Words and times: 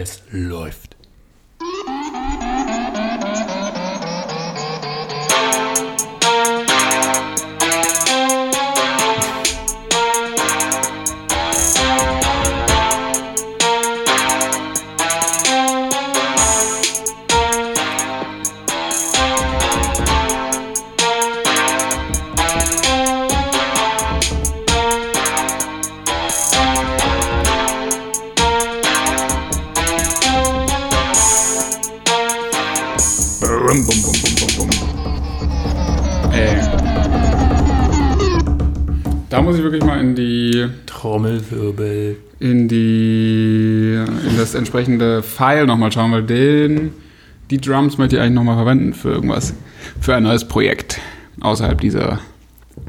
Es 0.00 0.22
läuft. 0.30 0.87
Entsprechende 44.68 45.22
File 45.22 45.66
nochmal 45.66 45.90
schauen, 45.90 46.12
weil 46.12 46.22
den 46.22 46.92
die 47.50 47.58
Drums 47.58 47.96
möchte 47.96 48.16
ich 48.16 48.22
eigentlich 48.22 48.34
nochmal 48.34 48.56
verwenden 48.56 48.92
für 48.92 49.10
irgendwas, 49.10 49.54
für 50.00 50.14
ein 50.14 50.24
neues 50.24 50.46
Projekt 50.46 51.00
außerhalb 51.40 51.80
dieser 51.80 52.20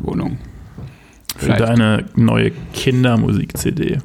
Wohnung. 0.01 0.37
Für 1.37 1.45
Vielleicht. 1.45 1.61
deine 1.61 2.05
neue 2.15 2.51
Kindermusik-CD. 2.73 3.99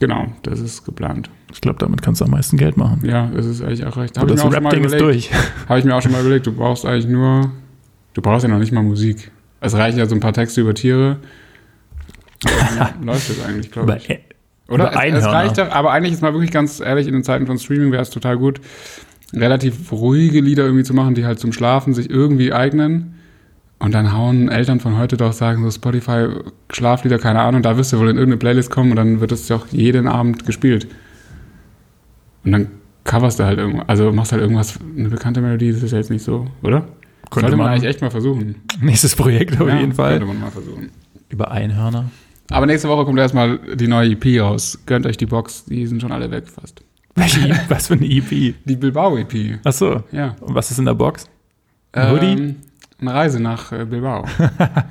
Genau, 0.00 0.32
das 0.42 0.60
ist 0.60 0.84
geplant. 0.84 1.28
Ich 1.52 1.60
glaube, 1.60 1.78
damit 1.78 2.00
kannst 2.00 2.22
du 2.22 2.24
am 2.24 2.30
meisten 2.30 2.56
Geld 2.56 2.78
machen. 2.78 3.02
Ja, 3.04 3.26
das 3.26 3.44
ist 3.44 3.60
eigentlich 3.60 3.84
auch 3.84 3.98
recht. 3.98 4.18
Hab 4.18 4.28
das 4.28 4.42
Rap-Ding 4.42 4.84
ist 4.84 4.98
durch. 4.98 5.30
Habe 5.68 5.78
ich 5.78 5.84
mir 5.84 5.94
auch 5.94 6.00
schon 6.00 6.12
mal 6.12 6.22
überlegt, 6.22 6.46
du 6.46 6.52
brauchst 6.52 6.86
eigentlich 6.86 7.06
nur, 7.06 7.50
du 8.14 8.22
brauchst 8.22 8.44
ja 8.44 8.48
noch 8.48 8.58
nicht 8.58 8.72
mal 8.72 8.82
Musik. 8.82 9.30
Es 9.60 9.74
reichen 9.74 9.98
ja 9.98 10.06
so 10.06 10.14
ein 10.14 10.20
paar 10.20 10.32
Texte 10.32 10.62
über 10.62 10.72
Tiere. 10.72 11.18
Läuft 13.02 13.30
das 13.30 13.44
eigentlich, 13.44 13.70
glaube 13.70 13.98
ich. 13.98 14.08
äh, 14.08 14.20
Oder? 14.68 14.90
über 14.92 15.06
Es, 15.06 15.24
es 15.24 15.26
reicht 15.26 15.58
doch, 15.58 15.70
aber 15.70 15.92
eigentlich 15.92 16.12
ist 16.14 16.22
mal 16.22 16.32
wirklich 16.32 16.50
ganz 16.50 16.80
ehrlich, 16.80 17.06
in 17.06 17.12
den 17.12 17.22
Zeiten 17.22 17.46
von 17.46 17.58
Streaming 17.58 17.92
wäre 17.92 18.02
es 18.02 18.10
total 18.10 18.36
gut, 18.36 18.60
relativ 19.32 19.92
ruhige 19.92 20.40
Lieder 20.40 20.64
irgendwie 20.64 20.84
zu 20.84 20.94
machen, 20.94 21.14
die 21.14 21.24
halt 21.24 21.38
zum 21.38 21.52
Schlafen 21.52 21.94
sich 21.94 22.10
irgendwie 22.10 22.52
eignen. 22.52 23.12
Und 23.78 23.92
dann 23.94 24.12
hauen 24.12 24.48
Eltern 24.48 24.80
von 24.80 24.96
heute 24.96 25.18
doch 25.18 25.34
sagen, 25.34 25.62
so 25.62 25.70
Spotify, 25.70 26.28
Schlaflieder, 26.72 27.18
keine 27.18 27.40
Ahnung, 27.42 27.60
da 27.62 27.76
wirst 27.76 27.92
du 27.92 27.98
wohl 27.98 28.08
in 28.08 28.16
irgendeine 28.16 28.38
Playlist 28.38 28.70
kommen 28.70 28.90
und 28.90 28.96
dann 28.96 29.20
wird 29.20 29.32
es 29.32 29.48
ja 29.48 29.56
auch 29.56 29.66
jeden 29.70 30.08
Abend 30.08 30.46
gespielt. 30.46 30.88
Und 32.44 32.52
dann 32.52 32.68
coverst 33.04 33.38
du 33.38 33.44
halt 33.44 33.58
irgendwas, 33.58 33.88
also 33.88 34.12
machst 34.12 34.32
halt 34.32 34.40
irgendwas, 34.40 34.78
eine 34.96 35.10
bekannte 35.10 35.42
Melodie, 35.42 35.72
das 35.72 35.82
ist 35.82 35.90
ja 35.92 35.98
jetzt 35.98 36.10
nicht 36.10 36.24
so, 36.24 36.46
oder? 36.62 36.80
Könnte 37.30 37.40
Sollte 37.40 37.56
man 37.56 37.66
man. 37.66 37.74
eigentlich 37.74 37.90
echt 37.90 38.00
mal 38.00 38.10
versuchen. 38.10 38.54
Nächstes 38.80 39.14
Projekt 39.14 39.60
auf 39.60 39.68
Ja, 39.68 39.78
jeden 39.78 39.92
Fall. 39.92 40.12
Könnte 40.12 40.26
man 40.26 40.40
mal 40.40 40.50
versuchen. 40.50 40.90
Über 41.28 41.50
Einhörner. 41.50 42.06
Aber 42.50 42.66
nächste 42.66 42.88
Woche 42.88 43.04
kommt 43.04 43.18
erstmal 43.18 43.58
die 43.76 43.88
neue 43.88 44.10
EP 44.12 44.40
raus. 44.40 44.78
Gönnt 44.86 45.06
euch 45.06 45.16
die 45.16 45.26
Box, 45.26 45.64
die 45.64 45.86
sind 45.86 46.00
schon 46.00 46.12
alle 46.12 46.30
weg 46.30 46.44
fast. 46.48 46.82
Welche, 47.14 47.48
E 47.48 47.54
was 47.68 47.86
für 47.88 47.94
eine 47.94 48.06
EP? 48.06 48.28
Die 48.64 48.76
Bilbao 48.76 49.16
EP. 49.16 49.58
Achso. 49.64 50.02
Ja. 50.12 50.36
Und 50.40 50.54
was 50.54 50.70
ist 50.70 50.78
in 50.78 50.84
der 50.84 50.94
Box? 50.94 51.26
Ein 51.92 52.10
Hoodie? 52.12 52.26
Ähm, 52.26 52.56
eine 53.00 53.14
Reise 53.14 53.40
nach 53.40 53.72
äh, 53.72 53.84
Bilbao. 53.84 54.24
Ein 54.38 54.84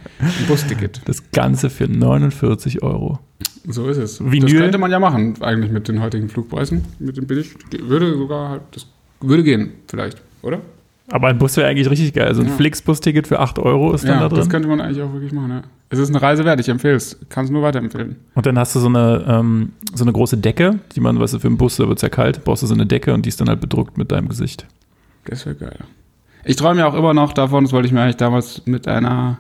Busticket. 0.48 1.02
Das 1.06 1.32
Ganze 1.32 1.70
für 1.70 1.88
49 1.88 2.82
Euro. 2.84 3.20
So 3.68 3.88
ist 3.88 3.98
es. 3.98 4.20
Vinyl? 4.24 4.42
Das 4.42 4.52
könnte 4.54 4.78
man 4.78 4.92
ja 4.92 5.00
machen, 5.00 5.36
eigentlich 5.42 5.72
mit 5.72 5.88
den 5.88 6.02
heutigen 6.02 6.30
Flugpreisen. 6.30 6.84
Mit 7.00 7.18
dem 7.18 7.26
Billig. 7.28 7.56
Würde 7.80 8.16
sogar 8.16 8.50
halt, 8.50 8.62
das 8.72 8.88
würde 9.22 9.44
gehen, 9.44 9.72
vielleicht, 9.88 10.22
oder? 10.44 10.60
Aber 11.12 11.28
ein 11.28 11.38
Bus 11.38 11.58
wäre 11.58 11.68
eigentlich 11.68 11.90
richtig 11.90 12.14
geil. 12.14 12.34
So 12.36 12.42
ein 12.42 12.48
Ja. 12.48 12.54
Flix-Bus-Ticket 12.56 13.28
für 13.28 13.40
8 13.40 13.60
Euro 13.60 13.94
ist 13.94 14.04
dann 14.04 14.16
Ja, 14.16 14.20
da 14.22 14.30
drin. 14.30 14.38
das 14.40 14.50
könnte 14.50 14.68
man 14.68 14.82
eigentlich 14.82 15.02
auch 15.02 15.14
wirklich 15.14 15.32
machen, 15.32 15.50
ja. 15.52 15.64
Es 15.90 16.00
ist 16.00 16.10
eine 16.10 16.22
Reise 16.22 16.46
wert, 16.46 16.60
ich 16.60 16.70
empfehle 16.70 16.96
es. 16.96 17.18
Kann 17.30 17.46
es 17.46 17.52
nur 17.52 17.62
weiterempfehlen. 17.62 18.16
Und 18.34 18.46
dann 18.46 18.58
hast 18.58 18.76
du 18.76 18.80
so 18.80 18.88
eine, 18.88 19.24
ähm, 19.28 19.74
so 19.94 20.04
eine 20.04 20.14
große 20.14 20.38
Decke, 20.38 20.80
die 20.96 21.00
man, 21.00 21.20
weißt 21.20 21.36
du, 21.36 21.40
für 21.40 21.48
einen 21.48 21.58
Bus, 21.58 21.78
da 21.78 21.88
wird 21.88 22.00
es 22.00 22.02
ja 22.02 22.10
kalt, 22.10 22.44
brauchst 22.44 22.64
du 22.64 22.68
so 22.68 22.74
eine 22.74 22.86
Decke 22.86 23.14
und 23.14 23.26
die 23.26 23.30
ist 23.30 23.40
dann 23.40 23.50
halt 23.50 23.62
bedruckt 23.62 23.98
mit 23.98 24.12
deinem 24.12 24.28
Gesicht. 24.28 24.66
Das 25.26 25.46
wäre 25.46 25.56
geil. 25.56 25.78
Ich 26.44 26.56
träume 26.56 26.80
ja 26.80 26.88
auch 26.88 26.94
immer 26.96 27.14
noch 27.14 27.34
davon, 27.34 27.64
das 27.64 27.74
wollte 27.74 27.88
ich 27.88 27.94
mir 27.94 28.02
eigentlich 28.02 28.18
damals 28.18 28.62
mit 28.66 28.88
einer 28.88 29.40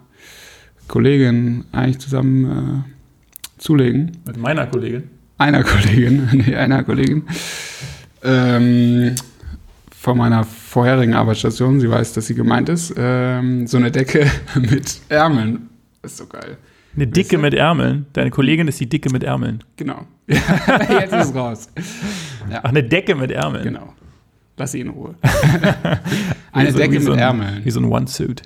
Kollegin 0.88 1.66
eigentlich 1.72 2.00
zusammen 2.00 2.85
äh, 2.85 3.61
zulegen. 3.61 4.17
Mit 4.25 4.38
meiner 4.38 4.67
Kollegin. 4.67 5.03
einer 5.38 5.63
Kollegin, 5.63 6.29
nee, 6.47 6.55
einer 6.55 6.84
Kollegin, 6.84 7.23
ähm, 8.23 9.16
von 9.91 10.17
meiner 10.17 10.44
vorherigen 10.44 11.16
Arbeitsstation, 11.16 11.79
sie 11.79 11.89
weiß, 11.89 12.13
dass 12.13 12.28
sie 12.28 12.35
gemeint 12.35 12.69
ist, 12.69 12.94
ähm, 12.97 13.66
so 13.67 13.78
eine 13.78 13.91
Decke 13.91 14.29
mit 14.55 15.00
Ärmeln. 15.09 15.69
Das 16.05 16.11
ist 16.11 16.17
so 16.19 16.27
geil. 16.27 16.57
Eine 16.95 17.07
Dicke 17.07 17.38
du? 17.38 17.41
mit 17.41 17.55
Ärmeln. 17.55 18.05
Deine 18.13 18.29
Kollegin 18.29 18.67
ist 18.67 18.79
die 18.79 18.88
Dicke 18.88 19.09
mit 19.11 19.23
Ärmeln. 19.23 19.63
Genau. 19.75 20.05
Jetzt 20.27 21.13
ist 21.13 21.29
es 21.29 21.35
raus. 21.35 21.67
Ach, 22.53 22.63
eine 22.63 22.83
Decke 22.83 23.16
mit 23.16 23.31
Ärmeln. 23.31 23.63
Genau. 23.63 23.91
Lass 24.55 24.73
sie 24.73 24.81
in 24.81 24.89
Ruhe. 24.89 25.16
Eine 26.51 26.71
so- 26.71 26.77
Decke 26.77 27.01
so 27.01 27.09
mit 27.09 27.19
ein, 27.19 27.25
Ärmeln. 27.25 27.66
Wie 27.66 27.71
so 27.71 27.79
ein 27.79 27.85
One-Suit. 27.85 28.43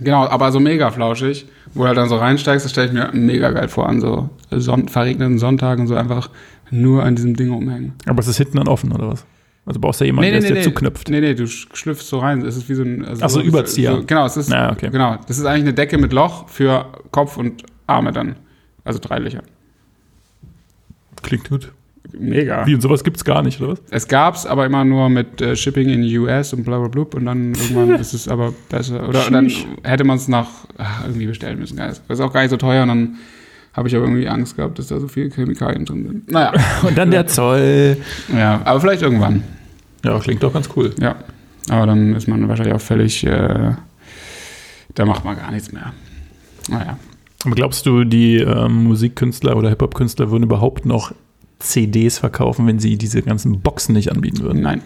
Genau, 0.00 0.26
aber 0.26 0.50
so 0.50 0.58
mega 0.58 0.90
flauschig, 0.90 1.46
wo 1.74 1.82
du 1.82 1.86
halt 1.88 1.96
dann 1.96 2.08
so 2.08 2.16
reinsteigst, 2.16 2.64
das 2.64 2.72
stelle 2.72 2.88
ich 2.88 2.92
mir 2.92 3.10
mega 3.12 3.50
geil 3.52 3.68
vor, 3.68 3.88
an 3.88 4.00
so 4.00 4.28
Son 4.50 4.88
verregneten 4.88 5.38
Sonntagen 5.38 5.86
so 5.86 5.94
einfach 5.94 6.28
nur 6.72 7.04
an 7.04 7.14
diesem 7.14 7.36
Ding 7.36 7.52
umhängen. 7.52 7.92
Aber 8.04 8.18
es 8.18 8.26
ist 8.26 8.36
hinten 8.38 8.56
dann 8.58 8.68
offen, 8.68 8.90
oder 8.92 9.08
was? 9.08 9.24
Also 9.66 9.80
brauchst 9.80 10.00
du 10.00 10.04
ja 10.04 10.06
jemanden, 10.06 10.30
der 10.30 10.38
es 10.38 10.46
dir 10.46 10.62
zuknüpft. 10.62 11.08
Nee, 11.10 11.20
nee, 11.20 11.34
du 11.34 11.42
sch- 11.44 11.66
schlüpfst 11.74 12.04
so 12.08 12.20
rein. 12.20 12.42
Es 12.42 12.56
ist 12.56 12.68
wie 12.68 12.74
so 12.74 12.82
ein. 12.84 13.04
Also 13.04 13.24
Ach 13.24 13.28
so, 13.30 13.40
Überzieher. 13.42 13.96
So, 13.96 14.04
genau, 14.06 14.24
es 14.24 14.36
ist. 14.36 14.48
Na, 14.48 14.70
okay. 14.72 14.90
Genau. 14.90 15.18
Das 15.26 15.38
ist 15.38 15.44
eigentlich 15.44 15.62
eine 15.64 15.74
Decke 15.74 15.98
mit 15.98 16.12
Loch 16.12 16.48
für 16.48 16.86
Kopf 17.10 17.36
und 17.36 17.64
Arme 17.88 18.12
dann. 18.12 18.36
Also 18.84 19.00
drei 19.02 19.18
Löcher. 19.18 19.42
Klingt 21.22 21.48
gut. 21.50 21.72
Mega. 22.16 22.64
Wie, 22.66 22.74
und 22.74 22.80
sowas 22.80 23.02
gibt's 23.02 23.24
gar 23.24 23.42
nicht, 23.42 23.60
oder 23.60 23.72
was? 23.72 23.82
Es 23.90 24.06
gab's 24.06 24.46
aber 24.46 24.64
immer 24.64 24.84
nur 24.84 25.08
mit 25.08 25.40
äh, 25.40 25.56
Shipping 25.56 25.88
in 25.88 26.02
US 26.18 26.52
und 26.52 26.64
bla 26.64 26.78
bla 26.78 26.86
blub 26.88 27.14
und 27.14 27.26
dann 27.26 27.52
irgendwann 27.54 27.90
ist 28.00 28.14
es 28.14 28.28
aber 28.28 28.54
besser. 28.70 29.08
Oder 29.08 29.28
dann 29.28 29.50
hätte 29.82 30.04
man 30.04 30.16
es 30.16 30.28
nach 30.28 30.48
ach, 30.78 31.04
irgendwie 31.04 31.26
bestellen 31.26 31.58
müssen. 31.58 31.76
Das 31.76 32.00
ist 32.08 32.20
auch 32.20 32.32
gar 32.32 32.42
nicht 32.42 32.50
so 32.50 32.56
teuer 32.56 32.82
und 32.82 32.88
dann 32.88 33.16
habe 33.72 33.88
ich 33.88 33.96
aber 33.96 34.04
irgendwie 34.04 34.28
Angst 34.28 34.56
gehabt, 34.56 34.78
dass 34.78 34.86
da 34.86 35.00
so 35.00 35.08
viele 35.08 35.30
Chemikalien 35.30 35.84
drin 35.84 36.06
sind. 36.06 36.30
Naja. 36.30 36.52
Und 36.82 36.96
dann 36.96 37.10
der 37.10 37.26
Zoll. 37.26 37.98
ja, 38.34 38.62
aber 38.64 38.80
vielleicht 38.80 39.02
irgendwann. 39.02 39.42
Ja, 40.04 40.18
klingt 40.18 40.42
doch 40.42 40.52
ganz 40.52 40.68
cool. 40.76 40.94
Ja. 41.00 41.16
Aber 41.68 41.86
dann 41.86 42.14
ist 42.14 42.28
man 42.28 42.48
wahrscheinlich 42.48 42.74
auch 42.74 42.80
völlig. 42.80 43.24
Äh, 43.24 43.72
da 44.94 45.04
macht 45.04 45.24
man 45.24 45.36
gar 45.36 45.50
nichts 45.50 45.72
mehr. 45.72 45.92
Naja. 46.68 46.98
Aber 47.44 47.54
glaubst 47.54 47.86
du, 47.86 48.04
die 48.04 48.36
ähm, 48.36 48.84
Musikkünstler 48.84 49.56
oder 49.56 49.68
Hip-Hop-Künstler 49.68 50.30
würden 50.30 50.44
überhaupt 50.44 50.86
noch 50.86 51.14
CDs 51.58 52.18
verkaufen, 52.18 52.66
wenn 52.66 52.78
sie 52.78 52.98
diese 52.98 53.22
ganzen 53.22 53.60
Boxen 53.60 53.94
nicht 53.94 54.10
anbieten 54.10 54.40
würden? 54.40 54.62
Nein. 54.62 54.82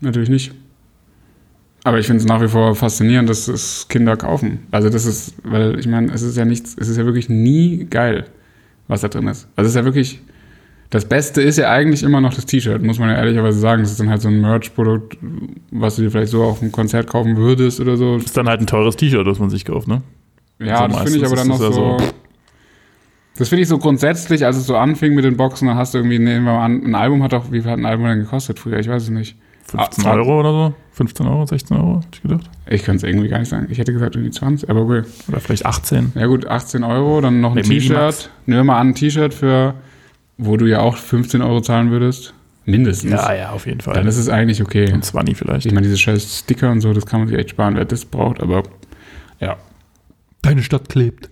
Natürlich 0.00 0.28
nicht. 0.28 0.52
Aber 1.84 1.98
ich 1.98 2.06
finde 2.06 2.20
es 2.20 2.28
nach 2.28 2.42
wie 2.42 2.48
vor 2.48 2.74
faszinierend, 2.74 3.28
dass 3.28 3.48
es 3.48 3.86
Kinder 3.88 4.16
kaufen. 4.16 4.66
Also 4.70 4.90
das 4.90 5.06
ist, 5.06 5.34
weil 5.44 5.78
ich 5.78 5.86
meine, 5.86 6.12
es 6.12 6.22
ist 6.22 6.36
ja 6.36 6.44
nichts, 6.44 6.76
es 6.78 6.88
ist 6.88 6.98
ja 6.98 7.06
wirklich 7.06 7.28
nie 7.28 7.86
geil, 7.88 8.26
was 8.86 9.00
da 9.00 9.08
drin 9.08 9.26
ist. 9.28 9.48
Also 9.56 9.66
es 9.66 9.72
ist 9.72 9.76
ja 9.76 9.84
wirklich, 9.84 10.20
das 10.90 11.04
Beste 11.04 11.40
ist 11.40 11.56
ja 11.56 11.70
eigentlich 11.70 12.02
immer 12.02 12.20
noch 12.20 12.34
das 12.34 12.46
T-Shirt, 12.46 12.82
muss 12.82 12.98
man 12.98 13.08
ja 13.10 13.16
ehrlicherweise 13.16 13.58
sagen. 13.60 13.82
Das 13.82 13.92
ist 13.92 14.00
dann 14.00 14.10
halt 14.10 14.20
so 14.22 14.28
ein 14.28 14.40
Merch-Produkt, 14.40 15.16
was 15.70 15.96
du 15.96 16.02
dir 16.02 16.10
vielleicht 16.10 16.32
so 16.32 16.42
auf 16.42 16.60
einem 16.60 16.72
Konzert 16.72 17.06
kaufen 17.06 17.36
würdest 17.36 17.80
oder 17.80 17.96
so. 17.96 18.16
ist 18.16 18.36
dann 18.36 18.48
halt 18.48 18.60
ein 18.60 18.66
teures 18.66 18.96
T-Shirt, 18.96 19.26
das 19.26 19.38
man 19.38 19.50
sich 19.50 19.64
kauft, 19.64 19.86
ne? 19.88 20.02
Ja, 20.58 20.82
So 20.82 20.88
das 20.88 21.02
finde 21.04 21.18
ich 21.18 21.24
aber 21.26 21.36
dann 21.36 21.48
noch 21.48 21.60
ist 21.60 21.74
so. 21.74 21.96
das 21.96 22.06
ja 22.06 22.12
Das 23.38 23.48
finde 23.48 23.62
ich 23.62 23.68
so 23.68 23.78
grundsätzlich, 23.78 24.44
als 24.44 24.56
es 24.56 24.66
so 24.66 24.76
anfing 24.76 25.14
mit 25.14 25.24
den 25.24 25.36
Boxen, 25.36 25.68
dann 25.68 25.76
hast 25.76 25.94
du 25.94 25.98
irgendwie, 25.98 26.18
nehmen 26.18 26.44
wir 26.44 26.52
mal 26.54 26.64
an, 26.64 26.82
ein 26.84 26.94
Album 26.94 27.22
hat 27.22 27.32
doch, 27.32 27.50
wie 27.52 27.62
viel 27.62 27.70
hat 27.70 27.78
ein 27.78 27.86
Album 27.86 28.06
denn 28.06 28.18
gekostet 28.20 28.58
früher? 28.58 28.78
Ich 28.80 28.88
weiß 28.88 29.04
es 29.04 29.10
nicht. 29.10 29.36
15 29.64 30.04
Ah, 30.06 30.14
Euro 30.14 30.40
oder 30.40 30.50
so? 30.52 30.74
15 30.94 31.26
Euro, 31.28 31.46
16 31.46 31.76
Euro, 31.76 31.96
hätte 31.98 32.08
ich 32.14 32.22
gedacht. 32.22 32.50
Ich 32.68 32.82
kann 32.82 32.96
es 32.96 33.04
irgendwie 33.04 33.28
gar 33.28 33.38
nicht 33.38 33.48
sagen. 33.48 33.68
Ich 33.70 33.78
hätte 33.78 33.92
gesagt 33.92 34.16
irgendwie 34.16 34.32
20, 34.32 34.68
aber 34.68 34.80
okay. 34.80 35.02
Oder 35.28 35.38
vielleicht 35.40 35.64
18. 35.64 36.12
Ja 36.16 36.26
gut, 36.26 36.46
18 36.48 36.82
Euro, 36.82 37.20
dann 37.20 37.40
noch 37.40 37.54
ein. 37.54 37.62
T-Shirt. 37.62 38.30
Nehmen 38.46 38.58
wir 38.60 38.64
mal 38.64 38.80
an, 38.80 38.88
ein 38.88 38.94
T-Shirt 38.96 39.32
für, 39.32 39.74
wo 40.40 40.56
du 40.56 40.66
ja 40.66 40.80
auch 40.80 40.96
15 40.96 41.42
Euro 41.42 41.60
zahlen 41.60 41.90
würdest. 41.90 42.34
Mindestens. 42.64 43.10
ja, 43.34 43.50
auf 43.50 43.66
jeden 43.66 43.80
Fall. 43.80 43.94
Dann 43.94 44.06
ist 44.06 44.16
es 44.16 44.28
eigentlich 44.28 44.62
okay. 44.62 44.92
und 44.92 45.04
20 45.04 45.36
vielleicht. 45.36 45.66
Ich 45.66 45.72
meine, 45.72 45.86
diese 45.86 45.98
scheiß 45.98 46.40
Sticker 46.40 46.70
und 46.70 46.80
so, 46.80 46.92
das 46.92 47.06
kann 47.06 47.20
man 47.20 47.28
sich 47.28 47.38
echt 47.38 47.50
sparen, 47.50 47.76
wer 47.76 47.84
das 47.84 48.04
braucht, 48.04 48.40
aber 48.40 48.62
ja. 49.40 49.56
Deine 50.42 50.62
Stadt 50.62 50.88
klebt. 50.88 51.28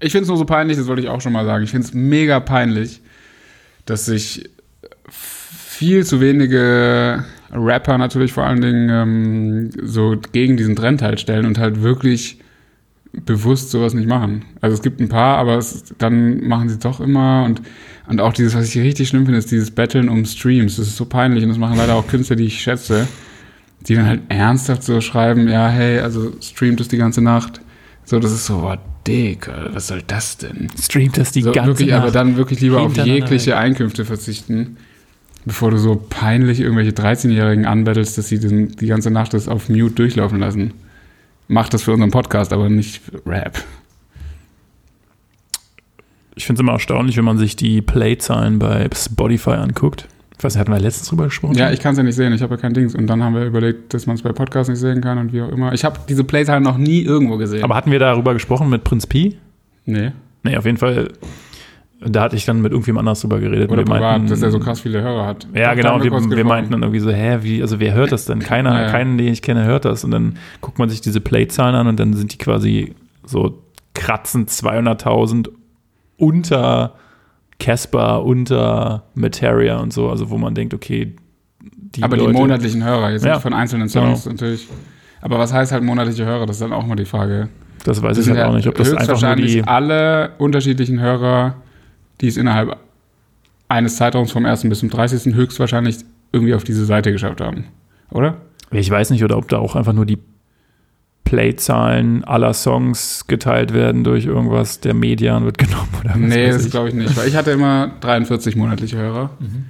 Ich 0.00 0.12
finde 0.12 0.22
es 0.22 0.28
nur 0.28 0.38
so 0.38 0.44
peinlich, 0.44 0.76
das 0.78 0.86
wollte 0.86 1.02
ich 1.02 1.08
auch 1.08 1.20
schon 1.20 1.32
mal 1.32 1.44
sagen. 1.44 1.62
Ich 1.62 1.70
finde 1.70 1.86
es 1.86 1.94
mega 1.94 2.40
peinlich, 2.40 3.00
dass 3.84 4.06
sich 4.06 4.48
viel 5.08 6.04
zu 6.04 6.20
wenige 6.20 7.24
Rapper 7.52 7.98
natürlich 7.98 8.32
vor 8.32 8.44
allen 8.44 8.60
Dingen 8.60 8.88
ähm, 8.88 9.70
so 9.82 10.16
gegen 10.32 10.56
diesen 10.56 10.76
Trend 10.76 11.02
halt 11.02 11.20
stellen 11.20 11.46
und 11.46 11.58
halt 11.58 11.82
wirklich 11.82 12.38
bewusst 13.12 13.70
sowas 13.70 13.94
nicht 13.94 14.08
machen. 14.08 14.44
Also 14.60 14.74
es 14.74 14.82
gibt 14.82 15.00
ein 15.00 15.08
paar, 15.08 15.38
aber 15.38 15.58
es, 15.58 15.84
dann 15.98 16.46
machen 16.46 16.68
sie 16.68 16.74
es 16.74 16.80
doch 16.80 17.00
immer 17.00 17.44
und, 17.44 17.60
und 18.08 18.20
auch 18.20 18.32
dieses, 18.32 18.54
was 18.54 18.74
ich 18.74 18.80
richtig 18.80 19.08
schlimm 19.08 19.24
finde, 19.24 19.38
ist 19.38 19.50
dieses 19.50 19.70
Battlen 19.70 20.08
um 20.08 20.24
Streams. 20.24 20.76
Das 20.76 20.86
ist 20.86 20.96
so 20.96 21.04
peinlich 21.04 21.42
und 21.42 21.50
das 21.50 21.58
machen 21.58 21.76
leider 21.76 21.94
auch 21.94 22.06
Künstler, 22.06 22.36
die 22.36 22.44
ich 22.44 22.60
schätze, 22.60 23.08
die 23.86 23.94
dann 23.94 24.06
halt 24.06 24.22
ernsthaft 24.28 24.84
so 24.84 25.00
schreiben, 25.00 25.48
ja, 25.48 25.68
hey, 25.68 26.00
also 26.00 26.32
streamt 26.40 26.80
es 26.80 26.88
die 26.88 26.98
ganze 26.98 27.20
Nacht. 27.20 27.60
So, 28.04 28.18
das 28.18 28.32
ist 28.32 28.46
so, 28.46 28.58
boah, 28.58 28.78
dick, 29.06 29.50
was 29.72 29.88
soll 29.88 30.02
das 30.06 30.36
denn? 30.38 30.68
Streamt 30.80 31.18
das 31.18 31.32
die 31.32 31.42
so, 31.42 31.52
ganze 31.52 31.70
wirklich, 31.70 31.90
Nacht. 31.90 32.02
aber 32.02 32.10
dann 32.10 32.36
wirklich 32.36 32.60
lieber 32.60 32.80
auf 32.80 32.96
jegliche. 32.96 33.56
Einkünfte 33.56 34.04
verzichten, 34.04 34.76
bevor 35.44 35.70
du 35.70 35.78
so 35.78 35.96
peinlich 35.96 36.60
irgendwelche 36.60 36.92
13-Jährigen 36.92 37.66
anbettelst, 37.66 38.18
dass 38.18 38.28
sie 38.28 38.38
den, 38.38 38.76
die 38.76 38.86
ganze 38.86 39.10
Nacht 39.10 39.34
das 39.34 39.48
auf 39.48 39.68
Mute 39.68 39.94
durchlaufen 39.94 40.38
lassen. 40.38 40.72
Mach 41.52 41.68
das 41.68 41.82
für 41.82 41.92
unseren 41.92 42.12
Podcast, 42.12 42.52
aber 42.52 42.68
nicht 42.68 43.02
Rap. 43.26 43.58
Ich 46.36 46.46
finde 46.46 46.60
es 46.60 46.62
immer 46.62 46.74
erstaunlich, 46.74 47.16
wenn 47.16 47.24
man 47.24 47.38
sich 47.38 47.56
die 47.56 47.82
Play-Zahlen 47.82 48.60
bei 48.60 48.88
Spotify 48.94 49.50
anguckt. 49.50 50.06
Ich 50.38 50.44
weiß 50.44 50.54
nicht, 50.54 50.60
hatten 50.60 50.70
wir 50.70 50.78
letztens 50.78 51.08
drüber 51.08 51.24
gesprochen? 51.24 51.56
Ja, 51.56 51.72
ich 51.72 51.80
kann 51.80 51.90
es 51.92 51.98
ja 51.98 52.04
nicht 52.04 52.14
sehen, 52.14 52.32
ich 52.32 52.40
habe 52.40 52.54
ja 52.54 52.60
kein 52.60 52.72
Dings. 52.72 52.94
Und 52.94 53.08
dann 53.08 53.20
haben 53.24 53.34
wir 53.34 53.44
überlegt, 53.44 53.92
dass 53.92 54.06
man 54.06 54.14
es 54.14 54.22
bei 54.22 54.30
Podcasts 54.30 54.70
nicht 54.70 54.78
sehen 54.78 55.00
kann 55.00 55.18
und 55.18 55.32
wie 55.32 55.42
auch 55.42 55.48
immer. 55.48 55.72
Ich 55.72 55.84
habe 55.84 55.98
diese 56.08 56.22
Playzahlen 56.22 56.62
noch 56.62 56.78
nie 56.78 57.02
irgendwo 57.02 57.36
gesehen. 57.36 57.64
Aber 57.64 57.74
hatten 57.74 57.90
wir 57.90 57.98
darüber 57.98 58.32
gesprochen 58.32 58.70
mit 58.70 58.84
Prinz 58.84 59.08
Pi? 59.08 59.36
nee. 59.86 60.12
Nee, 60.44 60.56
auf 60.56 60.64
jeden 60.64 60.78
Fall. 60.78 61.08
Da 62.02 62.22
hatte 62.22 62.36
ich 62.36 62.46
dann 62.46 62.62
mit 62.62 62.72
irgendjemand 62.72 63.06
anders 63.06 63.20
drüber 63.20 63.38
geredet. 63.40 63.70
Oder 63.70 63.82
privat, 63.84 64.00
meinten- 64.00 64.28
dass 64.28 64.40
er 64.40 64.50
so 64.50 64.58
krass 64.58 64.80
viele 64.80 65.02
Hörer 65.02 65.26
hat. 65.26 65.46
Ja, 65.54 65.74
genau. 65.74 65.90
haben 66.00 66.02
Wir, 66.30 66.36
wir 66.38 66.44
meinten 66.46 66.72
dann 66.72 66.82
irgendwie 66.82 67.00
so, 67.00 67.10
hä, 67.10 67.38
wie, 67.42 67.60
also 67.60 67.78
wer 67.78 67.92
hört 67.92 68.10
das 68.12 68.24
denn? 68.24 68.38
Keiner, 68.38 68.72
Ja, 68.72 68.82
ja. 68.86 68.90
keinen, 68.90 69.18
den 69.18 69.28
ich 69.32 69.42
kenne, 69.42 69.64
hört 69.64 69.84
das. 69.84 70.02
Und 70.04 70.10
dann 70.12 70.36
guckt 70.62 70.78
man 70.78 70.88
sich 70.88 71.02
diese 71.02 71.20
Play-Zahlen 71.20 71.74
an 71.74 71.86
und 71.88 72.00
dann 72.00 72.14
sind 72.14 72.32
die 72.32 72.38
quasi 72.38 72.94
so 73.26 73.62
kratzen 73.94 74.46
200.000 74.46 75.50
unter 76.16 76.94
Casper, 77.58 78.24
unter 78.24 79.04
Materia 79.14 79.76
und 79.78 79.92
so. 79.92 80.08
Also 80.08 80.30
wo 80.30 80.38
man 80.38 80.54
denkt, 80.54 80.72
okay, 80.74 81.14
die 81.62 82.02
Aber 82.02 82.16
die 82.16 82.24
Leute, 82.24 82.38
monatlichen 82.38 82.82
Hörer, 82.84 83.10
jetzt 83.12 83.24
Ja. 83.24 83.32
nicht 83.34 83.42
von 83.42 83.52
einzelnen 83.52 83.88
Songs 83.88 84.24
natürlich. 84.26 84.66
Aber 85.20 85.38
was 85.38 85.52
heißt 85.52 85.72
halt 85.72 85.82
monatliche 85.84 86.24
Hörer? 86.24 86.46
Das 86.46 86.56
ist 86.56 86.62
dann 86.62 86.72
auch 86.72 86.86
mal 86.86 86.94
die 86.96 87.04
Frage. 87.04 87.48
das 87.84 88.00
weiß 88.02 88.16
Das 88.16 88.26
ich 88.26 88.32
halt 88.34 88.46
auch 88.46 88.54
nicht, 88.54 88.66
ob 88.68 88.74
das 88.76 88.94
einfach 88.94 89.20
nur 89.20 89.36
die, 89.36 89.62
alle 89.64 90.30
unterschiedlichen 90.38 91.00
Hörer, 91.00 91.56
die 92.20 92.28
es 92.28 92.36
innerhalb 92.36 92.76
eines 93.68 93.96
Zeitraums 93.96 94.32
vom 94.32 94.44
1. 94.44 94.68
bis 94.68 94.80
zum 94.80 94.90
30. 94.90 95.34
höchstwahrscheinlich 95.34 95.98
irgendwie 96.32 96.54
auf 96.54 96.64
diese 96.64 96.84
Seite 96.84 97.12
geschafft 97.12 97.40
haben. 97.40 97.64
Oder? 98.10 98.36
ich 98.72 98.90
weiß 98.90 99.10
nicht, 99.10 99.24
oder 99.24 99.36
ob 99.36 99.48
da 99.48 99.58
auch 99.58 99.74
einfach 99.74 99.92
nur 99.92 100.06
die 100.06 100.18
Play-Zahlen 101.24 102.24
aller 102.24 102.54
Songs 102.54 103.26
geteilt 103.26 103.72
werden 103.72 104.04
durch 104.04 104.26
irgendwas, 104.26 104.80
der 104.80 104.94
Median 104.94 105.44
wird 105.44 105.58
genommen 105.58 105.88
oder 106.00 106.10
was 106.10 106.16
nee, 106.16 106.50
das 106.50 106.70
glaube 106.70 106.88
ich 106.88 106.94
nicht. 106.94 107.16
Weil 107.16 107.28
ich 107.28 107.36
hatte 107.36 107.52
immer 107.52 107.92
43 108.00 108.56
monatliche 108.56 108.96
Hörer. 108.96 109.30
Mhm. 109.38 109.66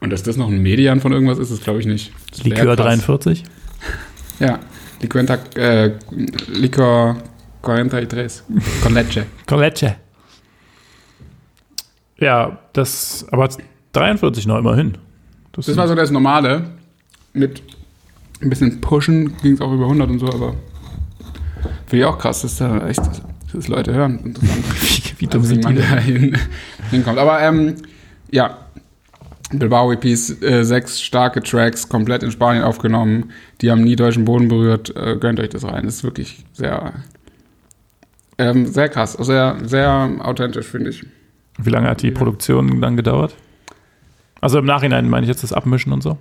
Und 0.00 0.10
dass 0.10 0.22
das 0.22 0.36
noch 0.36 0.48
ein 0.48 0.60
Median 0.60 1.00
von 1.00 1.12
irgendwas 1.12 1.38
ist, 1.38 1.52
das 1.52 1.60
glaube 1.60 1.80
ich 1.80 1.86
nicht. 1.86 2.12
Das 2.30 2.44
Likör 2.44 2.76
krass. 2.76 2.86
43? 2.86 3.44
Ja. 4.40 4.58
Liquenta, 5.00 5.38
äh, 5.56 5.92
Licor 6.48 7.16
43. 7.62 8.42
Con 8.82 8.94
leche. 8.94 9.26
Con 9.46 9.60
leche. 9.60 9.96
Ja, 12.22 12.56
das, 12.72 13.26
aber 13.32 13.48
43 13.94 14.46
noch 14.46 14.58
immerhin. 14.58 14.96
Das 15.50 15.76
war 15.76 15.88
so 15.88 15.96
das 15.96 16.12
Normale. 16.12 16.70
Mit 17.32 17.62
ein 18.40 18.48
bisschen 18.48 18.80
Pushen 18.80 19.36
ging 19.42 19.54
es 19.54 19.60
auch 19.60 19.72
über 19.72 19.84
100 19.84 20.08
und 20.08 20.20
so, 20.20 20.28
aber 20.28 20.54
finde 21.86 22.04
ich 22.04 22.04
auch 22.04 22.18
krass, 22.18 22.42
dass 22.42 22.58
da 22.58 22.86
echt 22.86 23.00
dass 23.00 23.22
das 23.52 23.66
Leute 23.66 23.92
hören. 23.92 24.20
Interessant. 24.20 24.64
wie, 24.80 25.20
wie 25.20 25.26
dumm 25.26 25.42
sind 25.42 25.64
man 25.64 25.74
die 25.74 25.82
da 25.82 25.96
hin, 25.96 26.38
hinkommt. 26.92 27.18
Aber 27.18 27.40
ähm, 27.40 27.74
ja, 28.30 28.56
Bilbao 29.50 29.90
EPs, 29.90 30.42
äh, 30.42 30.62
sechs 30.62 31.02
starke 31.02 31.42
Tracks, 31.42 31.88
komplett 31.88 32.22
in 32.22 32.30
Spanien 32.30 32.62
aufgenommen. 32.62 33.32
Die 33.62 33.70
haben 33.72 33.82
nie 33.82 33.96
deutschen 33.96 34.24
Boden 34.24 34.46
berührt. 34.46 34.94
Äh, 34.94 35.16
gönnt 35.16 35.40
euch 35.40 35.48
das 35.48 35.64
rein. 35.64 35.86
Das 35.86 35.96
ist 35.96 36.04
wirklich 36.04 36.44
sehr, 36.52 36.92
ähm, 38.38 38.66
sehr 38.66 38.88
krass. 38.88 39.14
Sehr, 39.14 39.56
sehr 39.64 40.08
authentisch, 40.20 40.68
finde 40.68 40.90
ich. 40.90 41.04
Wie 41.64 41.70
lange 41.70 41.88
hat 41.88 42.02
die 42.02 42.10
Produktion 42.10 42.80
dann 42.80 42.96
gedauert? 42.96 43.34
Also 44.40 44.58
im 44.58 44.64
Nachhinein 44.64 45.08
meine 45.08 45.24
ich 45.24 45.28
jetzt 45.28 45.42
das 45.42 45.52
Abmischen 45.52 45.92
und 45.92 46.02
so. 46.02 46.18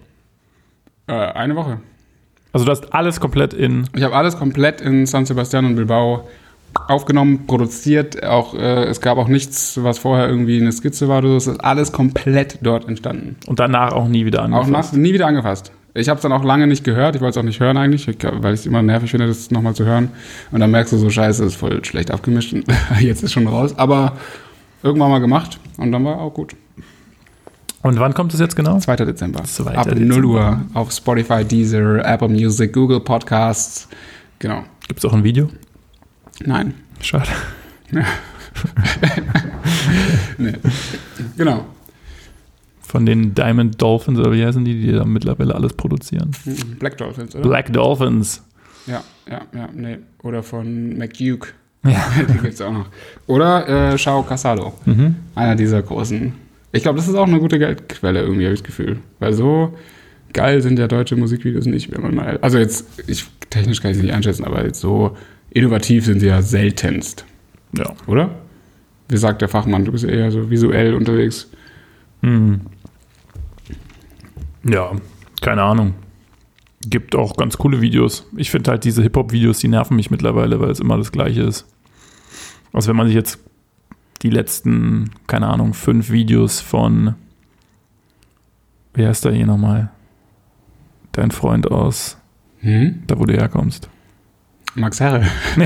Äh, 1.08 1.14
eine 1.14 1.56
Woche. 1.56 1.80
Also 2.54 2.66
du 2.66 2.72
hast 2.72 2.94
alles 2.94 3.20
komplett 3.20 3.54
in. 3.54 3.88
Ich 3.96 4.04
habe 4.04 4.16
alles 4.16 4.38
komplett 4.38 4.82
in 4.82 5.06
San 5.06 5.26
Sebastian 5.26 5.66
und 5.66 5.76
Bilbao 5.76 6.28
aufgenommen, 6.88 7.48
produziert. 7.48 8.24
Auch, 8.24 8.54
äh, 8.54 8.84
es 8.86 9.02
gab 9.02 9.18
auch 9.18 9.28
nichts, 9.28 9.82
was 9.84 10.00
vorher 10.00 10.28
irgendwie 10.30 10.60
eine 10.60 10.72
Skizze 10.72 11.08
war. 11.08 11.24
Es 11.24 11.48
ist 11.48 11.60
alles 11.64 11.92
komplett 11.92 12.60
dort 12.62 12.88
entstanden. 12.88 13.36
Und 13.48 13.60
danach 13.60 13.94
auch 13.94 14.08
nie 14.08 14.26
wieder 14.26 14.42
Auch 14.42 14.46
angefasst. 14.46 14.94
nach, 14.94 15.00
nie 15.00 15.14
wieder 15.14 15.28
angefasst. 15.28 15.72
Ich 15.94 16.08
habe 16.08 16.18
es 16.18 16.22
dann 16.22 16.32
auch 16.32 16.44
lange 16.46 16.68
nicht 16.68 16.86
gehört. 16.86 17.16
Ich 17.16 17.22
wollte 17.22 17.32
es 17.32 17.38
auch 17.38 17.46
nicht 17.46 17.60
hören 17.60 17.76
eigentlich, 17.76 18.08
ich- 18.08 18.18
weil 18.24 18.54
ich 18.54 18.62
es 18.62 18.66
immer 18.66 18.82
nervig 18.82 19.12
finde, 19.12 19.28
das 19.28 19.52
nochmal 19.52 19.74
zu 19.74 19.84
hören. 19.86 20.10
Und 20.52 20.60
dann 20.62 20.72
merkst 20.72 20.94
du 20.94 20.98
so, 20.98 21.10
scheiße, 21.10 21.44
ist 21.44 21.56
voll 21.56 21.84
schlecht 21.84 22.12
abgemischt. 22.12 22.54
Jetzt 23.00 23.24
ist 23.24 23.34
schon 23.34 23.48
raus. 23.48 23.78
Aber 23.78 24.14
irgendwann 24.83 25.10
mal 25.12 25.19
gemacht 25.19 25.60
und 25.78 25.92
dann 25.92 26.04
war 26.06 26.19
auch 26.19 26.33
gut. 26.33 26.56
Und 27.83 28.00
wann 28.00 28.13
kommt 28.13 28.33
es 28.33 28.39
jetzt 28.39 28.56
genau? 28.56 28.78
2. 28.78 28.95
Dezember. 28.98 29.44
2. 29.44 29.75
Ab 29.75 29.86
Dezember. 29.86 30.16
0 30.16 30.25
Uhr 30.25 30.62
auf 30.74 30.92
Spotify, 30.92 31.44
Deezer, 31.44 32.06
Apple 32.06 32.30
Music, 32.30 32.74
Google 32.74 33.00
Podcasts. 33.00 33.88
Genau. 34.39 34.63
Gibt 34.88 35.00
es 35.00 35.06
auch 35.06 35.13
ein 35.13 35.24
Video? 35.24 35.50
Nein. 36.45 36.74
Schade. 37.01 37.30
Nee. 40.38 40.54
Genau. 41.38 41.66
Von 42.81 43.06
den 43.06 43.33
Diamond 43.33 43.81
Dolphins, 43.81 44.19
oder 44.19 44.31
wie 44.33 44.45
heißen 44.45 44.66
die, 44.66 44.81
die 44.81 44.92
da 44.92 45.06
mittlerweile 45.06 45.56
alles 45.56 45.74
produzieren? 45.74 46.31
Black 46.80 46.98
Dolphins, 46.98 47.36
oder? 47.36 47.48
Black 47.48 47.72
Dolphins. 47.72 48.44
Ja, 48.88 49.01
ja, 49.30 49.42
ja, 49.54 49.69
nee. 49.74 50.00
Oder 50.24 50.44
von 50.44 50.98
McDuke. 50.98 51.54
Ja. 51.83 52.12
Die 52.28 52.33
gibt 52.33 52.54
es 52.54 52.62
auch 52.62 52.72
noch. 52.72 52.86
Oder 53.28 53.94
äh, 53.94 53.98
Shao 53.98 54.24
Casado. 54.24 54.74
Mhm. 54.86 55.16
Einer 55.36 55.56
dieser 55.56 55.81
großen. 55.81 56.33
Ich 56.72 56.83
glaube, 56.83 56.98
das 56.98 57.07
ist 57.07 57.16
auch 57.16 57.28
eine 57.28 57.39
gute 57.39 57.60
Geldquelle, 57.60 58.22
irgendwie, 58.22 58.45
habe 58.45 58.54
ich 58.54 58.62
das 58.62 58.68
Gefühl. 58.68 59.00
Weil 59.19 59.33
so 59.33 59.78
geil 60.33 60.62
sind 60.62 60.80
ja 60.80 60.88
deutsche 60.88 61.16
Musikvideos 61.16 61.66
nicht, 61.66 61.92
wenn 61.92 62.01
man 62.01 62.16
mal. 62.16 62.39
Also 62.42 62.57
jetzt, 62.57 62.86
ich, 63.07 63.25
technisch 63.50 63.81
kann 63.81 63.92
ich 63.92 63.98
sie 63.98 64.04
nicht 64.04 64.13
einschätzen, 64.13 64.45
aber 64.45 64.63
jetzt 64.63 64.80
so 64.80 65.18
innovativ 65.50 66.06
sind 66.06 66.19
sie 66.19 66.28
ja 66.28 66.42
seltenst. 66.42 67.25
Ja. 67.78 67.94
Oder? 68.07 68.30
Wie 69.10 69.18
sagt 69.18 69.42
der 69.42 69.50
Fachmann? 69.50 69.83
Du 69.83 69.92
bist 69.92 70.06
eher 70.06 70.31
so 70.31 70.50
visuell 70.50 70.94
unterwegs. 70.94 71.50
Hm. 72.22 72.62
Ja, 74.64 74.92
keine 75.42 75.64
Ahnung. 75.64 75.94
Gibt 76.88 77.16
auch 77.16 77.38
ganz 77.38 77.57
coole 77.57 77.81
Videos. 77.81 78.28
Ich 78.35 78.50
finde 78.52 78.71
halt 78.71 78.83
diese 78.83 79.04
Hip-Hop-Videos, 79.04 79.59
die 79.59 79.68
nerven 79.68 79.95
mich 79.95 80.09
mittlerweile, 80.09 80.59
weil 80.59 80.71
es 80.71 80.80
immer 80.80 80.97
das 80.97 81.11
Gleiche 81.11 81.44
ist. 81.44 81.68
Also 82.73 82.90
wenn 82.90 82.95
man 82.95 83.07
sich 83.07 83.16
jetzt 83.16 83.40
die 84.23 84.30
letzten, 84.30 85.11
keine 85.28 85.47
Ahnung, 85.47 85.73
fünf 85.73 86.09
Videos 86.09 86.59
von, 86.61 87.16
wie 88.94 89.06
heißt 89.06 89.26
der 89.26 89.33
hier 89.33 89.45
nochmal? 89.45 89.92
Dein 91.11 91.31
Freund 91.31 91.69
aus, 91.69 92.18
Hm? 92.59 93.04
da 93.07 93.19
wo 93.19 93.26
du 93.26 93.33
herkommst. 93.33 93.90
Max 94.76 95.00
Herre. 95.00 95.26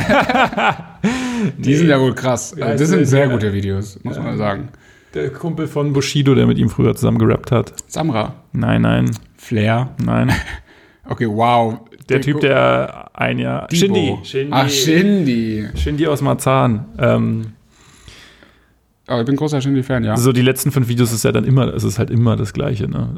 Die 1.58 1.76
sind 1.76 1.90
ja 1.90 2.00
wohl 2.00 2.16
krass. 2.16 2.56
Ja, 2.58 2.76
das 2.76 2.90
sind 2.90 3.06
sehr 3.06 3.28
ja. 3.28 3.32
gute 3.32 3.54
Videos, 3.54 4.00
muss 4.04 4.18
man 4.18 4.38
sagen. 4.38 4.70
Der 5.14 5.30
Kumpel 5.32 5.68
von 5.68 5.94
Bushido, 5.94 6.34
der 6.36 6.48
mit 6.48 6.58
ihm 6.58 6.70
früher 6.70 6.96
zusammen 6.96 7.20
gerappt 7.20 7.52
hat. 7.52 7.74
Samra. 7.88 8.34
Nein, 8.52 8.82
nein, 8.82 9.12
Flair. 9.38 9.92
nein. 10.04 10.32
Okay, 11.08 11.28
wow. 11.28 11.80
Der 12.10 12.22
Typ, 12.22 12.40
der 12.42 13.10
ein 13.14 13.40
Jahr. 13.40 13.68
Dibo. 13.68 14.20
Shindy. 14.24 14.50
Ach, 14.52 14.70
Shindy. 14.70 15.66
Shindy 15.76 16.08
aus 16.08 16.22
Marzahn. 16.22 16.86
Ähm, 17.00 17.46
Oh, 19.08 19.20
ich 19.20 19.26
bin 19.28 19.36
großer 19.36 19.62
Shindy-Fan, 19.62 20.04
ja. 20.04 20.18
so 20.18 20.32
die 20.32 20.42
letzten 20.42 20.72
fünf 20.72 20.88
Videos 20.88 21.12
ist 21.14 21.24
ja 21.24 21.32
dann 21.32 21.44
immer, 21.44 21.72
es 21.76 21.84
ist 21.84 22.00
halt 22.00 22.10
immer 22.10 22.36
das 22.36 22.54
Gleiche, 22.54 22.88
ne? 22.90 23.10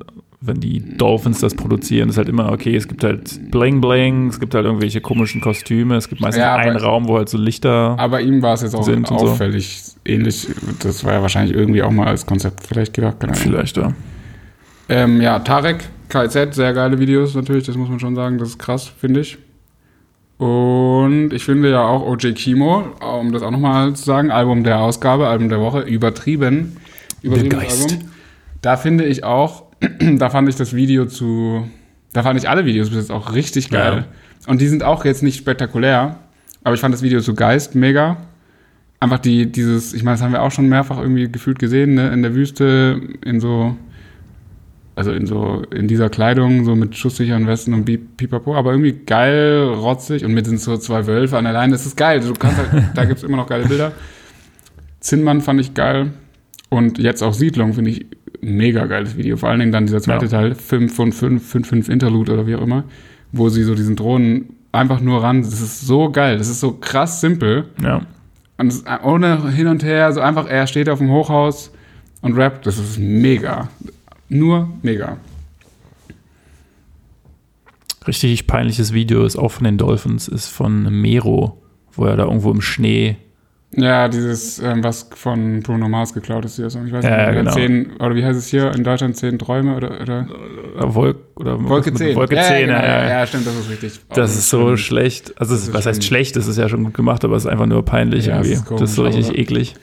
Wenn 0.41 0.59
die 0.59 0.97
Dolphins 0.97 1.39
das 1.39 1.55
produzieren, 1.55 2.09
ist 2.09 2.17
halt 2.17 2.27
immer, 2.27 2.51
okay, 2.51 2.75
es 2.75 2.89
gibt 2.89 3.05
halt 3.05 3.49
Bling 3.51 3.79
Bling, 3.79 4.27
es 4.27 4.37
gibt 4.41 4.53
halt 4.53 4.65
irgendwelche 4.65 4.99
komischen 4.99 5.39
Kostüme, 5.39 5.95
es 5.95 6.09
gibt 6.09 6.19
meistens 6.19 6.41
Ja, 6.41 6.55
aber- 6.55 6.63
einen 6.63 6.75
Raum, 6.75 7.07
wo 7.07 7.15
halt 7.15 7.29
so 7.29 7.37
Lichter. 7.37 7.95
Aber 7.97 8.19
ihm 8.19 8.41
war 8.41 8.55
es 8.55 8.63
jetzt 8.63 8.75
auch 8.75 8.85
und 8.85 9.07
so. 9.07 9.15
auffällig 9.15 9.81
ähnlich. 10.03 10.47
Das 10.83 11.05
war 11.05 11.13
ja 11.13 11.21
wahrscheinlich 11.21 11.55
irgendwie 11.55 11.81
auch 11.81 11.91
mal 11.91 12.07
als 12.07 12.25
Konzept 12.25 12.67
vielleicht 12.67 12.93
gedacht. 12.93 13.21
Keine 13.21 13.31
Ahnung. 13.31 13.41
Vielleicht, 13.43 13.77
ja. 13.77 13.93
Ähm, 14.89 15.21
ja, 15.21 15.39
Tarek, 15.39 15.89
KZ, 16.09 16.53
sehr 16.53 16.73
geile 16.73 16.99
Videos 16.99 17.35
natürlich, 17.35 17.65
das 17.65 17.75
muss 17.75 17.89
man 17.89 17.99
schon 17.99 18.15
sagen, 18.15 18.37
das 18.37 18.49
ist 18.49 18.59
krass, 18.59 18.87
finde 18.87 19.21
ich. 19.21 19.37
Und 20.37 21.31
ich 21.33 21.43
finde 21.43 21.71
ja 21.71 21.81
auch 21.81 22.05
OJ 22.05 22.33
Kimo, 22.33 22.95
um 23.01 23.31
das 23.31 23.41
auch 23.41 23.51
nochmal 23.51 23.93
zu 23.93 24.05
sagen, 24.05 24.29
Album 24.31 24.63
der 24.63 24.79
Ausgabe, 24.79 25.27
Album 25.27 25.49
der 25.49 25.59
Woche, 25.59 25.81
übertrieben. 25.81 26.77
Übertriebenes 27.23 27.67
Geist. 27.67 27.91
Album. 27.91 28.09
Da 28.61 28.77
finde 28.77 29.05
ich 29.05 29.23
auch, 29.23 29.63
da 29.99 30.29
fand 30.29 30.47
ich 30.47 30.55
das 30.55 30.75
Video 30.75 31.05
zu, 31.05 31.67
da 32.13 32.23
fand 32.23 32.39
ich 32.39 32.47
alle 32.47 32.65
Videos 32.65 32.89
bis 32.89 32.99
jetzt 32.99 33.11
auch 33.11 33.33
richtig 33.33 33.69
geil. 33.69 34.05
Und 34.47 34.61
die 34.61 34.67
sind 34.67 34.83
auch 34.83 35.03
jetzt 35.05 35.23
nicht 35.23 35.37
spektakulär, 35.37 36.19
Aber 36.63 36.75
ich 36.75 36.81
fand 36.81 36.93
das 36.93 37.01
Video 37.01 37.19
zu 37.19 37.33
Geist 37.33 37.75
mega. 37.75 38.17
Einfach 38.99 39.19
die, 39.19 39.51
dieses, 39.51 39.93
ich 39.93 40.03
meine, 40.03 40.15
das 40.15 40.23
haben 40.23 40.31
wir 40.31 40.41
auch 40.41 40.51
schon 40.51 40.69
mehrfach 40.69 40.99
irgendwie 40.99 41.31
gefühlt 41.31 41.59
gesehen, 41.59 41.95
ne? 41.95 42.09
in 42.09 42.21
der 42.21 42.33
Wüste, 42.33 43.01
in 43.23 43.39
so, 43.39 43.75
also 44.97 45.11
in 45.11 45.27
so, 45.27 45.61
in 45.69 45.87
dieser 45.87 46.09
Kleidung, 46.09 46.65
so 46.65 46.75
mit 46.75 46.95
schusssicheren 46.95 47.45
Westen 47.45 47.75
und 47.75 47.85
Pipapo, 47.85 48.55
aber 48.55 48.71
irgendwie 48.71 48.93
geil, 48.93 49.61
rotzig 49.75 50.25
und 50.25 50.33
mit 50.33 50.47
den 50.47 50.57
so 50.57 50.75
zwei 50.77 51.05
Wölfe 51.05 51.37
an 51.37 51.43
der 51.43 51.53
Leine, 51.53 51.73
das 51.73 51.85
ist 51.85 51.95
geil. 51.95 52.19
Du 52.19 52.33
kannst 52.33 52.57
halt, 52.57 52.69
da 52.95 53.05
gibt's 53.05 53.21
immer 53.21 53.37
noch 53.37 53.45
geile 53.45 53.67
Bilder. 53.67 53.91
Zinnmann 54.99 55.41
fand 55.41 55.61
ich 55.61 55.75
geil. 55.75 56.13
Und 56.69 56.97
jetzt 56.97 57.21
auch 57.21 57.35
Siedlung 57.35 57.73
finde 57.73 57.91
ich 57.91 58.07
mega 58.41 58.87
geiles 58.87 59.15
Video. 59.15 59.37
Vor 59.37 59.49
allen 59.49 59.59
Dingen 59.59 59.71
dann 59.71 59.85
dieser 59.85 60.01
zweite 60.01 60.25
Ja. 60.25 60.31
Teil, 60.31 60.55
5 60.55 60.95
von 60.95 61.11
5, 61.11 61.47
5, 61.47 61.67
5 61.67 61.89
Interlude 61.89 62.33
oder 62.33 62.47
wie 62.47 62.55
auch 62.55 62.63
immer, 62.63 62.83
wo 63.31 63.49
sie 63.49 63.63
so 63.63 63.75
diesen 63.75 63.95
Drohnen 63.95 64.55
einfach 64.71 64.99
nur 64.99 65.21
ran. 65.21 65.43
Das 65.43 65.61
ist 65.61 65.81
so 65.81 66.09
geil. 66.09 66.39
Das 66.39 66.49
ist 66.49 66.59
so 66.59 66.71
krass 66.71 67.21
simpel. 67.21 67.65
Ja. 67.83 68.01
Und 68.57 68.73
es, 68.73 68.83
ohne 69.03 69.51
hin 69.51 69.67
und 69.67 69.83
her, 69.83 70.11
so 70.11 70.21
einfach, 70.21 70.49
er 70.49 70.65
steht 70.65 70.89
auf 70.89 70.97
dem 70.97 71.11
Hochhaus 71.11 71.71
und 72.21 72.35
rappt. 72.35 72.65
Das 72.65 72.79
ist 72.79 72.97
mega. 72.97 73.69
Nur 74.29 74.69
mega. 74.81 75.17
Richtig 78.07 78.47
peinliches 78.47 78.93
Video 78.93 79.25
ist 79.25 79.35
auch 79.35 79.51
von 79.51 79.65
den 79.65 79.77
Dolphins, 79.77 80.27
ist 80.27 80.47
von 80.47 80.83
Mero, 81.01 81.61
wo 81.93 82.05
er 82.05 82.15
da 82.15 82.23
irgendwo 82.23 82.51
im 82.51 82.61
Schnee. 82.61 83.17
Ja, 83.75 84.07
dieses, 84.07 84.59
ähm, 84.59 84.81
was 84.81 85.09
von 85.13 85.61
Bruno 85.61 85.89
Mars 85.89 86.13
geklaut 86.13 86.45
ist 86.45 86.55
hier. 86.55 86.69
So. 86.69 86.81
Ich 86.85 86.91
weiß 86.93 87.03
Ja, 87.03 87.09
nicht, 87.09 87.19
ja, 87.19 87.23
oder 87.29 87.33
genau. 87.35 87.51
zehn, 87.51 87.91
oder 87.99 88.15
wie 88.15 88.23
heißt 88.23 88.39
es 88.39 88.47
hier 88.47 88.73
in 88.73 88.85
Deutschland? 88.85 89.17
Zehn 89.17 89.37
Träume 89.37 89.75
oder, 89.75 89.99
oder 90.01 90.21
Äh, 90.79 90.93
Wolk, 90.95 91.17
oder 91.35 91.61
Wolke 91.67 91.93
10. 91.93 92.15
Wolke 92.15 92.35
10, 92.35 92.37
ja, 92.37 92.49
ja, 92.49 92.61
genau, 92.65 92.77
ja, 92.79 93.09
ja, 93.19 93.27
stimmt, 93.27 93.45
das 93.45 93.55
ist 93.55 93.69
richtig. 93.69 93.99
Das 94.09 94.31
Oh, 94.35 94.37
ist 94.39 94.49
so 94.49 94.59
schlimm. 94.67 94.77
schlecht. 94.77 95.33
Also, 95.41 95.55
ist 95.55 95.73
was 95.73 95.85
heißt 95.85 96.01
schlimm. 96.01 96.07
schlecht? 96.07 96.35
Das 96.37 96.47
ist 96.47 96.57
ja 96.57 96.69
schon 96.69 96.85
gut 96.85 96.93
gemacht, 96.93 97.25
aber 97.25 97.35
es 97.35 97.43
ist 97.43 97.51
einfach 97.51 97.65
nur 97.65 97.83
peinlich 97.83 98.27
Ja, 98.27 98.35
irgendwie. 98.37 98.53
ist 98.53 98.65
komisch, 98.65 98.81
das 98.81 98.89
ist 98.91 98.95
so 98.95 99.03
richtig 99.03 99.37
eklig. 99.37 99.75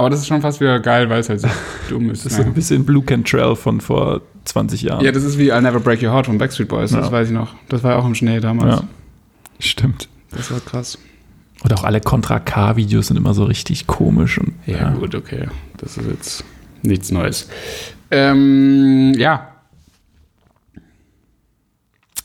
Aber 0.00 0.08
das 0.10 0.20
ist 0.20 0.28
schon 0.28 0.40
fast 0.40 0.60
wieder 0.60 0.80
geil, 0.80 1.10
weil 1.10 1.20
es 1.20 1.28
halt 1.28 1.40
so 1.40 1.48
dumm 1.90 2.10
ist. 2.10 2.24
Das 2.24 2.32
ist 2.32 2.36
so 2.38 2.42
Ja. 2.42 2.48
ein 2.48 2.54
bisschen 2.54 2.84
Blue 2.86 3.02
Cantrell 3.04 3.54
von 3.54 3.80
vor 3.82 4.22
20 4.46 4.80
Jahren. 4.82 5.04
ja, 5.04 5.12
das 5.12 5.24
ist 5.24 5.36
wie 5.36 5.52
I'll 5.52 5.60
Never 5.60 5.78
Break 5.80 6.02
Your 6.02 6.10
Heart 6.12 6.24
von 6.26 6.38
Backstreet 6.38 6.68
Boys, 6.68 6.90
das 6.92 7.06
Ja. 7.06 7.12
weiß 7.12 7.28
ich 7.28 7.34
noch. 7.34 7.54
Das 7.68 7.82
war 7.82 7.92
ja 7.92 7.98
auch 7.98 8.06
im 8.06 8.14
Schnee 8.14 8.40
damals. 8.40 8.80
Ja. 8.80 8.88
Stimmt. 9.58 10.08
Das 10.30 10.50
war 10.50 10.60
krass. 10.60 10.96
Und 11.62 11.74
auch 11.74 11.84
alle 11.84 12.00
Contra 12.00 12.40
K-Videos 12.40 13.08
sind 13.08 13.18
immer 13.18 13.34
so 13.34 13.44
richtig 13.44 13.86
komisch. 13.86 14.38
Und, 14.38 14.54
Ja, 14.66 14.88
gut, 14.94 15.14
okay. 15.14 15.48
Das 15.76 15.98
ist 15.98 16.08
jetzt 16.08 16.44
nichts 16.82 17.10
Neues. 17.10 17.50
Ähm, 18.10 19.12
ja, 19.18 19.48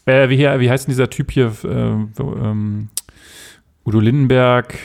Äh, 0.06 0.30
wie, 0.30 0.38
hier, 0.38 0.60
wie 0.60 0.70
heißt 0.70 0.86
denn 0.88 0.92
dieser 0.92 1.10
Typ 1.10 1.32
hier? 1.32 1.52
Äh, 1.64 1.68
ähm, 1.68 2.90
Udo 3.86 4.00
Lindenberg, 4.00 4.76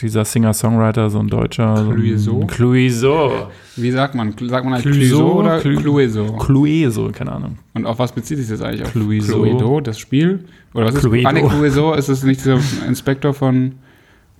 dieser 0.00 0.24
Singer-Songwriter, 0.24 1.08
so 1.10 1.20
ein 1.20 1.28
Deutscher. 1.28 1.86
so 2.16 2.40
Clueso? 2.40 3.48
Wie 3.76 3.90
sagt 3.90 4.14
man? 4.14 4.34
Sagt 4.48 4.64
man 4.64 4.74
halt 4.74 4.82
Clueso 4.82 5.34
oder 5.40 5.58
Clu- 5.60 5.76
Clueso? 5.80 6.36
Clueso, 6.36 7.10
keine 7.12 7.32
Ahnung. 7.32 7.58
Und 7.74 7.86
auf 7.86 7.98
was 7.98 8.12
bezieht 8.12 8.38
sich 8.38 8.48
das 8.48 8.60
eigentlich? 8.60 8.82
Auf 8.82 8.92
Clueso. 8.92 9.42
Cluedo, 9.42 9.80
das 9.80 9.98
Spiel? 9.98 10.44
Oder 10.74 10.86
was 10.86 10.94
ist 10.96 11.00
Cluedo. 11.00 11.28
Ah, 11.28 11.32
nee, 11.32 11.42
Clueso, 11.42 11.94
ist 11.94 12.08
es 12.08 12.24
nicht 12.24 12.40
dieser 12.40 12.58
Inspektor 12.88 13.32
von 13.34 13.72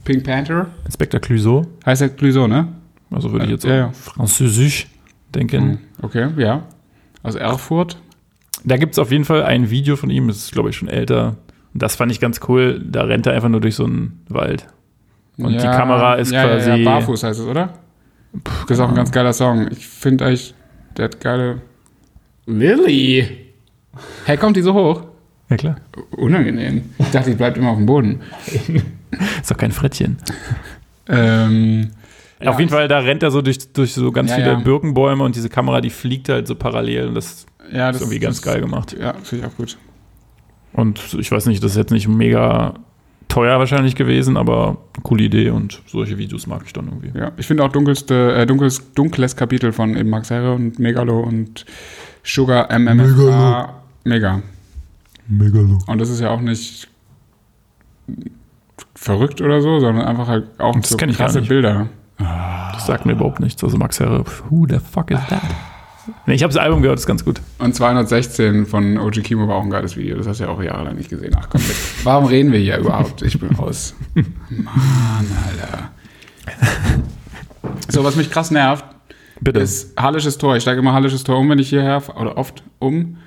Pink 0.05 0.25
Panther? 0.25 0.67
Inspektor 0.87 1.21
Clueso. 1.21 1.63
Heißt 1.87 2.01
der 2.01 2.09
Clueso, 2.11 2.47
ne? 2.49 2.69
Also 3.11 3.31
würde 3.31 3.45
ich 3.45 3.53
jetzt 3.53 3.65
Ja, 3.65 3.77
ja. 3.77 3.91
französisch 3.93 4.89
denken. 5.35 5.63
Hm, 5.63 5.79
Okay, 6.03 6.29
ja. 6.37 6.65
Aus 7.23 7.37
Erfurt. 7.37 7.97
Da 8.65 8.77
gibt 8.77 8.93
es 8.95 8.99
auf 8.99 9.13
jeden 9.13 9.25
Fall 9.25 9.45
ein 9.45 9.71
Video 9.71 9.95
von 9.97 10.11
ihm, 10.11 10.27
das 10.27 10.39
ist, 10.39 10.53
glaube 10.53 10.71
ich, 10.71 10.77
schon 10.77 10.89
älter. 10.89 11.37
Und 11.73 11.83
das 11.83 11.97
fand 11.97 12.11
ich 12.13 12.19
ganz 12.21 12.41
cool. 12.49 12.83
Da 12.85 13.03
rennt 13.05 13.27
er 13.27 13.35
einfach 13.35 13.49
nur 13.49 13.61
durch 13.61 13.77
so 13.77 13.85
einen 13.85 14.21
Wald. 14.29 14.67
Und 15.37 15.53
die 15.53 15.59
Kamera 15.59 16.15
ist 16.15 16.31
ja, 16.33 16.45
quasi- 16.45 16.69
Ja, 16.71 16.77
ja, 16.77 16.85
Barfuß 16.85 17.23
heißt 17.25 17.41
es, 17.41 17.47
oder? 17.47 17.71
das 18.67 18.79
ist 18.79 18.81
auch 18.81 18.89
ein 18.89 18.95
ganz 18.95 19.11
geiler 19.13 19.33
Song. 19.33 19.69
Ich 19.71 19.87
finde 19.87 20.27
eigentlich, 20.27 20.55
der 20.97 21.07
hat 21.07 21.21
geile. 21.21 21.61
Lilly! 22.47 23.27
Hey, 24.27 24.37
kommt 24.37 24.57
die 24.57 24.63
so 24.63 24.75
hoch? 24.75 25.03
Ja, 25.51 25.57
klar. 25.57 25.77
Unangenehm. 26.17 26.91
Ich 26.99 27.11
dachte, 27.11 27.31
die 27.31 27.37
bleibt 27.37 27.57
immer 27.57 27.71
auf 27.71 27.77
dem 27.77 27.87
Boden. 27.87 28.21
Ist 29.41 29.51
doch 29.51 29.57
kein 29.57 29.73
Frettchen. 29.73 30.19
Ähm, 31.09 31.91
ja. 32.41 32.51
Auf 32.51 32.59
jeden 32.59 32.71
Fall, 32.71 32.89
da 32.89 32.99
rennt 32.99 33.23
er 33.23 33.31
so 33.31 33.41
durch, 33.43 33.73
durch 33.73 33.93
so 33.95 34.11
ganz 34.11 34.31
Ja, 34.31 34.37
viele 34.37 34.49
ja. 34.53 34.55
Birkenbäume 34.59 35.23
und 35.23 35.37
diese 35.37 35.49
Kamera, 35.49 35.81
die 35.81 35.91
fliegt 35.91 36.29
halt 36.29 36.47
so 36.49 36.55
parallel. 36.55 37.09
Und 37.09 37.15
das 37.15 37.47
Ja, 37.73 37.91
ist 37.91 38.01
irgendwie 38.01 38.19
ganz 38.19 38.43
geil 38.43 38.61
gemacht. 38.61 38.97
Ja, 38.99 39.15
finde 39.23 39.47
ich 39.47 39.53
auch 39.53 39.57
gut. 39.57 39.79
Und 40.73 41.15
ich 41.21 41.31
weiß 41.31 41.47
nicht, 41.47 41.63
das 41.63 41.73
ist 41.73 41.77
jetzt 41.77 41.93
nicht 41.93 42.09
mega 42.09 42.75
teuer 43.29 43.59
wahrscheinlich 43.59 43.95
gewesen, 43.95 44.37
aber 44.37 44.77
eine 44.95 45.03
coole 45.03 45.25
Idee 45.25 45.51
und 45.51 45.83
solche 45.87 46.19
Videos 46.19 46.47
mag 46.47 46.63
ich 46.67 46.73
dann 46.73 46.87
irgendwie. 46.87 47.19
Ja, 47.19 47.33
ich 47.37 47.47
finde 47.47 47.65
auch 47.65 47.73
dunkelste, 47.73 48.35
äh, 48.35 48.47
dunkles, 48.47 48.93
dunkles 48.95 49.37
Kapitel 49.37 49.73
von 49.73 49.97
eben 49.97 50.11
Max 50.11 50.31
Herre 50.31 50.55
und 50.55 50.79
Megalo 50.79 51.21
und 51.21 51.65
Sugar 52.23 52.69
MMFA. 52.77 53.75
Mega. 54.05 54.43
Megalo. 55.27 55.79
Und 55.87 56.01
das 56.01 56.11
ist 56.11 56.21
ja 56.21 56.31
auch 56.31 56.41
nicht 56.41 56.89
verrückt 58.95 59.41
oder 59.41 59.61
so, 59.61 59.81
sondern 59.81 60.07
einfach 60.07 60.29
halt 60.29 60.49
auch 60.59 60.75
Das 60.79 60.91
so 60.91 60.97
krasse. 60.97 61.43
Bilder. 61.43 61.89
Das 62.19 62.87
sagt 62.87 63.07
mir 63.07 63.13
überhaupt 63.13 63.41
nichts. 63.41 63.63
Also 63.65 63.77
Max 63.77 64.01
Herre, 64.01 64.25
who 64.49 64.67
the 64.69 64.79
fuck 64.79 65.11
is 65.11 65.19
that? 65.29 65.43
Nee, 66.27 66.35
ich 66.35 66.43
habe 66.43 66.53
das 66.53 66.63
Album 66.63 66.83
gehört, 66.83 66.99
ist 66.99 67.07
ganz 67.07 67.25
gut. 67.25 67.41
Und 67.59 67.75
216 67.75 68.67
von 68.67 68.99
OG 68.99 69.23
Kimo 69.23 69.49
war 69.49 69.57
auch 69.57 69.63
ein 69.63 69.71
geiles 69.71 69.97
Video. 69.97 70.17
Das 70.17 70.27
hast 70.27 70.41
du 70.41 70.45
ja 70.45 70.51
auch 70.51 70.63
jahrelang 70.63 70.97
nicht 70.97 71.11
gesehen. 71.11 71.35
Ach 71.39 71.49
komm, 71.51 71.61
bitte. 71.61 71.75
warum 72.03 72.27
reden 72.27 72.53
wir 72.53 72.59
hier 72.59 72.79
überhaupt? 72.79 73.23
Ich 73.23 73.39
bin 73.39 73.55
raus. 73.55 73.95
Mann, 74.15 75.27
Alter. 75.47 75.91
So, 77.89 78.05
was 78.05 78.17
mich 78.17 78.31
krass 78.31 78.51
nervt, 78.51 78.85
Bitte. 79.41 79.61
ist 79.61 79.99
Hallisches 80.01 80.39
Tor. 80.39 80.57
Ich 80.57 80.63
steige 80.63 80.81
immer 80.81 80.93
Hallisches 80.93 81.25
Tor 81.25 81.39
um, 81.39 81.49
wenn 81.49 81.59
ich 81.59 81.69
hierher 81.69 82.03
oder 82.19 82.37
oft 82.37 82.63
um. 82.79 83.19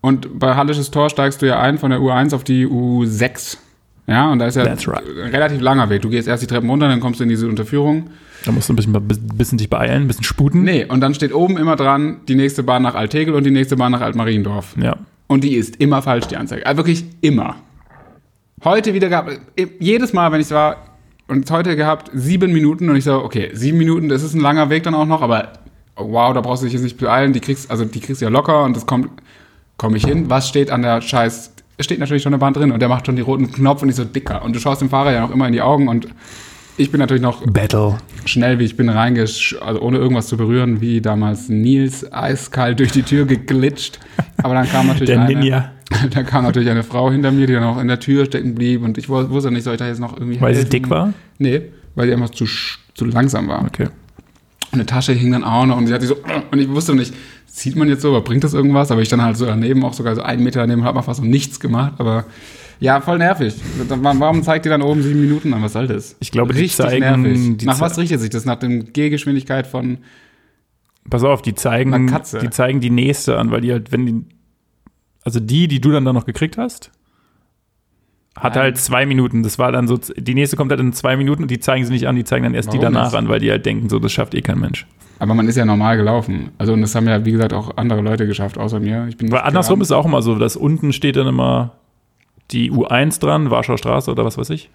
Und 0.00 0.38
bei 0.38 0.54
Hallisches 0.54 0.90
Tor 0.90 1.10
steigst 1.10 1.42
du 1.42 1.46
ja 1.46 1.60
ein 1.60 1.78
von 1.78 1.90
der 1.90 2.00
U1 2.00 2.34
auf 2.34 2.44
die 2.44 2.66
U6. 2.66 3.58
Ja, 4.06 4.30
und 4.30 4.38
da 4.38 4.46
ist 4.46 4.56
ja 4.56 4.64
right. 4.64 5.02
ein 5.24 5.30
relativ 5.30 5.60
langer 5.60 5.88
Weg. 5.88 6.02
Du 6.02 6.10
gehst 6.10 6.28
erst 6.28 6.42
die 6.42 6.46
Treppen 6.46 6.68
runter, 6.68 6.88
dann 6.88 7.00
kommst 7.00 7.20
du 7.20 7.24
in 7.24 7.30
diese 7.30 7.48
Unterführung. 7.48 8.10
Da 8.44 8.52
musst 8.52 8.68
du 8.68 8.72
ein 8.72 8.76
bisschen, 8.76 8.94
ein 8.94 9.08
bisschen 9.08 9.58
dich 9.58 9.70
beeilen, 9.70 10.02
ein 10.02 10.06
bisschen 10.06 10.24
sputen. 10.24 10.62
Nee, 10.62 10.84
und 10.84 11.00
dann 11.00 11.14
steht 11.14 11.34
oben 11.34 11.56
immer 11.56 11.76
dran, 11.76 12.18
die 12.28 12.34
nächste 12.34 12.62
Bahn 12.62 12.82
nach 12.82 12.94
Altegel 12.94 13.34
und 13.34 13.44
die 13.44 13.50
nächste 13.50 13.76
Bahn 13.76 13.92
nach 13.92 14.02
Altmariendorf. 14.02 14.76
Ja. 14.80 14.96
Und 15.26 15.44
die 15.44 15.54
ist 15.54 15.76
immer 15.76 16.02
falsch, 16.02 16.26
die 16.26 16.36
Anzeige. 16.36 16.66
Also 16.66 16.76
wirklich 16.78 17.04
immer. 17.22 17.56
Heute 18.62 18.94
wieder 18.94 19.08
gehabt, 19.08 19.40
jedes 19.78 20.12
Mal, 20.12 20.30
wenn 20.32 20.40
ich 20.40 20.50
war, 20.50 20.76
und 21.26 21.50
heute 21.50 21.74
gehabt, 21.76 22.10
sieben 22.12 22.52
Minuten 22.52 22.90
und 22.90 22.96
ich 22.96 23.04
so, 23.04 23.22
okay, 23.22 23.50
sieben 23.54 23.78
Minuten, 23.78 24.08
das 24.08 24.22
ist 24.22 24.34
ein 24.34 24.40
langer 24.40 24.68
Weg 24.68 24.82
dann 24.82 24.94
auch 24.94 25.06
noch, 25.06 25.22
aber 25.22 25.52
wow, 25.96 26.34
da 26.34 26.40
brauchst 26.40 26.62
du 26.62 26.66
dich 26.66 26.74
jetzt 26.74 26.82
nicht 26.82 26.98
beeilen, 26.98 27.32
die 27.32 27.40
kriegst, 27.40 27.70
also 27.70 27.84
die 27.84 28.00
kriegst 28.00 28.20
du 28.20 28.26
ja 28.26 28.30
locker 28.30 28.64
und 28.64 28.76
das 28.76 28.84
kommt, 28.84 29.08
komme 29.78 29.96
ich 29.96 30.04
hin, 30.04 30.28
was 30.28 30.48
steht 30.48 30.70
an 30.70 30.82
der 30.82 31.00
Scheiß, 31.00 31.52
es 31.76 31.84
steht 31.84 31.98
natürlich 31.98 32.22
schon 32.22 32.34
eine 32.34 32.40
Bahn 32.40 32.52
drin 32.52 32.72
und 32.72 32.80
der 32.80 32.88
macht 32.88 33.06
schon 33.06 33.16
die 33.16 33.22
roten 33.22 33.50
Knopf 33.50 33.82
und 33.82 33.88
ich 33.88 33.96
so 33.96 34.04
dicker 34.04 34.42
und 34.42 34.54
du 34.54 34.60
schaust 34.60 34.82
dem 34.82 34.90
Fahrer 34.90 35.12
ja 35.12 35.20
noch 35.22 35.30
immer 35.30 35.46
in 35.46 35.52
die 35.52 35.62
Augen 35.62 35.88
und 35.88 36.08
ich 36.76 36.90
bin 36.90 36.98
natürlich 37.00 37.22
noch 37.22 37.46
Battle. 37.46 37.98
schnell, 38.24 38.58
wie 38.58 38.64
ich 38.64 38.76
bin, 38.76 38.88
reingesch, 38.88 39.56
also 39.60 39.80
ohne 39.80 39.98
irgendwas 39.98 40.26
zu 40.26 40.36
berühren, 40.36 40.80
wie 40.80 41.00
damals 41.00 41.48
Nils 41.48 42.10
eiskalt 42.12 42.80
durch 42.80 42.92
die 42.92 43.02
Tür 43.02 43.26
geglitscht. 43.26 44.00
Aber 44.42 44.54
dann 44.54 44.68
kam 44.68 44.86
natürlich 44.88 45.10
Der 45.10 45.22
eine, 45.22 45.34
Ninja. 45.38 45.72
dann 46.10 46.26
kam 46.26 46.44
natürlich 46.44 46.68
eine 46.70 46.82
Frau 46.82 47.10
hinter 47.10 47.30
mir, 47.30 47.46
die 47.46 47.52
dann 47.52 47.64
auch 47.64 47.78
in 47.80 47.88
der 47.88 48.00
Tür 48.00 48.24
stecken 48.24 48.54
blieb 48.54 48.82
und 48.82 48.98
ich 48.98 49.06
wus- 49.06 49.28
wusste 49.30 49.50
nicht, 49.50 49.62
soll 49.64 49.74
ich 49.74 49.78
da 49.78 49.86
jetzt 49.86 50.00
noch 50.00 50.16
irgendwie 50.16 50.40
Weil 50.40 50.54
sie 50.54 50.58
helfen? 50.60 50.70
dick 50.70 50.90
war? 50.90 51.12
Nee, 51.38 51.62
weil 51.94 52.06
sie 52.08 52.12
einfach 52.14 52.30
zu, 52.30 52.46
zu 52.94 53.04
langsam 53.04 53.48
war. 53.48 53.64
Okay. 53.64 53.84
Und 54.72 54.80
eine 54.80 54.86
Tasche 54.86 55.12
hing 55.12 55.30
dann 55.30 55.44
auch 55.44 55.66
noch 55.66 55.76
und 55.76 55.86
sie 55.86 55.94
hat 55.94 56.00
sich 56.00 56.08
so, 56.08 56.16
und 56.50 56.58
ich 56.58 56.68
wusste 56.68 56.94
nicht, 56.96 57.14
sieht 57.46 57.76
man 57.76 57.88
jetzt 57.88 58.02
so, 58.02 58.08
aber 58.08 58.22
bringt 58.22 58.42
das 58.42 58.54
irgendwas? 58.54 58.90
Aber 58.90 59.00
ich 59.02 59.06
stand 59.08 59.22
halt 59.22 59.36
so 59.36 59.46
daneben, 59.46 59.84
auch 59.84 59.92
sogar 59.92 60.16
so 60.16 60.22
einen 60.22 60.42
Meter 60.42 60.60
daneben, 60.60 60.80
und 60.80 60.86
hab 60.88 60.96
mal 60.96 61.02
fast 61.02 61.20
so 61.20 61.26
nichts 61.26 61.60
gemacht, 61.60 61.92
aber 61.98 62.24
ja, 62.80 63.00
voll 63.00 63.18
nervig. 63.18 63.54
Warum 63.88 64.42
zeigt 64.42 64.64
die 64.64 64.68
dann 64.68 64.82
oben 64.82 65.02
sieben 65.02 65.20
Minuten 65.20 65.52
an? 65.54 65.62
Was 65.62 65.72
soll 65.74 65.86
das? 65.86 66.16
Ich 66.20 66.30
glaube, 66.30 66.52
die 66.54 66.60
Richtig 66.60 66.76
zeigen- 66.76 67.22
nervig. 67.22 67.56
die 67.58 67.66
Nach 67.66 67.80
was 67.80 67.98
richtet 67.98 68.20
sich 68.20 68.30
das? 68.30 68.44
Nach 68.44 68.56
der 68.56 68.68
Gehgeschwindigkeit 68.68 69.66
von, 69.66 69.98
Pass 71.10 71.22
auf, 71.22 71.42
die 71.42 71.54
zeigen, 71.54 72.10
die 72.40 72.50
zeigen 72.50 72.80
die 72.80 72.88
nächste 72.90 73.38
an, 73.38 73.50
weil 73.50 73.60
die 73.60 73.72
halt, 73.72 73.92
wenn 73.92 74.06
die, 74.06 74.22
also 75.22 75.38
die, 75.38 75.68
die 75.68 75.80
du 75.80 75.90
dann 75.90 76.04
da 76.06 76.12
noch 76.14 76.24
gekriegt 76.24 76.56
hast, 76.56 76.90
hat 78.36 78.56
halt 78.56 78.78
zwei 78.78 79.04
Minuten. 79.06 79.42
Das 79.42 79.58
war 79.58 79.70
dann 79.70 79.86
so, 79.86 79.98
die 80.16 80.34
nächste 80.34 80.56
kommt 80.56 80.70
halt 80.70 80.80
in 80.80 80.92
zwei 80.92 81.16
Minuten 81.16 81.42
und 81.42 81.50
die 81.50 81.60
zeigen 81.60 81.84
sie 81.84 81.92
nicht 81.92 82.08
an, 82.08 82.16
die 82.16 82.24
zeigen 82.24 82.44
dann 82.44 82.54
erst 82.54 82.72
die 82.72 82.78
Warum 82.78 82.94
danach 82.94 83.10
nicht? 83.12 83.18
an, 83.18 83.28
weil 83.28 83.38
die 83.38 83.50
halt 83.50 83.64
denken, 83.66 83.88
so, 83.90 83.98
das 83.98 84.12
schafft 84.12 84.34
eh 84.34 84.40
kein 84.40 84.58
Mensch. 84.58 84.86
aber 85.18 85.34
man 85.34 85.46
ist 85.46 85.56
ja 85.56 85.64
normal 85.64 85.96
gelaufen. 85.98 86.50
Also, 86.58 86.72
und 86.72 86.80
das 86.80 86.94
haben 86.94 87.06
ja, 87.06 87.24
wie 87.24 87.32
gesagt, 87.32 87.52
auch 87.52 87.76
andere 87.76 88.00
Leute 88.00 88.26
geschafft, 88.26 88.58
außer 88.58 88.80
mir. 88.80 89.06
Ich 89.08 89.16
bin 89.16 89.32
andersrum 89.32 89.74
gerannt. 89.78 89.82
ist 89.82 89.88
es 89.88 89.92
auch 89.92 90.06
immer 90.06 90.22
so, 90.22 90.36
dass 90.36 90.56
unten 90.56 90.92
steht 90.92 91.16
dann 91.16 91.26
immer 91.28 91.72
die 92.50 92.70
U1 92.70 93.20
dran, 93.20 93.50
Warschauer 93.50 93.78
Straße 93.78 94.10
oder 94.10 94.24
was 94.24 94.38
weiß 94.38 94.50
ich. 94.50 94.70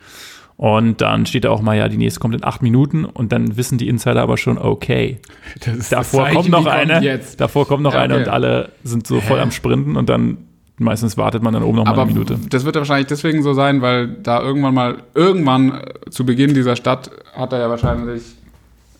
Und 0.57 0.99
dann 0.99 1.25
steht 1.25 1.45
da 1.45 1.51
auch 1.51 1.61
mal, 1.61 1.77
ja, 1.77 1.87
die 1.87 1.95
nächste 1.95 2.19
kommt 2.19 2.35
in 2.35 2.43
acht 2.43 2.61
Minuten 2.61 3.05
und 3.05 3.31
dann 3.31 3.55
wissen 3.55 3.77
die 3.77 3.87
Insider 3.87 4.21
aber 4.21 4.35
schon, 4.37 4.57
okay, 4.57 5.19
das 5.63 5.67
ist 5.77 5.91
das 5.93 6.11
davor 6.11 6.25
Zeichen, 6.25 6.35
kommt 6.35 6.49
noch 6.49 6.65
eine, 6.65 7.01
Jetzt. 7.01 7.39
davor 7.39 7.65
kommt 7.65 7.83
noch 7.83 7.93
Ja, 7.93 8.01
eine 8.01 8.15
okay. 8.15 8.23
und 8.23 8.29
alle 8.29 8.69
sind 8.83 9.07
so 9.07 9.21
voll 9.21 9.39
am 9.39 9.51
Sprinten 9.51 9.95
und 9.95 10.09
dann 10.09 10.37
meistens 10.77 11.15
wartet 11.17 11.43
man 11.43 11.53
dann 11.53 11.63
oben 11.63 11.77
noch 11.77 11.85
mal 11.85 11.91
Aber 11.91 12.01
eine 12.01 12.11
Minute. 12.11 12.37
das 12.49 12.65
wird 12.65 12.75
ja 12.75 12.81
wahrscheinlich 12.81 13.07
deswegen 13.07 13.41
so 13.41 13.53
sein, 13.53 13.81
weil 13.81 14.07
da 14.07 14.41
irgendwann 14.41 14.73
mal, 14.73 14.97
irgendwann 15.13 15.71
äh, 15.71 16.09
zu 16.09 16.25
Beginn 16.25 16.53
dieser 16.53 16.75
Stadt 16.75 17.09
hat 17.33 17.53
er 17.53 17.59
ja 17.59 17.69
wahrscheinlich 17.69 18.23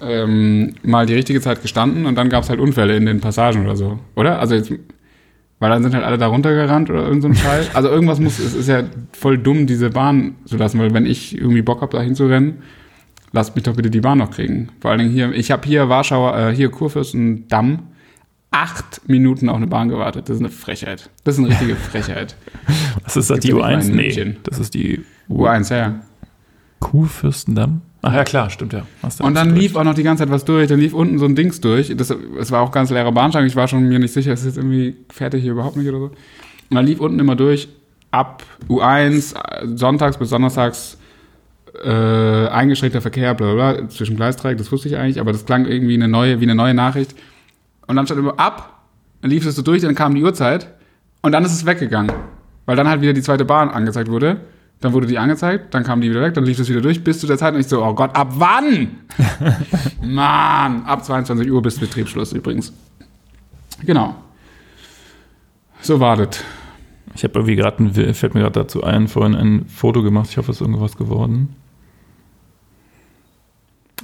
ähm, 0.02 0.76
mal 0.84 1.06
die 1.06 1.14
richtige 1.14 1.42
Zeit 1.42 1.62
gestanden 1.62 2.06
und 2.06 2.16
dann 2.16 2.30
gab 2.30 2.44
es 2.44 2.50
halt 2.50 2.60
Unfälle 2.62 2.96
in 2.96 3.06
den 3.06 3.20
Passagen 3.20 3.66
oder 3.66 3.76
so, 3.76 4.00
oder? 4.16 4.40
Also 4.40 4.56
jetzt, 4.56 4.72
weil 5.60 5.70
dann 5.70 5.84
sind 5.84 5.94
halt 5.94 6.06
alle 6.06 6.18
da 6.18 6.28
runtergerannt 6.28 6.90
oder 6.90 7.06
irgend 7.06 7.22
so 7.22 7.28
ein 7.28 7.36
Scheiß. 7.36 7.76
Also 7.76 7.90
irgendwas 7.90 8.20
muss, 8.20 8.40
es 8.40 8.54
ist 8.54 8.68
ja 8.68 8.84
voll 9.12 9.38
dumm, 9.38 9.68
diese 9.68 9.90
Bahn 9.90 10.36
zu 10.46 10.58
lassen, 10.58 10.80
weil 10.80 10.94
wenn 10.94 11.06
ich 11.06 11.38
irgendwie 11.38 11.62
Bock 11.62 11.82
habe, 11.82 11.96
da 11.96 12.02
hinzurennen, 12.02 12.64
lasst 13.32 13.56
mich 13.56 13.64
doch 13.64 13.76
bitte 13.76 13.90
die 13.90 14.02
Bahn 14.02 14.18
noch 14.18 14.32
kriegen. 14.32 14.70
Vor 14.80 14.92
allen 14.92 15.00
Dingen 15.00 15.12
hier, 15.12 15.32
ich 15.34 15.52
habe 15.52 15.68
hier 15.68 15.90
Warschauer, 15.90 16.38
äh, 16.38 16.56
hier 16.56 16.72
Kurfürstendamm, 16.72 17.80
acht 18.52 19.02
Minuten 19.08 19.50
auf 19.50 19.58
eine 19.58 19.68
Bahn 19.68 19.90
gewartet. 19.90 20.30
Das 20.30 20.38
ist 20.38 20.42
eine 20.42 20.50
Frechheit. 20.50 21.10
Das 21.24 21.36
ist 21.36 21.40
eine 21.40 21.50
richtige 21.50 21.76
Frechheit. 21.92 22.36
Was 23.04 23.18
ist 23.18 23.30
das, 23.30 23.40
die 23.40 23.50
ja 23.50 23.56
nicht 23.56 23.64
mal 23.64 23.76
U1? 23.76 23.90
in 23.90 23.96
Nee, 23.96 24.38
das 24.44 24.60
ist 24.60 24.74
die 24.74 25.04
U1, 25.30 25.76
ja. 25.76 26.00
Kurfürstendamm. 26.80 27.82
Ach 28.02 28.14
ja, 28.14 28.24
klar, 28.24 28.50
stimmt 28.50 28.74
ja. 28.74 28.84
Und 29.20 29.34
dann 29.34 29.56
lief 29.56 29.76
auch 29.76 29.84
noch 29.84 29.94
die 29.94 30.04
ganze 30.04 30.24
Zeit 30.24 30.32
was 30.32 30.46
durch. 30.46 30.68
Dann 30.68 30.80
lief 30.80 30.94
unten 30.94 31.20
so 31.20 31.26
ein 31.26 31.36
Dings 31.36 31.60
durch. 31.60 31.94
Das, 31.98 32.10
es 32.40 32.52
war 32.52 32.62
auch 32.62 32.72
ganz 32.72 32.90
leerer 32.92 33.12
Bahnsteig. 33.12 33.46
Ich 33.46 33.56
war 33.56 33.68
schon 33.68 33.88
mir 33.90 34.00
nicht 34.00 34.14
sicher, 34.14 34.32
ist 34.32 34.46
jetzt 34.46 34.58
irgendwie 34.58 34.96
fertig 35.10 35.42
hier 35.44 35.52
überhaupt 35.52 35.76
nicht 35.76 35.90
oder 35.90 36.00
so. 36.00 36.06
Und 36.06 36.76
dann 36.76 36.86
lief 36.86 37.00
unten 37.00 37.20
immer 37.20 37.36
durch 37.36 37.68
ab 38.12 38.44
U1, 38.68 39.36
äh, 39.36 39.68
sonntags 39.76 40.18
bis 40.18 40.30
donnerstags 40.30 40.98
äh, 41.84 42.48
eingeschränkter 42.48 43.02
Verkehr, 43.02 43.34
bla 43.34 43.54
bla 43.54 43.74
bla, 43.74 43.90
zwischen 43.90 44.16
Gleisdreieck, 44.16 44.58
das 44.58 44.72
wusste 44.72 44.90
ich 44.90 44.98
eigentlich, 44.98 45.20
aber 45.20 45.32
das 45.32 45.46
klang 45.46 45.66
irgendwie 45.66 45.94
eine 45.94 46.08
neue, 46.08 46.40
wie 46.40 46.46
eine 46.46 46.56
neue 46.56 46.74
Nachricht. 46.74 47.16
Und 47.88 47.96
dann 47.96 48.06
stand 48.06 48.20
immer 48.20 48.40
ab, 48.40 48.84
dann 49.22 49.32
lief 49.32 49.46
es 49.46 49.56
so 49.56 49.62
durch, 49.62 49.82
dann 49.82 49.96
kam 49.96 50.16
die 50.16 50.24
Uhrzeit 50.24 50.68
und 51.22 51.32
dann 51.32 51.46
ist 51.46 51.54
es 51.54 51.66
weggegangen. 51.66 52.12
Weil 52.66 52.76
dann 52.76 52.88
halt 52.88 53.02
wieder 53.02 53.14
die 53.14 53.22
zweite 53.22 53.46
Bahn 53.46 53.70
angezeigt 53.70 54.10
wurde. 54.10 54.42
Dann 54.82 54.94
wurde 54.94 55.08
die 55.08 55.18
angezeigt, 55.18 55.74
dann 55.74 55.84
kam 55.84 56.00
die 56.00 56.10
wieder 56.10 56.22
weg, 56.22 56.34
dann 56.34 56.46
lief 56.46 56.58
es 56.58 56.70
wieder 56.70 56.82
durch 56.82 57.04
bis 57.04 57.20
zu 57.20 57.28
der 57.28 57.38
Zeit 57.38 57.54
und 57.54 57.60
ich 57.60 57.68
so, 57.68 57.84
oh 57.84 57.94
Gott, 57.94 58.16
ab 58.16 58.30
wann? 58.36 58.98
Mann, 60.02 60.84
ab 60.84 61.04
22 61.04 61.52
Uhr 61.52 61.62
bis 61.62 61.80
Betriebsschluss 61.80 62.32
übrigens. 62.32 62.72
Genau. 63.86 64.16
So 65.82 66.00
war 66.00 66.16
das. 66.16 66.44
Ich 67.16 67.24
habe 67.24 67.34
irgendwie 67.40 67.56
gerade, 67.56 68.14
fällt 68.14 68.34
mir 68.34 68.42
gerade 68.42 68.60
dazu 68.62 68.84
ein, 68.84 69.08
vorhin 69.08 69.36
ein 69.36 69.66
Foto 69.68 70.02
gemacht. 70.02 70.28
Ich 70.30 70.38
hoffe, 70.38 70.52
es 70.52 70.58
ist 70.58 70.62
irgendwas 70.62 70.96
geworden. 70.96 71.56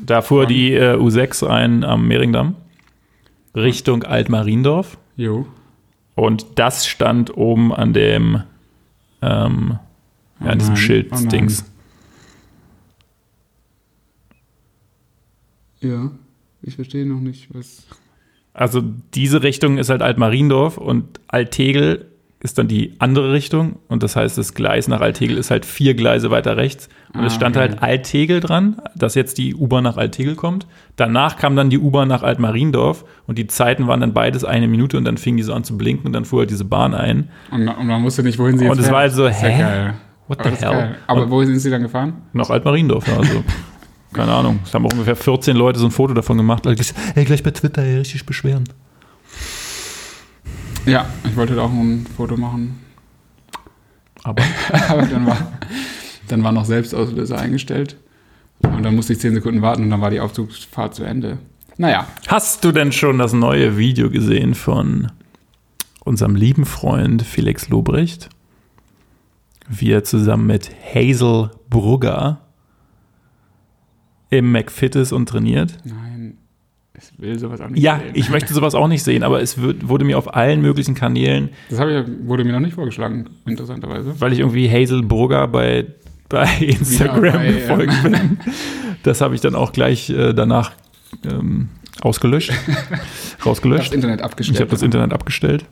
Da 0.03 0.22
fuhr 0.22 0.46
die 0.46 0.74
äh, 0.74 0.98
U6 0.98 1.48
ein 1.48 1.84
am 1.84 2.08
Mehringdamm 2.08 2.55
Richtung 3.55 4.03
Altmariendorf. 4.03 4.98
Jo. 5.15 5.46
Und 6.15 6.46
das 6.55 6.88
stand 6.88 7.36
oben 7.38 7.74
an 7.74 7.94
dem, 7.94 8.44
ähm, 9.22 9.79
ja, 10.39 10.48
an 10.48 10.60
diesem 10.60 10.75
oh 10.75 11.15
nein. 11.15 11.30
Dings. 11.30 11.65
Ja, 15.82 16.12
ich 16.62 16.75
verstehe 16.75 17.06
noch 17.06 17.20
nicht, 17.20 17.54
was. 17.54 17.86
Also 18.54 18.82
diese 19.13 19.44
Richtung 19.44 19.77
ist 19.77 19.89
halt 19.89 20.01
Altmariendorf 20.01 20.77
und 20.77 21.20
Altegel 21.27 22.06
ist 22.46 22.58
dann 22.58 22.68
die 22.68 22.94
andere 23.00 23.34
Richtung. 23.34 23.77
Und 23.88 24.04
das 24.04 24.15
heißt, 24.15 24.38
das 24.38 24.54
Gleis 24.54 24.88
nach 24.88 25.01
Altegel 25.01 25.38
ist 25.38 25.51
halt 25.51 25.65
vier 25.65 25.96
Gleise 25.96 26.32
weiter 26.32 26.56
rechts. 26.58 26.88
Und 27.13 27.22
Ah, 27.22 27.25
es 27.25 27.36
stand 27.36 27.58
okay. 27.58 27.70
halt 27.70 27.84
Altegel 27.84 28.39
dran, 28.39 28.82
dass 28.96 29.15
jetzt 29.15 29.38
die 29.38 29.56
U-Bahn 29.56 29.84
nach 29.84 29.98
Altegel 29.98 30.36
kommt. 30.36 30.68
Danach 30.96 31.38
kam 31.38 31.56
dann 31.56 31.70
die 31.70 31.80
U-Bahn 31.80 32.08
nach 32.08 32.24
Altmariendorf 32.24 33.04
und 33.25 33.38
die 33.38 33.48
Zeiten 33.48 33.88
waren 33.88 34.00
dann 34.00 34.13
beides 34.13 34.46
eine 34.46 34.68
Minute 34.68 34.98
und 34.98 35.06
dann 35.06 35.18
fing 35.18 35.38
die 35.38 35.44
so 35.44 35.54
an 35.54 35.63
zu 35.63 35.77
blinken 35.77 36.06
und 36.08 36.13
dann 36.13 36.24
fuhr 36.25 36.42
halt 36.42 36.51
diese 36.51 36.65
Bahn 36.65 36.94
ein. 36.94 37.30
Und, 37.51 37.68
und 37.68 37.88
man 37.88 38.04
wusste 38.04 38.22
nicht, 38.24 38.38
wohin 38.38 38.58
sie 38.58 38.65
jetzt 38.65 38.72
Und 38.72 38.80
es 38.80 38.92
war 38.92 39.00
halt 39.00 39.13
so, 39.13 39.27
hä? 39.27 39.94
What 40.27 40.39
Aber, 40.39 40.50
the 40.51 40.55
hell? 40.58 40.72
geil. 40.72 40.96
Aber 41.08 41.29
wohin 41.29 41.48
sind 41.50 41.60
sie 41.60 41.70
dann 41.70 41.84
gefahren? 41.84 42.13
Nach 42.34 42.50
Altmariendorf, 42.50 43.08
ja, 43.08 43.17
also. 43.17 43.44
Keine 44.13 44.32
Ahnung. 44.34 44.60
Es 44.63 44.74
haben 44.74 44.86
auch 44.86 44.94
ungefähr 44.94 45.15
14 45.15 45.55
Leute 45.58 45.77
so 45.77 45.86
ein 45.86 45.91
Foto 45.91 46.13
davon 46.13 46.38
gemacht. 46.38 46.65
Also, 46.65 46.94
ey, 47.15 47.25
gleich 47.25 47.44
bei 47.44 47.51
Twitter 47.51 47.82
ey, 47.84 47.98
richtig 47.98 48.25
beschweren. 48.25 48.63
Ja, 50.86 51.05
ich 51.24 51.36
wollte 51.36 51.55
da 51.55 51.63
auch 51.63 51.72
ein 51.72 52.05
Foto 52.16 52.38
machen. 52.38 52.79
Aber 54.24 54.42
Aber 54.90 55.01
dann 55.03 55.25
war, 55.25 55.38
dann 56.27 56.44
war 56.44 56.51
noch 56.51 56.66
Selbstauslöser 56.66 57.38
eingestellt. 57.38 57.98
Und 58.61 58.83
dann 58.83 58.96
musste 58.96 59.14
ich 59.14 59.20
10 59.20 59.35
Sekunden 59.35 59.61
warten 59.61 59.83
und 59.83 59.90
dann 59.90 60.01
war 60.01 60.09
die 60.09 60.20
Aufzugsfahrt 60.20 60.96
zu 60.96 61.03
Ende. 61.03 61.38
Naja, 61.77 62.07
Hast 62.27 62.64
du 62.64 62.72
denn 62.72 62.92
schon 62.94 63.18
das 63.20 63.33
neue 63.33 63.77
Video 63.77 64.09
gesehen 64.09 64.55
von 64.55 65.11
unserem 66.05 66.35
lieben 66.35 66.66
Freund 66.66 67.22
Felix 67.22 67.68
Lobrecht? 67.68 68.29
Wie 69.68 69.92
er 69.92 70.04
zusammen 70.04 70.46
mit 70.48 70.70
Hazel 70.94 71.51
Brugger 71.70 72.42
im 74.30 74.51
McFit 74.51 74.96
ist 74.96 75.12
und 75.12 75.28
trainiert? 75.30 75.78
nein, 75.84 76.38
ich 76.98 77.20
will 77.20 77.38
sowas 77.38 77.60
auch 77.62 77.70
nicht 77.70 77.82
Ja, 77.84 78.00
sehen. 78.00 78.12
ich 78.14 78.30
möchte 78.30 78.54
sowas 78.54 78.74
auch 78.75 78.88
nicht 78.88 79.04
sehen, 79.04 79.24
aber 79.24 79.42
es 79.42 79.60
wird, 79.62 79.88
wurde 79.90 80.06
mir 80.06 80.18
auf 80.18 80.34
allen 80.34 80.62
möglichen 80.62 80.96
Kanälen, 80.96 81.50
Das 81.70 81.80
habe 81.80 81.92
ich, 81.92 82.08
ja- 82.08 82.14
wurde 82.28 82.44
mir 82.44 82.54
noch 82.54 82.60
nicht 82.60 82.74
vorgeschlagen, 82.74 83.25
interessanterweise. 83.46 84.20
weil 84.22 84.34
ich 84.34 84.40
irgendwie 84.40 84.70
Hazel 84.70 85.04
Brugger 85.04 85.48
bei, 85.48 85.88
bei 86.30 86.48
Instagram 86.60 87.25
Ja, 87.25 87.32
bei, 87.38 87.51
gefolgt 87.51 88.04
bin, 88.04 88.38
das 89.04 89.22
habe 89.22 89.36
ich 89.36 89.42
dann 89.42 89.56
auch 89.56 89.72
gleich 89.74 90.10
äh, 90.10 90.34
danach 90.34 90.72
ähm, 91.30 91.70
ausgelöscht, 92.01 92.51
Das 93.38 93.46
rausgelöscht. 93.46 93.94
Internet 93.94 94.22
abgestellt. 94.22 94.56
Ich 94.58 94.62
habe 94.62 94.72
das 94.72 94.82
Internet 94.82 95.14
abgestellt. 95.14 95.66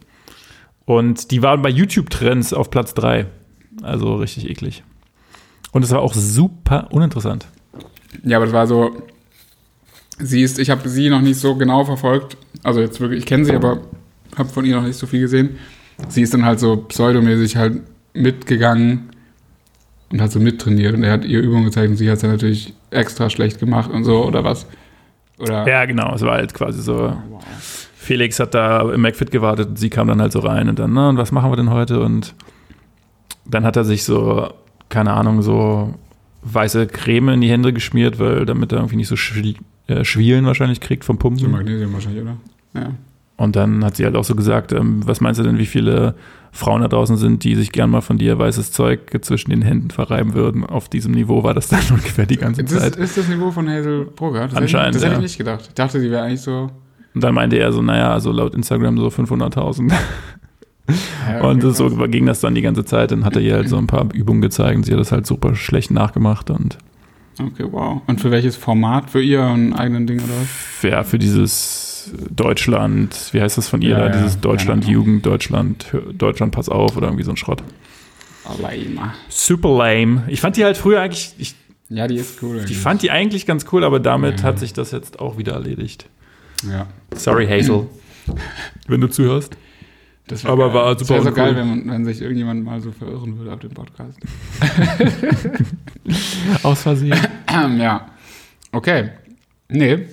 Und 0.86 1.32
die 1.32 1.42
waren 1.42 1.62
bei 1.62 1.70
YouTube-Trends 1.70 2.54
auf 2.54 2.70
Platz 2.70 2.94
3. 2.94 3.26
Also 3.82 4.16
richtig 4.16 4.50
eklig. 4.50 4.84
Und 5.72 5.84
es 5.84 5.92
war 5.92 6.02
auch 6.02 6.14
super 6.14 6.88
uninteressant. 6.92 7.48
Ja, 8.24 8.38
aber 8.38 8.46
das 8.46 8.54
war 8.54 8.68
so. 8.68 8.96
Sie 10.20 10.42
ist, 10.44 10.60
ich 10.60 10.70
habe 10.70 10.88
sie 10.88 11.10
noch 11.10 11.22
nicht 11.22 11.40
so 11.40 11.56
genau 11.56 11.84
verfolgt. 11.84 12.38
Also 12.64 12.80
jetzt 12.82 13.00
wirklich, 13.00 13.20
ich 13.20 13.26
kenne 13.26 13.46
sie, 13.46 13.54
aber 13.56 13.82
habe 14.38 14.50
von 14.50 14.64
ihr 14.66 14.76
noch 14.76 14.84
nicht 14.84 14.98
so 14.98 15.08
viel 15.08 15.22
gesehen. 15.22 15.58
Sie 16.10 16.22
ist 16.22 16.34
dann 16.34 16.46
halt 16.46 16.60
so 16.60 16.78
pseudomäßig 16.78 17.56
halt 17.56 17.82
mitgegangen 18.14 19.10
und 20.12 20.22
hat 20.22 20.32
so 20.32 20.40
mittrainiert 20.40 20.94
und 20.94 21.04
er 21.04 21.12
hat 21.14 21.26
ihr 21.26 21.42
Übungen 21.42 21.66
gezeigt 21.66 21.90
und 21.90 21.98
sie 21.98 22.08
hat 22.10 22.18
es 22.18 22.22
dann 22.22 22.32
natürlich 22.32 22.74
extra 22.92 23.30
schlecht 23.30 23.60
gemacht 23.60 23.90
und 23.92 24.04
so 24.04 24.24
oder 24.24 24.44
was. 24.44 24.68
Oder 25.40 25.68
Ja, 25.68 25.86
genau. 25.86 26.14
Es 26.14 26.22
war 26.22 26.34
halt 26.36 26.54
quasi 26.54 26.82
so. 26.82 27.16
wow. 27.30 27.44
Felix 27.96 28.40
hat 28.40 28.54
da 28.54 28.92
im 28.94 29.02
McFit 29.02 29.32
gewartet 29.32 29.70
und 29.70 29.80
sie 29.80 29.90
kam 29.90 30.08
dann 30.08 30.22
halt 30.22 30.32
so 30.32 30.40
rein 30.40 30.70
und 30.70 30.78
dann, 30.78 30.94
na, 30.94 31.10
und 31.10 31.18
was 31.18 31.32
machen 31.32 31.52
wir 31.52 31.56
denn 31.56 31.70
heute? 31.72 32.02
Und 32.02 32.36
dann 33.46 33.66
hat 33.66 33.76
er 33.76 33.84
sich 33.84 34.04
so, 34.04 34.50
keine 34.90 35.14
Ahnung, 35.14 35.42
so 35.42 35.94
weiße 36.44 36.88
Creme 36.88 37.30
in 37.30 37.42
die 37.42 37.50
Hände 37.50 37.74
geschmiert, 37.74 38.20
weil 38.20 38.46
damit 38.46 38.72
er 38.72 38.80
irgendwie 38.80 38.98
nicht 38.98 39.08
so 39.08 39.16
äh, 39.16 40.04
Schwielen 40.04 40.46
wahrscheinlich 40.46 40.82
kriegt 40.82 41.06
vom 41.06 41.18
so 41.18 41.22
Pumpen. 41.22 41.52
Magnesium 41.52 41.94
wahrscheinlich, 41.94 42.22
oder? 42.22 42.38
Ja. 42.74 42.92
Und 43.36 43.56
dann 43.56 43.84
hat 43.84 43.96
sie 43.96 44.06
halt 44.06 44.16
auch 44.16 44.24
so 44.24 44.36
gesagt, 44.36 44.72
ähm, 44.72 45.02
was 45.06 45.20
meinst 45.20 45.40
du 45.40 45.44
denn, 45.44 45.58
wie 45.58 45.66
viele 45.66 46.16
Frauen 46.52 46.82
da 46.82 46.88
draußen 46.88 47.18
sind, 47.18 47.44
die 47.44 47.56
sich 47.56 47.72
gern 47.72 47.90
mal 47.90 48.02
von 48.02 48.18
dir 48.18 48.38
weißes 48.38 48.72
Zeug 48.72 49.00
zwischen 49.22 49.50
den 49.50 49.64
Händen 49.64 49.90
verreiben 49.90 50.36
würden? 50.36 50.66
Auf 50.66 50.88
diesem 50.88 51.14
Niveau 51.14 51.44
war 51.44 51.54
das 51.54 51.68
dann 51.68 51.82
ungefähr 51.90 52.26
die 52.26 52.38
ganze 52.38 52.64
das, 52.64 52.80
Zeit. 52.80 52.96
ist 52.96 53.18
das 53.18 53.28
Niveau 53.28 53.52
von 53.52 53.68
Hazel 53.68 54.06
Brugger? 54.06 54.48
Das 54.48 54.56
Anscheinend, 54.56 54.96
Hätte 54.96 54.98
ich, 54.98 55.02
das 55.02 55.04
hätte 55.04 55.12
ja. 55.14 55.18
ich 55.18 55.24
nicht 55.24 55.38
gedacht. 55.38 55.66
Ich 55.68 55.74
dachte, 55.74 56.00
sie 56.00 56.12
wäre 56.12 56.24
eigentlich 56.24 56.42
so. 56.42 56.70
Und 57.16 57.24
dann 57.24 57.34
meinte 57.34 57.58
er 57.58 57.72
so, 57.72 57.82
naja, 57.82 58.12
also 58.12 58.32
laut 58.32 58.56
Instagram 58.56 58.98
so 58.98 59.08
500.000. 59.08 59.92
Ja, 61.30 61.42
Und 61.42 61.62
so 61.62 61.90
ging 62.08 62.26
das 62.26 62.42
dann 62.42 62.56
die 62.56 62.62
ganze 62.62 62.84
Zeit. 62.84 63.12
Dann 63.12 63.24
hat 63.24 63.36
er 63.36 63.42
ihr 63.42 63.54
halt 63.56 63.70
so 63.70 63.78
ein 63.78 63.88
paar 63.88 64.14
Übungen 64.14 64.42
gezeigt 64.42 64.76
und 64.76 64.84
sie 64.84 64.92
hat 64.92 65.00
das 65.00 65.12
halt 65.12 65.26
super 65.26 65.56
schlecht 65.56 65.92
nachgemacht. 65.92 66.50
Und 66.50 66.78
Okay, 67.40 67.66
wow. 67.72 68.02
Und 68.06 68.22
für 68.22 68.30
welches 68.32 68.56
Format? 68.58 69.10
Für 69.10 69.22
ihren 69.22 69.74
eigenen 69.74 70.06
Ding 70.06 70.20
oder 70.20 70.34
was? 70.42 70.84
ja, 70.84 71.04
für 71.04 71.18
dieses 71.18 72.12
Deutschland, 72.30 73.30
wie 73.32 73.42
heißt 73.42 73.58
das 73.58 73.70
von 73.70 73.82
ihr 73.82 73.92
Ja, 73.92 74.00
da? 74.00 74.10
Dieses 74.10 74.34
keine 74.34 74.42
Deutschland. 74.42 74.86
Jugend, 74.88 75.26
Deutschland, 75.26 75.86
Deutschland 76.14 76.52
pass 76.54 76.70
auf 76.70 76.98
oder 76.98 77.08
irgendwie 77.08 77.24
so 77.24 77.32
ein 77.32 77.38
Schrott. 77.38 77.64
Aber 78.46 78.74
immer. 78.74 79.14
Super 79.30 79.70
lame. 79.78 80.24
Ich 80.28 80.42
fand 80.42 80.58
die 80.58 80.66
halt 80.66 80.76
früher 80.78 81.00
eigentlich, 81.02 81.34
ich 81.38 81.56
Ja, 81.90 82.08
die 82.08 82.18
ist 82.18 82.44
cool. 82.44 82.60
Eigentlich. 82.60 82.78
fand 82.78 83.02
die 83.02 83.10
eigentlich 83.10 83.46
ganz 83.46 83.66
cool, 83.72 83.84
aber 83.86 84.00
damit 84.00 84.42
Ja. 84.42 84.48
hat 84.48 84.60
sich 84.60 84.74
das 84.74 84.92
jetzt 84.92 85.20
auch 85.20 85.38
wieder 85.38 85.54
erledigt. 85.54 86.08
Ja. 86.70 86.88
Sorry, 87.16 87.48
Hazel. 87.48 87.88
Wenn 88.88 89.02
du 89.02 89.08
zuhörst. 89.08 89.56
Das 90.28 90.46
Aber 90.46 90.68
geil. 90.68 90.74
war 90.74 90.96
Das 90.96 91.08
super 91.08 91.16
wäre 91.16 91.24
so 91.24 91.32
geil, 91.34 91.56
wenn, 91.56 91.70
man, 91.70 91.90
wenn 91.90 92.06
sich 92.06 92.22
irgendjemand 92.22 92.64
mal 92.64 92.80
so 92.80 92.92
verirren 92.92 93.38
würde 93.38 93.54
auf 93.54 93.60
dem 93.60 93.72
Podcast. 93.72 94.18
Aus 96.64 96.84
Versehen. 96.84 97.18
ja. 97.78 98.08
Okay. 98.72 99.10
Nee. 99.68 100.08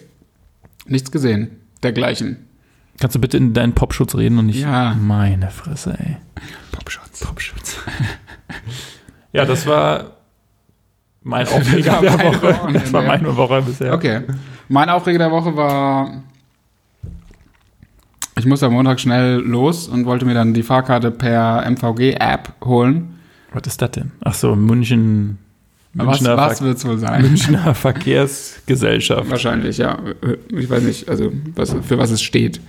Nichts 0.87 1.11
gesehen. 1.13 1.51
Dergleichen. 1.83 2.49
Kannst 3.01 3.15
du 3.17 3.21
bitte 3.21 3.37
in 3.37 3.55
deinen 3.55 3.75
Popschutz 3.75 4.15
reden 4.17 4.39
und 4.39 4.47
nicht. 4.47 4.61
Ja. 4.61 4.95
Meine 5.01 5.51
Fresse, 5.51 5.97
ey. 5.99 6.17
Popschutz. 6.73 7.21
Popschutz. 7.21 7.79
ja, 9.33 9.45
das 9.45 9.67
war 9.67 10.17
mein 11.23 11.47
Aufreger 11.47 12.01
der 12.01 12.19
Woche. 12.19 12.73
Das 12.73 12.93
war 12.93 13.03
meine 13.03 13.37
Woche 13.37 13.63
bisher. 13.63 13.95
Okay. 13.95 14.23
Mein 14.69 14.89
Aufreger 14.89 15.19
der 15.19 15.31
Woche 15.31 15.57
war. 15.57 16.23
Ich 18.41 18.47
musste 18.47 18.67
am 18.67 18.73
Montag 18.73 18.99
schnell 19.01 19.37
los 19.37 19.87
und 19.89 20.05
wollte 20.07 20.25
mir 20.25 20.35
dann 20.35 20.53
die 20.55 20.63
Fahrkarte 20.63 21.11
per 21.11 21.65
MVG-App 21.71 22.55
holen. 22.65 23.15
Was 23.53 23.63
ist 23.67 23.81
das 23.83 23.93
denn? 23.93 24.11
Ach 24.23 24.35
so, 24.35 24.57
München. 24.57 25.39
Was, 25.95 26.07
Münchner 26.21 26.37
was 26.37 26.59
Ver- 26.59 26.67
wird 26.67 26.79
es 26.79 26.85
wohl 26.87 26.99
sein? 26.99 27.23
Münchner 27.23 27.75
Verkehrsgesellschaft. 28.35 29.31
Wahrscheinlich, 29.31 29.79
ja. 29.79 29.99
Ich 30.49 30.71
weiß 30.71 30.83
nicht, 30.83 31.09
also 31.09 31.33
was, 31.55 31.75
für 31.83 31.99
was 31.99 32.11
es 32.11 32.23
steht. 32.23 32.61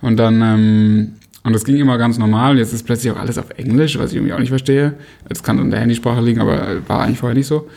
Und 0.00 0.16
dann, 0.16 0.40
ähm, 0.42 1.12
und 1.44 1.52
das 1.52 1.64
ging 1.64 1.76
immer 1.76 1.98
ganz 1.98 2.18
normal. 2.18 2.58
Jetzt 2.58 2.72
ist 2.72 2.84
plötzlich 2.84 3.12
auch 3.12 3.18
alles 3.18 3.38
auf 3.38 3.50
Englisch, 3.56 3.98
was 3.98 4.10
ich 4.10 4.16
irgendwie 4.16 4.32
auch 4.32 4.38
nicht 4.38 4.48
verstehe. 4.48 4.94
Das 5.28 5.42
kann 5.42 5.58
an 5.58 5.70
der 5.70 5.80
Handysprache 5.80 6.20
liegen, 6.20 6.40
aber 6.40 6.88
war 6.88 7.02
eigentlich 7.02 7.18
vorher 7.18 7.36
nicht 7.36 7.46
so. 7.46 7.68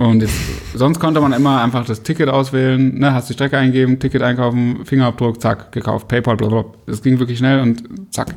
Und 0.00 0.22
jetzt, 0.22 0.34
sonst 0.74 0.98
konnte 0.98 1.20
man 1.20 1.34
immer 1.34 1.62
einfach 1.62 1.84
das 1.84 2.02
Ticket 2.02 2.30
auswählen, 2.30 2.98
ne, 2.98 3.12
hast 3.12 3.28
die 3.28 3.34
Strecke 3.34 3.58
eingeben, 3.58 3.98
Ticket 3.98 4.22
einkaufen, 4.22 4.86
Fingerabdruck, 4.86 5.42
zack, 5.42 5.72
gekauft, 5.72 6.08
PayPal, 6.08 6.38
blablabla. 6.38 6.72
Das 6.86 7.02
ging 7.02 7.18
wirklich 7.18 7.36
schnell 7.36 7.60
und 7.60 7.82
zack. 8.10 8.34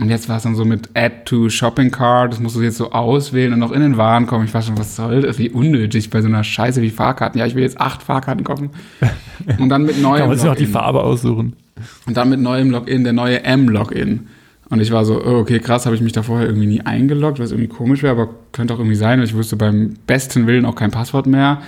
Und 0.00 0.10
jetzt 0.10 0.28
war 0.28 0.36
es 0.36 0.42
dann 0.42 0.54
so 0.54 0.66
mit 0.66 0.90
Add 0.92 1.22
to 1.24 1.48
Shopping 1.48 1.90
Card, 1.90 2.34
das 2.34 2.40
musst 2.40 2.56
du 2.56 2.60
jetzt 2.60 2.76
so 2.76 2.92
auswählen 2.92 3.54
und 3.54 3.58
noch 3.58 3.72
in 3.72 3.80
den 3.80 3.96
Waren 3.96 4.26
kommen. 4.26 4.44
Ich 4.44 4.52
war 4.52 4.60
schon, 4.60 4.76
was 4.76 4.96
soll 4.96 5.22
das? 5.22 5.38
Wie 5.38 5.48
unnötig 5.48 6.10
bei 6.10 6.20
so 6.20 6.28
einer 6.28 6.44
Scheiße 6.44 6.82
wie 6.82 6.90
Fahrkarten. 6.90 7.38
Ja, 7.40 7.46
ich 7.46 7.54
will 7.54 7.62
jetzt 7.62 7.80
acht 7.80 8.02
Fahrkarten 8.02 8.44
kaufen. 8.44 8.68
Und 9.58 9.70
dann 9.70 9.84
mit 9.84 10.02
neuem 10.02 10.18
Kann 10.18 10.28
man 10.28 10.36
sich 10.36 10.46
noch 10.46 10.56
die. 10.56 10.66
Farbe 10.66 11.02
aussuchen. 11.02 11.56
Und 12.04 12.18
dann 12.18 12.28
mit 12.28 12.40
neuem 12.40 12.70
Login, 12.70 13.04
der 13.04 13.14
neue 13.14 13.42
M-Login. 13.44 14.26
Und 14.70 14.80
ich 14.80 14.90
war 14.90 15.04
so, 15.04 15.24
oh, 15.24 15.38
okay, 15.38 15.60
krass, 15.60 15.86
habe 15.86 15.96
ich 15.96 16.02
mich 16.02 16.12
da 16.12 16.22
vorher 16.22 16.46
irgendwie 16.46 16.66
nie 16.66 16.80
eingeloggt, 16.82 17.38
was 17.38 17.52
irgendwie 17.52 17.68
komisch 17.68 18.02
wäre, 18.02 18.12
aber 18.12 18.28
könnte 18.52 18.74
auch 18.74 18.78
irgendwie 18.78 18.96
sein. 18.96 19.18
weil 19.18 19.26
Ich 19.26 19.34
wusste 19.34 19.56
beim 19.56 19.94
besten 20.06 20.46
Willen 20.46 20.66
auch 20.66 20.74
kein 20.74 20.90
Passwort 20.90 21.26
mehr. 21.26 21.62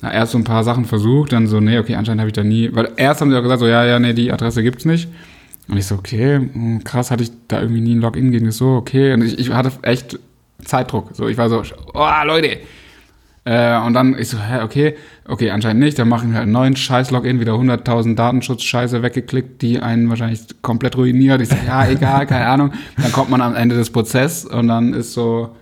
Na, 0.00 0.12
erst 0.12 0.32
so 0.32 0.38
ein 0.38 0.44
paar 0.44 0.62
Sachen 0.62 0.84
versucht, 0.84 1.32
dann 1.32 1.46
so, 1.46 1.60
nee, 1.60 1.78
okay, 1.78 1.96
anscheinend 1.96 2.20
habe 2.20 2.28
ich 2.28 2.34
da 2.34 2.44
nie, 2.44 2.70
weil 2.72 2.90
erst 2.96 3.20
haben 3.20 3.30
sie 3.30 3.36
auch 3.36 3.42
gesagt, 3.42 3.60
so, 3.60 3.66
ja, 3.66 3.84
ja, 3.84 3.98
nee, 3.98 4.12
die 4.12 4.30
Adresse 4.30 4.62
gibt's 4.62 4.84
nicht. 4.84 5.08
Und 5.66 5.78
ich 5.78 5.86
so, 5.86 5.94
okay, 5.96 6.36
hm, 6.36 6.84
krass, 6.84 7.10
hatte 7.10 7.22
ich 7.24 7.30
da 7.48 7.60
irgendwie 7.60 7.80
nie 7.80 7.94
ein 7.94 8.00
Login 8.00 8.30
gegen 8.30 8.50
so, 8.50 8.74
okay. 8.74 9.14
Und 9.14 9.22
ich, 9.22 9.38
ich 9.38 9.50
hatte 9.50 9.72
echt 9.82 10.18
Zeitdruck. 10.64 11.10
So, 11.14 11.26
ich 11.26 11.36
war 11.36 11.48
so, 11.48 11.62
oh, 11.94 12.08
Leute. 12.26 12.58
Äh, 13.44 13.78
und 13.78 13.92
dann 13.92 14.18
ich 14.18 14.28
so, 14.28 14.38
hä, 14.38 14.62
okay, 14.62 14.96
okay, 15.28 15.50
anscheinend 15.50 15.82
nicht. 15.82 15.98
Dann 15.98 16.08
machen 16.08 16.30
wir 16.30 16.36
halt 16.36 16.44
einen 16.44 16.52
neuen 16.52 16.76
Scheiß-Login, 16.76 17.40
wieder 17.40 17.52
100.000 17.52 18.14
Datenschutz-Scheiße 18.14 19.02
weggeklickt, 19.02 19.60
die 19.60 19.80
einen 19.80 20.08
wahrscheinlich 20.08 20.40
komplett 20.62 20.96
ruiniert. 20.96 21.40
Ich 21.42 21.50
so, 21.50 21.56
ja, 21.66 21.86
egal, 21.88 22.26
keine 22.26 22.46
Ahnung. 22.46 22.72
Dann 22.96 23.12
kommt 23.12 23.30
man 23.30 23.42
am 23.42 23.54
Ende 23.54 23.76
des 23.76 23.90
Prozesses 23.90 24.46
und 24.46 24.68
dann 24.68 24.94
ist 24.94 25.12
so, 25.12 25.54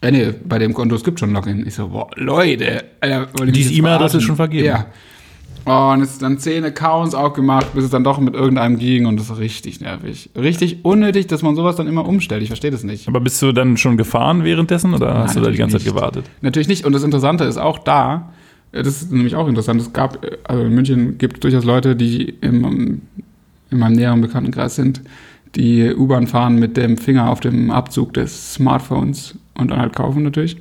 äh, 0.00 0.10
nee, 0.10 0.34
bei 0.44 0.58
dem 0.58 0.74
Konto, 0.74 0.96
es 0.96 1.04
gibt 1.04 1.20
schon 1.20 1.32
Login. 1.32 1.64
Ich 1.66 1.74
so, 1.74 1.88
boah, 1.88 2.10
Leute. 2.16 2.84
Mich 3.40 3.52
Diese 3.52 3.72
E-Mail-Adresse 3.74 4.18
ist 4.18 4.24
schon 4.24 4.36
vergeben. 4.36 4.66
Ja. 4.66 4.86
Und 5.64 6.00
es 6.00 6.18
dann 6.18 6.38
zehn 6.38 6.64
Accounts 6.64 7.14
aufgemacht, 7.14 7.74
bis 7.74 7.84
es 7.84 7.90
dann 7.90 8.04
doch 8.04 8.18
mit 8.18 8.34
irgendeinem 8.34 8.78
ging 8.78 9.06
und 9.06 9.18
das 9.18 9.30
ist 9.30 9.38
richtig 9.38 9.80
nervig. 9.80 10.30
Richtig 10.34 10.84
unnötig, 10.84 11.26
dass 11.26 11.42
man 11.42 11.56
sowas 11.56 11.76
dann 11.76 11.86
immer 11.86 12.06
umstellt. 12.06 12.42
Ich 12.42 12.48
verstehe 12.48 12.70
das 12.70 12.84
nicht. 12.84 13.06
Aber 13.06 13.20
bist 13.20 13.40
du 13.42 13.52
dann 13.52 13.76
schon 13.76 13.96
gefahren 13.96 14.44
währenddessen 14.44 14.94
oder 14.94 15.14
hast 15.18 15.36
du 15.36 15.40
da 15.40 15.50
die 15.50 15.58
ganze 15.58 15.76
Zeit 15.76 15.84
nicht. 15.84 15.94
gewartet? 15.94 16.24
Natürlich 16.40 16.68
nicht. 16.68 16.86
Und 16.86 16.92
das 16.92 17.02
Interessante 17.02 17.44
ist 17.44 17.58
auch 17.58 17.78
da, 17.78 18.32
äh, 18.72 18.82
das 18.82 19.02
ist 19.02 19.12
nämlich 19.12 19.36
auch 19.36 19.48
interessant, 19.48 19.80
es 19.80 19.92
gab, 19.92 20.24
äh, 20.24 20.38
also 20.44 20.62
in 20.62 20.74
München 20.74 21.18
gibt 21.18 21.34
es 21.34 21.40
durchaus 21.40 21.64
Leute, 21.64 21.96
die 21.96 22.34
im, 22.40 23.02
in 23.70 23.78
meinem 23.78 23.94
näheren 23.94 24.20
Bekanntenkreis 24.20 24.76
sind, 24.76 25.02
die 25.54 25.94
U-Bahn 25.94 26.26
fahren 26.26 26.58
mit 26.58 26.76
dem 26.76 26.96
Finger 26.98 27.30
auf 27.30 27.40
dem 27.40 27.70
Abzug 27.70 28.14
des 28.14 28.54
Smartphones 28.54 29.36
und 29.54 29.70
dann 29.70 29.80
halt 29.80 29.94
kaufen 29.94 30.22
natürlich. 30.22 30.56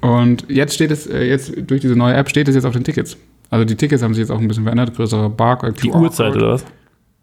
Und 0.00 0.46
jetzt 0.48 0.74
steht 0.74 0.90
es, 0.90 1.06
äh, 1.06 1.24
jetzt 1.24 1.52
durch 1.66 1.80
diese 1.80 1.96
neue 1.96 2.14
App 2.14 2.28
steht 2.28 2.48
es 2.48 2.54
jetzt 2.54 2.64
auf 2.64 2.72
den 2.72 2.84
Tickets. 2.84 3.16
Also 3.52 3.66
die 3.66 3.76
Tickets 3.76 4.02
haben 4.02 4.14
sich 4.14 4.22
jetzt 4.22 4.30
auch 4.30 4.38
ein 4.40 4.48
bisschen 4.48 4.62
verändert, 4.62 4.96
größere 4.96 5.28
Barcode. 5.28 5.82
Die 5.82 5.90
Uhrzeit 5.90 6.34
oder 6.34 6.52
was? 6.54 6.64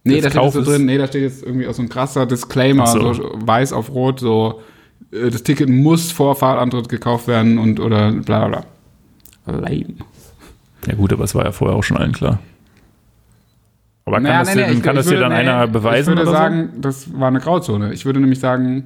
Nee, 0.03 0.21
da 0.21 0.29
steht 0.29 0.51
so 0.53 0.61
drin, 0.61 0.85
nee, 0.85 0.99
da 0.99 1.07
steht 1.07 1.23
jetzt 1.23 1.41
irgendwie 1.43 1.65
auch 1.67 1.73
so 1.73 1.81
ein 1.81 1.89
krasser 1.89 2.27
Disclaimer, 2.27 2.85
so. 2.85 3.13
so. 3.13 3.31
weiß 3.33 3.73
auf 3.73 3.89
rot, 3.91 4.19
so 4.19 4.61
äh, 5.11 5.31
das 5.31 5.41
Ticket 5.41 5.69
muss 5.69 6.11
vor 6.11 6.35
Fahrtantritt 6.35 6.87
gekauft 6.87 7.27
werden 7.27 7.57
und 7.57 7.79
oder 7.79 8.11
bla 8.11 8.47
bla 8.47 8.63
bla. 9.47 9.57
Lame. 9.59 9.85
Ja 10.85 10.93
gut, 10.95 11.11
aber 11.11 11.23
es 11.23 11.33
war 11.33 11.45
ja 11.45 11.51
vorher 11.51 11.75
auch 11.75 11.83
schon 11.83 11.97
allen 11.97 12.11
klar. 12.11 12.37
Aber 14.05 14.17
kann 14.17 14.23
Naja, 14.23 14.39
das, 14.39 14.49
nee, 14.49 14.61
dir, 14.61 14.67
nee, 14.67 14.73
ich- 14.73 14.83
kann 14.83 14.95
ich 14.95 14.97
das 14.99 15.05
dir 15.07 15.11
würde- 15.13 15.21
dann 15.21 15.31
nee, 15.31 15.37
einer 15.39 15.67
beweisen 15.67 16.13
Ich 16.13 16.19
würde 16.19 16.31
sagen, 16.31 16.69
das 16.77 17.19
war 17.19 17.27
eine 17.29 17.39
Grauzone. 17.39 17.91
Ich 17.91 18.05
würde 18.05 18.19
nämlich 18.19 18.39
sagen, 18.39 18.85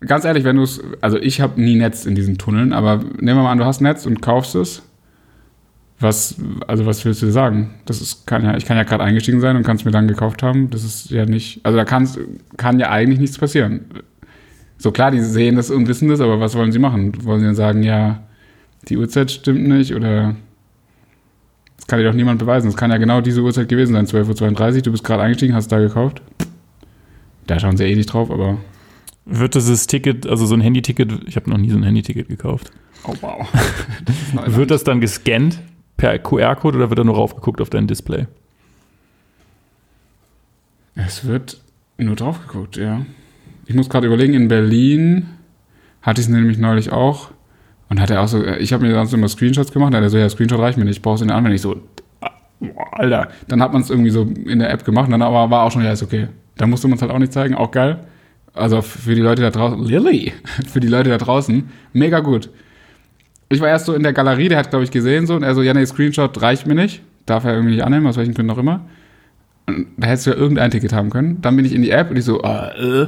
ganz 0.00 0.24
ehrlich, 0.24 0.42
wenn 0.42 0.56
du 0.56 0.62
es, 0.64 0.80
also 1.00 1.18
ich 1.18 1.40
habe 1.40 1.60
nie 1.60 1.76
Netz 1.76 2.04
in 2.04 2.16
diesen 2.16 2.36
Tunneln, 2.36 2.72
aber 2.72 2.96
nehmen 2.96 3.38
wir 3.38 3.44
mal 3.44 3.52
an, 3.52 3.58
du 3.58 3.64
hast 3.64 3.80
Netz 3.80 4.06
und 4.06 4.20
kaufst 4.20 4.56
es. 4.56 4.82
Was, 6.02 6.34
also 6.66 6.84
was 6.84 7.04
willst 7.04 7.22
du 7.22 7.30
sagen? 7.30 7.70
Das 7.86 8.00
ist, 8.00 8.26
kann 8.26 8.44
ja, 8.44 8.56
ich 8.56 8.64
kann 8.64 8.76
ja 8.76 8.82
gerade 8.82 9.04
eingestiegen 9.04 9.40
sein 9.40 9.56
und 9.56 9.62
kann 9.62 9.76
es 9.76 9.84
mir 9.84 9.92
dann 9.92 10.08
gekauft 10.08 10.42
haben. 10.42 10.68
Das 10.68 10.82
ist 10.82 11.10
ja 11.10 11.26
nicht, 11.26 11.60
also 11.64 11.78
da 11.78 11.84
kann's, 11.84 12.18
kann 12.56 12.80
ja 12.80 12.90
eigentlich 12.90 13.20
nichts 13.20 13.38
passieren. 13.38 13.84
So 14.78 14.90
klar, 14.90 15.12
die 15.12 15.20
sehen 15.20 15.54
das 15.54 15.70
und 15.70 15.86
wissen 15.86 16.08
das, 16.08 16.20
aber 16.20 16.40
was 16.40 16.56
wollen 16.56 16.72
sie 16.72 16.80
machen? 16.80 17.24
Wollen 17.24 17.38
sie 17.38 17.46
dann 17.46 17.54
sagen, 17.54 17.84
ja, 17.84 18.20
die 18.88 18.96
Uhrzeit 18.96 19.30
stimmt 19.30 19.68
nicht 19.68 19.94
oder 19.94 20.34
das 21.76 21.86
kann 21.86 22.00
dir 22.00 22.06
doch 22.06 22.14
niemand 22.14 22.40
beweisen. 22.40 22.66
Das 22.66 22.76
kann 22.76 22.90
ja 22.90 22.96
genau 22.96 23.20
diese 23.20 23.42
Uhrzeit 23.42 23.68
gewesen 23.68 23.92
sein, 23.92 24.06
12.32 24.06 24.76
Uhr, 24.76 24.82
du 24.82 24.90
bist 24.90 25.04
gerade 25.04 25.22
eingestiegen, 25.22 25.54
hast 25.54 25.70
da 25.70 25.78
gekauft. 25.78 26.20
Da 27.46 27.60
schauen 27.60 27.76
sie 27.76 27.84
eh 27.84 27.94
nicht 27.94 28.12
drauf, 28.12 28.28
aber? 28.28 28.58
Wird 29.24 29.54
dieses 29.54 29.86
Ticket, 29.86 30.26
also 30.26 30.46
so 30.46 30.54
ein 30.54 30.60
Handyticket, 30.60 31.12
ich 31.28 31.36
habe 31.36 31.48
noch 31.48 31.58
nie 31.58 31.70
so 31.70 31.76
ein 31.76 31.84
Handyticket 31.84 32.28
gekauft. 32.28 32.72
oh 33.04 33.14
wow. 33.20 33.48
Das. 34.34 34.56
Wird 34.56 34.72
das 34.72 34.82
dann 34.82 35.00
gescannt 35.00 35.60
per 35.96 36.18
QR-Code 36.18 36.78
oder 36.78 36.90
wird 36.90 36.98
da 36.98 37.04
nur 37.04 37.16
raufgeguckt 37.16 37.60
auf 37.60 37.70
dein 37.70 37.86
Display? 37.86 38.26
Es 40.94 41.26
wird 41.26 41.60
nur 41.96 42.16
drauf 42.16 42.40
geguckt, 42.46 42.76
ja. 42.76 43.06
Ich 43.66 43.74
muss 43.74 43.88
gerade 43.88 44.06
überlegen, 44.06 44.34
in 44.34 44.48
Berlin 44.48 45.28
hatte 46.02 46.20
ich 46.20 46.26
es 46.26 46.32
nämlich 46.32 46.58
neulich 46.58 46.92
auch 46.92 47.30
und 47.88 48.00
hat 48.00 48.10
er 48.10 48.22
auch 48.22 48.28
so, 48.28 48.44
ich 48.44 48.72
habe 48.72 48.86
mir 48.86 48.94
sonst 48.94 49.12
immer 49.12 49.28
Screenshots 49.28 49.72
gemacht, 49.72 49.92
da 49.92 49.98
hat 49.98 50.04
er 50.04 50.10
so, 50.10 50.18
ja, 50.18 50.28
Screenshot 50.28 50.58
reicht 50.58 50.78
mir 50.78 50.84
nicht, 50.84 50.96
ich 50.96 51.02
brauche 51.02 51.16
es 51.16 51.20
in 51.22 51.28
der 51.28 51.36
Anwendung. 51.36 51.54
Ich 51.54 51.62
so, 51.62 51.76
boah, 52.60 52.98
Alter, 52.98 53.28
dann 53.48 53.62
hat 53.62 53.72
man 53.72 53.82
es 53.82 53.90
irgendwie 53.90 54.10
so 54.10 54.22
in 54.22 54.58
der 54.58 54.70
App 54.70 54.84
gemacht 54.84 55.10
dann 55.10 55.22
aber 55.22 55.50
war 55.50 55.62
auch 55.62 55.70
schon, 55.70 55.84
ja, 55.84 55.92
ist 55.92 56.02
okay. 56.02 56.28
Da 56.56 56.66
musste 56.66 56.88
man 56.88 56.96
es 56.96 57.02
halt 57.02 57.12
auch 57.12 57.18
nicht 57.18 57.32
zeigen, 57.32 57.54
auch 57.54 57.70
geil. 57.70 58.04
Also 58.54 58.82
für 58.82 59.14
die 59.14 59.22
Leute 59.22 59.42
da 59.42 59.50
draußen, 59.50 59.82
Lilly, 59.82 60.32
für 60.68 60.80
die 60.80 60.88
Leute 60.88 61.10
da 61.10 61.18
draußen, 61.18 61.70
mega 61.92 62.20
gut. 62.20 62.50
Ich 63.52 63.60
war 63.60 63.68
erst 63.68 63.86
so 63.86 63.94
in 63.94 64.02
der 64.02 64.12
Galerie, 64.12 64.48
der 64.48 64.58
hat, 64.58 64.70
glaube 64.70 64.84
ich, 64.84 64.90
gesehen 64.90 65.26
so 65.26 65.34
und 65.34 65.42
er 65.42 65.54
so, 65.54 65.62
ja, 65.62 65.74
nee, 65.74 65.84
Screenshot 65.84 66.40
reicht 66.42 66.66
mir 66.66 66.74
nicht, 66.74 67.02
darf 67.26 67.44
er 67.44 67.54
irgendwie 67.54 67.74
nicht 67.74 67.84
annehmen, 67.84 68.06
aus 68.06 68.16
welchen 68.16 68.34
Gründen 68.34 68.50
auch 68.50 68.58
immer. 68.58 68.80
Und 69.66 69.86
da 69.96 70.08
hättest 70.08 70.26
du 70.26 70.30
ja 70.30 70.36
irgendein 70.36 70.70
Ticket 70.70 70.92
haben 70.92 71.10
können. 71.10 71.40
Dann 71.40 71.54
bin 71.56 71.64
ich 71.64 71.72
in 71.72 71.82
die 71.82 71.90
App 71.90 72.10
und 72.10 72.16
ich 72.16 72.24
so, 72.24 72.42
ah, 72.42 72.72
äh, 72.76 73.06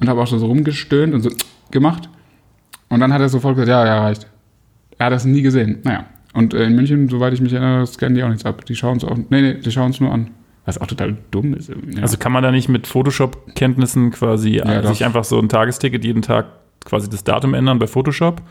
und 0.00 0.08
habe 0.08 0.20
auch 0.20 0.26
schon 0.26 0.38
so 0.38 0.46
rumgestöhnt 0.46 1.14
und 1.14 1.22
so 1.22 1.30
gemacht. 1.70 2.08
Und 2.88 3.00
dann 3.00 3.12
hat 3.12 3.20
er 3.20 3.28
sofort 3.28 3.54
gesagt, 3.54 3.68
ja, 3.68 3.86
ja, 3.86 4.02
reicht. 4.02 4.26
Er 4.98 5.06
hat 5.06 5.12
das 5.12 5.24
nie 5.24 5.42
gesehen. 5.42 5.78
Naja. 5.84 6.06
Und 6.34 6.54
äh, 6.54 6.64
in 6.64 6.74
München, 6.74 7.08
soweit 7.08 7.32
ich 7.32 7.40
mich 7.40 7.52
erinnere, 7.52 7.86
scannen 7.86 8.14
die 8.14 8.22
auch 8.22 8.28
nichts 8.28 8.44
ab. 8.44 8.64
Die 8.64 8.74
schauen 8.74 8.96
es 8.96 9.04
auch, 9.04 9.16
nee, 9.16 9.40
nee, 9.42 9.54
die 9.54 9.70
schauen 9.70 9.90
es 9.90 10.00
nur 10.00 10.12
an. 10.12 10.30
Was 10.64 10.78
auch 10.78 10.86
total 10.86 11.16
dumm 11.30 11.54
ist. 11.54 11.68
Ja. 11.70 12.02
Also 12.02 12.16
kann 12.18 12.32
man 12.32 12.42
da 12.42 12.50
nicht 12.52 12.68
mit 12.68 12.86
Photoshop-Kenntnissen 12.86 14.12
quasi 14.12 14.56
äh, 14.56 14.66
Ja, 14.66 14.82
doch. 14.82 14.90
sich 14.90 15.04
einfach 15.04 15.24
so 15.24 15.38
ein 15.38 15.48
Tagesticket 15.48 16.04
jeden 16.04 16.22
Tag 16.22 16.46
quasi 16.84 17.10
das 17.10 17.24
Datum 17.24 17.54
ändern 17.54 17.78
bei 17.78 17.86
Photoshop? 17.86 18.42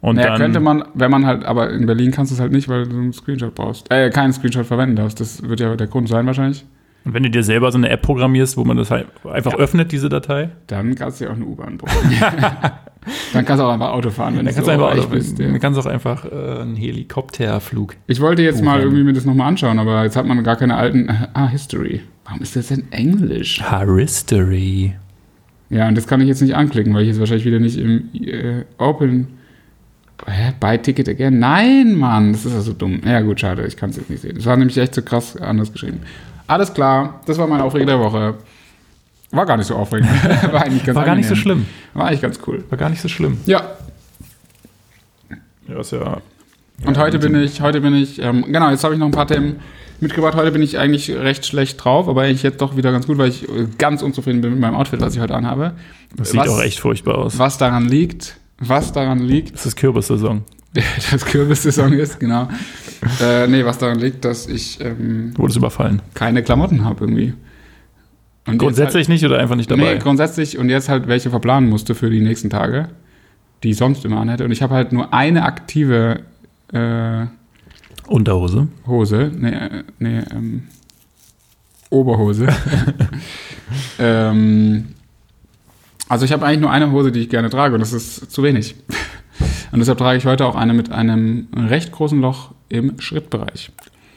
Und 0.00 0.16
naja, 0.16 0.30
dann 0.30 0.38
könnte 0.38 0.60
man, 0.60 0.84
wenn 0.94 1.10
man 1.10 1.26
halt, 1.26 1.44
aber 1.44 1.70
in 1.70 1.84
Berlin 1.86 2.10
kannst 2.10 2.32
du 2.32 2.34
es 2.34 2.40
halt 2.40 2.52
nicht, 2.52 2.68
weil 2.68 2.86
du 2.86 2.96
einen 2.96 3.12
Screenshot 3.12 3.54
brauchst. 3.54 3.90
Äh, 3.92 4.10
keinen 4.10 4.32
Screenshot 4.32 4.64
verwenden 4.66 4.96
darfst. 4.96 5.20
Das 5.20 5.42
wird 5.42 5.60
ja 5.60 5.76
der 5.76 5.88
Grund 5.88 6.08
sein 6.08 6.26
wahrscheinlich. 6.26 6.64
Und 7.04 7.14
wenn 7.14 7.22
du 7.22 7.30
dir 7.30 7.42
selber 7.42 7.72
so 7.72 7.78
eine 7.78 7.88
App 7.88 8.02
programmierst, 8.02 8.56
wo 8.56 8.64
man 8.64 8.76
das 8.76 8.90
halt 8.90 9.06
einfach 9.24 9.54
öffnet, 9.54 9.90
diese 9.92 10.08
Datei, 10.08 10.50
Dann 10.66 10.94
kannst 10.94 11.20
du 11.20 11.24
ja 11.24 11.30
auch 11.30 11.36
eine 11.36 11.44
U-Bahn 11.46 11.78
brauchen. 11.78 12.10
dann 13.32 13.44
kannst 13.44 13.60
du 13.60 13.64
auch 13.66 13.72
einfach 13.72 13.90
Auto 13.90 14.10
fahren, 14.10 14.36
wenn 14.36 14.44
dann 14.44 14.54
du 14.54 14.60
kannst 14.60 14.70
so 14.70 14.76
du 14.76 14.84
einfach, 14.84 14.98
reich 14.98 15.08
bist. 15.08 15.38
Ja. 15.38 15.48
dann 15.48 15.60
kannst 15.60 15.78
du 15.78 15.82
auch 15.82 15.90
einfach 15.90 16.26
äh, 16.26 16.60
einen 16.60 16.76
Helikopterflug. 16.76 17.96
Ich 18.06 18.20
wollte 18.20 18.42
jetzt 18.42 18.62
mal 18.62 18.72
Buchen. 18.76 18.82
irgendwie 18.82 19.04
mir 19.04 19.12
das 19.14 19.24
nochmal 19.24 19.48
anschauen, 19.48 19.78
aber 19.78 20.04
jetzt 20.04 20.16
hat 20.16 20.26
man 20.26 20.42
gar 20.44 20.56
keine 20.56 20.76
alten. 20.76 21.08
Ah, 21.32 21.48
History. 21.48 22.02
Warum 22.24 22.42
ist 22.42 22.56
das 22.56 22.68
denn 22.68 22.84
Englisch? 22.90 23.62
Haristory. 23.62 24.94
Ja, 25.70 25.88
und 25.88 25.96
das 25.96 26.06
kann 26.06 26.20
ich 26.20 26.28
jetzt 26.28 26.42
nicht 26.42 26.54
anklicken, 26.54 26.92
weil 26.92 27.02
ich 27.02 27.08
jetzt 27.08 27.20
wahrscheinlich 27.20 27.46
wieder 27.46 27.60
nicht 27.60 27.78
im 27.78 28.10
äh, 28.14 28.64
Open. 28.78 29.28
Hä? 30.26 30.52
Buy 30.60 30.78
Ticket 30.78 31.08
again? 31.08 31.38
Nein, 31.38 31.96
Mann, 31.96 32.32
das 32.32 32.44
ist 32.44 32.52
ja 32.52 32.60
so 32.60 32.72
dumm. 32.72 33.00
Ja, 33.04 33.20
gut, 33.20 33.40
schade, 33.40 33.66
ich 33.66 33.76
kann 33.76 33.90
es 33.90 33.96
jetzt 33.96 34.10
nicht 34.10 34.22
sehen. 34.22 34.36
Das 34.36 34.46
war 34.46 34.56
nämlich 34.56 34.76
echt 34.76 34.94
so 34.94 35.02
krass 35.02 35.36
anders 35.36 35.72
geschrieben. 35.72 36.00
Alles 36.46 36.72
klar, 36.74 37.20
das 37.26 37.38
war 37.38 37.46
mein 37.46 37.60
Aufreger 37.60 37.86
der 37.86 38.00
Woche. 38.00 38.34
War 39.30 39.46
gar 39.46 39.56
nicht 39.56 39.66
so 39.66 39.76
aufregend. 39.76 40.10
war 40.52 40.62
eigentlich 40.62 40.84
ganz 40.84 40.96
War 40.96 41.04
gar 41.04 41.14
nicht 41.14 41.28
so 41.28 41.36
schlimm. 41.36 41.66
War 41.94 42.06
eigentlich 42.08 42.20
ganz 42.22 42.40
cool. 42.46 42.64
War 42.68 42.78
gar 42.78 42.90
nicht 42.90 43.00
so 43.00 43.08
schlimm. 43.08 43.38
Ja, 43.46 43.62
Ja, 45.68 45.80
ist 45.80 45.92
ja. 45.92 46.20
Und 46.84 46.98
heute 46.98 47.18
bin 47.18 47.34
ich, 47.36 47.60
heute 47.60 47.80
bin 47.80 47.94
ich, 47.94 48.20
ähm, 48.20 48.44
genau, 48.50 48.70
jetzt 48.70 48.82
habe 48.84 48.94
ich 48.94 49.00
noch 49.00 49.06
ein 49.06 49.12
paar 49.12 49.26
Themen 49.26 49.60
mitgebracht. 50.00 50.34
Heute 50.34 50.50
bin 50.50 50.62
ich 50.62 50.78
eigentlich 50.78 51.10
recht 51.10 51.46
schlecht 51.46 51.84
drauf, 51.84 52.08
aber 52.08 52.22
eigentlich 52.22 52.42
jetzt 52.42 52.60
doch 52.60 52.76
wieder 52.76 52.90
ganz 52.90 53.06
gut, 53.06 53.18
weil 53.18 53.28
ich 53.28 53.48
äh, 53.48 53.66
ganz 53.78 54.02
unzufrieden 54.02 54.40
bin 54.40 54.52
mit 54.52 54.60
meinem 54.60 54.74
Outfit, 54.74 55.00
was 55.00 55.14
ich 55.14 55.20
heute 55.20 55.34
anhabe. 55.34 55.72
Das 56.16 56.30
sieht 56.30 56.40
was, 56.40 56.48
auch 56.48 56.60
echt 56.60 56.80
furchtbar 56.80 57.18
aus. 57.18 57.38
Was 57.38 57.58
daran 57.58 57.86
liegt, 57.86 58.39
was 58.60 58.92
daran 58.92 59.18
liegt, 59.18 59.54
Das 59.54 59.66
ist 59.66 59.76
Kürbissaison. 59.76 60.42
dass 61.10 61.24
Kürbissaison 61.24 61.92
ist, 61.94 62.20
genau. 62.20 62.48
äh, 63.20 63.48
nee, 63.48 63.64
was 63.64 63.78
daran 63.78 63.98
liegt, 63.98 64.24
dass 64.24 64.46
ich 64.46 64.78
ähm, 64.80 65.32
Du 65.34 65.42
wurdest 65.42 65.56
überfallen. 65.56 66.00
keine 66.14 66.42
Klamotten 66.44 66.84
habe 66.84 67.04
irgendwie. 67.04 67.34
Und 68.46 68.58
Grundsätzlich 68.58 69.08
nicht 69.08 69.24
oder 69.24 69.38
einfach 69.38 69.56
nicht 69.56 69.70
halt, 69.70 69.80
dabei? 69.80 69.94
Nee, 69.94 69.98
grundsätzlich 70.00 70.58
und 70.58 70.68
jetzt 70.68 70.88
halt 70.88 71.08
welche 71.08 71.30
verplanen 71.30 71.68
musste 71.68 71.94
für 71.94 72.08
die 72.10 72.20
nächsten 72.20 72.50
Tage, 72.50 72.88
die 73.62 73.70
ich 73.70 73.76
sonst 73.76 74.04
immer 74.04 74.20
anhätte. 74.20 74.44
Und 74.44 74.52
ich 74.52 74.62
habe 74.62 74.74
halt 74.74 74.92
nur 74.92 75.12
eine 75.12 75.44
aktive 75.44 76.20
äh, 76.72 77.26
Unterhose. 78.06 78.68
Hose, 78.86 79.30
nee, 79.36 79.50
äh, 79.50 79.84
nee, 79.98 80.18
ähm, 80.30 80.64
Oberhose. 81.90 82.48
ähm, 83.98 84.94
also 86.10 86.24
ich 86.24 86.32
habe 86.32 86.44
eigentlich 86.44 86.60
nur 86.60 86.72
eine 86.72 86.90
Hose, 86.90 87.12
die 87.12 87.20
ich 87.20 87.28
gerne 87.28 87.50
trage 87.50 87.74
und 87.74 87.80
das 87.80 87.92
ist 87.92 88.30
zu 88.30 88.42
wenig. 88.42 88.74
Und 89.72 89.78
deshalb 89.78 89.98
trage 89.98 90.18
ich 90.18 90.26
heute 90.26 90.44
auch 90.44 90.56
eine 90.56 90.74
mit 90.74 90.90
einem 90.90 91.46
recht 91.54 91.92
großen 91.92 92.20
Loch 92.20 92.50
im 92.68 92.98
Schrittbereich. 92.98 93.70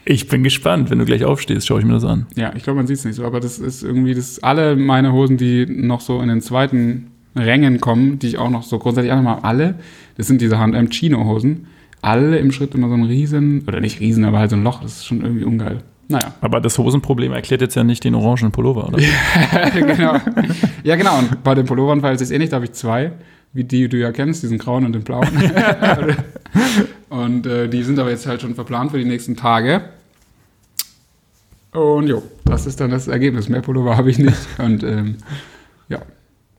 Ich 0.04 0.26
bin 0.26 0.42
gespannt. 0.42 0.90
Wenn 0.90 0.98
du 0.98 1.04
gleich 1.04 1.24
aufstehst, 1.24 1.68
schaue 1.68 1.78
ich 1.78 1.86
mir 1.86 1.92
das 1.92 2.04
an. 2.04 2.26
Ja, 2.34 2.52
ich 2.56 2.64
glaube, 2.64 2.78
man 2.78 2.88
sieht 2.88 2.98
es 2.98 3.04
nicht 3.04 3.14
so, 3.14 3.24
aber 3.24 3.38
das 3.38 3.60
ist 3.60 3.84
irgendwie, 3.84 4.14
das 4.14 4.42
alle 4.42 4.74
meine 4.74 5.12
Hosen, 5.12 5.36
die 5.36 5.64
noch 5.64 6.00
so 6.00 6.20
in 6.20 6.28
den 6.28 6.40
zweiten 6.40 7.12
Rängen 7.36 7.80
kommen, 7.80 8.18
die 8.18 8.26
ich 8.26 8.38
auch 8.38 8.50
noch 8.50 8.64
so 8.64 8.80
grundsätzlich 8.80 9.12
einfach 9.12 9.24
mal 9.24 9.48
alle, 9.48 9.76
das 10.16 10.26
sind 10.26 10.40
diese 10.40 10.58
H&M 10.58 10.90
Chino-Hosen, 10.90 11.68
alle 12.02 12.38
im 12.38 12.50
Schritt 12.50 12.74
immer 12.74 12.88
so 12.88 12.94
ein 12.94 13.04
riesen, 13.04 13.62
oder 13.68 13.80
nicht 13.80 14.00
riesen, 14.00 14.24
aber 14.24 14.40
halt 14.40 14.50
so 14.50 14.56
ein 14.56 14.64
Loch, 14.64 14.82
das 14.82 14.96
ist 14.96 15.06
schon 15.06 15.22
irgendwie 15.22 15.44
ungeil. 15.44 15.84
Naja. 16.08 16.34
Aber 16.40 16.60
das 16.60 16.78
Hosenproblem 16.78 17.32
erklärt 17.32 17.60
jetzt 17.60 17.74
ja 17.74 17.84
nicht 17.84 18.04
den 18.04 18.14
orangen 18.14 18.52
Pullover, 18.52 18.88
oder? 18.88 18.98
genau. 19.74 20.16
Ja, 20.82 20.96
genau. 20.96 21.18
Und 21.18 21.42
bei 21.42 21.54
den 21.54 21.66
Pullovern 21.66 22.00
verhält 22.00 22.20
es 22.20 22.28
sich 22.28 22.34
ähnlich. 22.34 22.50
Da 22.50 22.56
habe 22.56 22.66
ich 22.66 22.72
zwei, 22.72 23.12
wie 23.52 23.64
die 23.64 23.88
du 23.88 23.96
ja 23.96 24.12
kennst, 24.12 24.42
diesen 24.42 24.58
grauen 24.58 24.84
und 24.84 24.92
den 24.92 25.02
blauen. 25.02 25.28
und 27.08 27.46
äh, 27.46 27.68
die 27.68 27.82
sind 27.82 27.98
aber 27.98 28.10
jetzt 28.10 28.26
halt 28.26 28.42
schon 28.42 28.54
verplant 28.54 28.90
für 28.90 28.98
die 28.98 29.04
nächsten 29.04 29.36
Tage. 29.36 29.82
Und 31.72 32.06
jo, 32.06 32.22
das 32.44 32.66
ist 32.66 32.80
dann 32.80 32.90
das 32.90 33.08
Ergebnis. 33.08 33.48
Mehr 33.48 33.62
Pullover 33.62 33.96
habe 33.96 34.10
ich 34.10 34.18
nicht. 34.18 34.38
Und 34.58 34.84
ähm, 34.84 35.16
ja. 35.88 36.00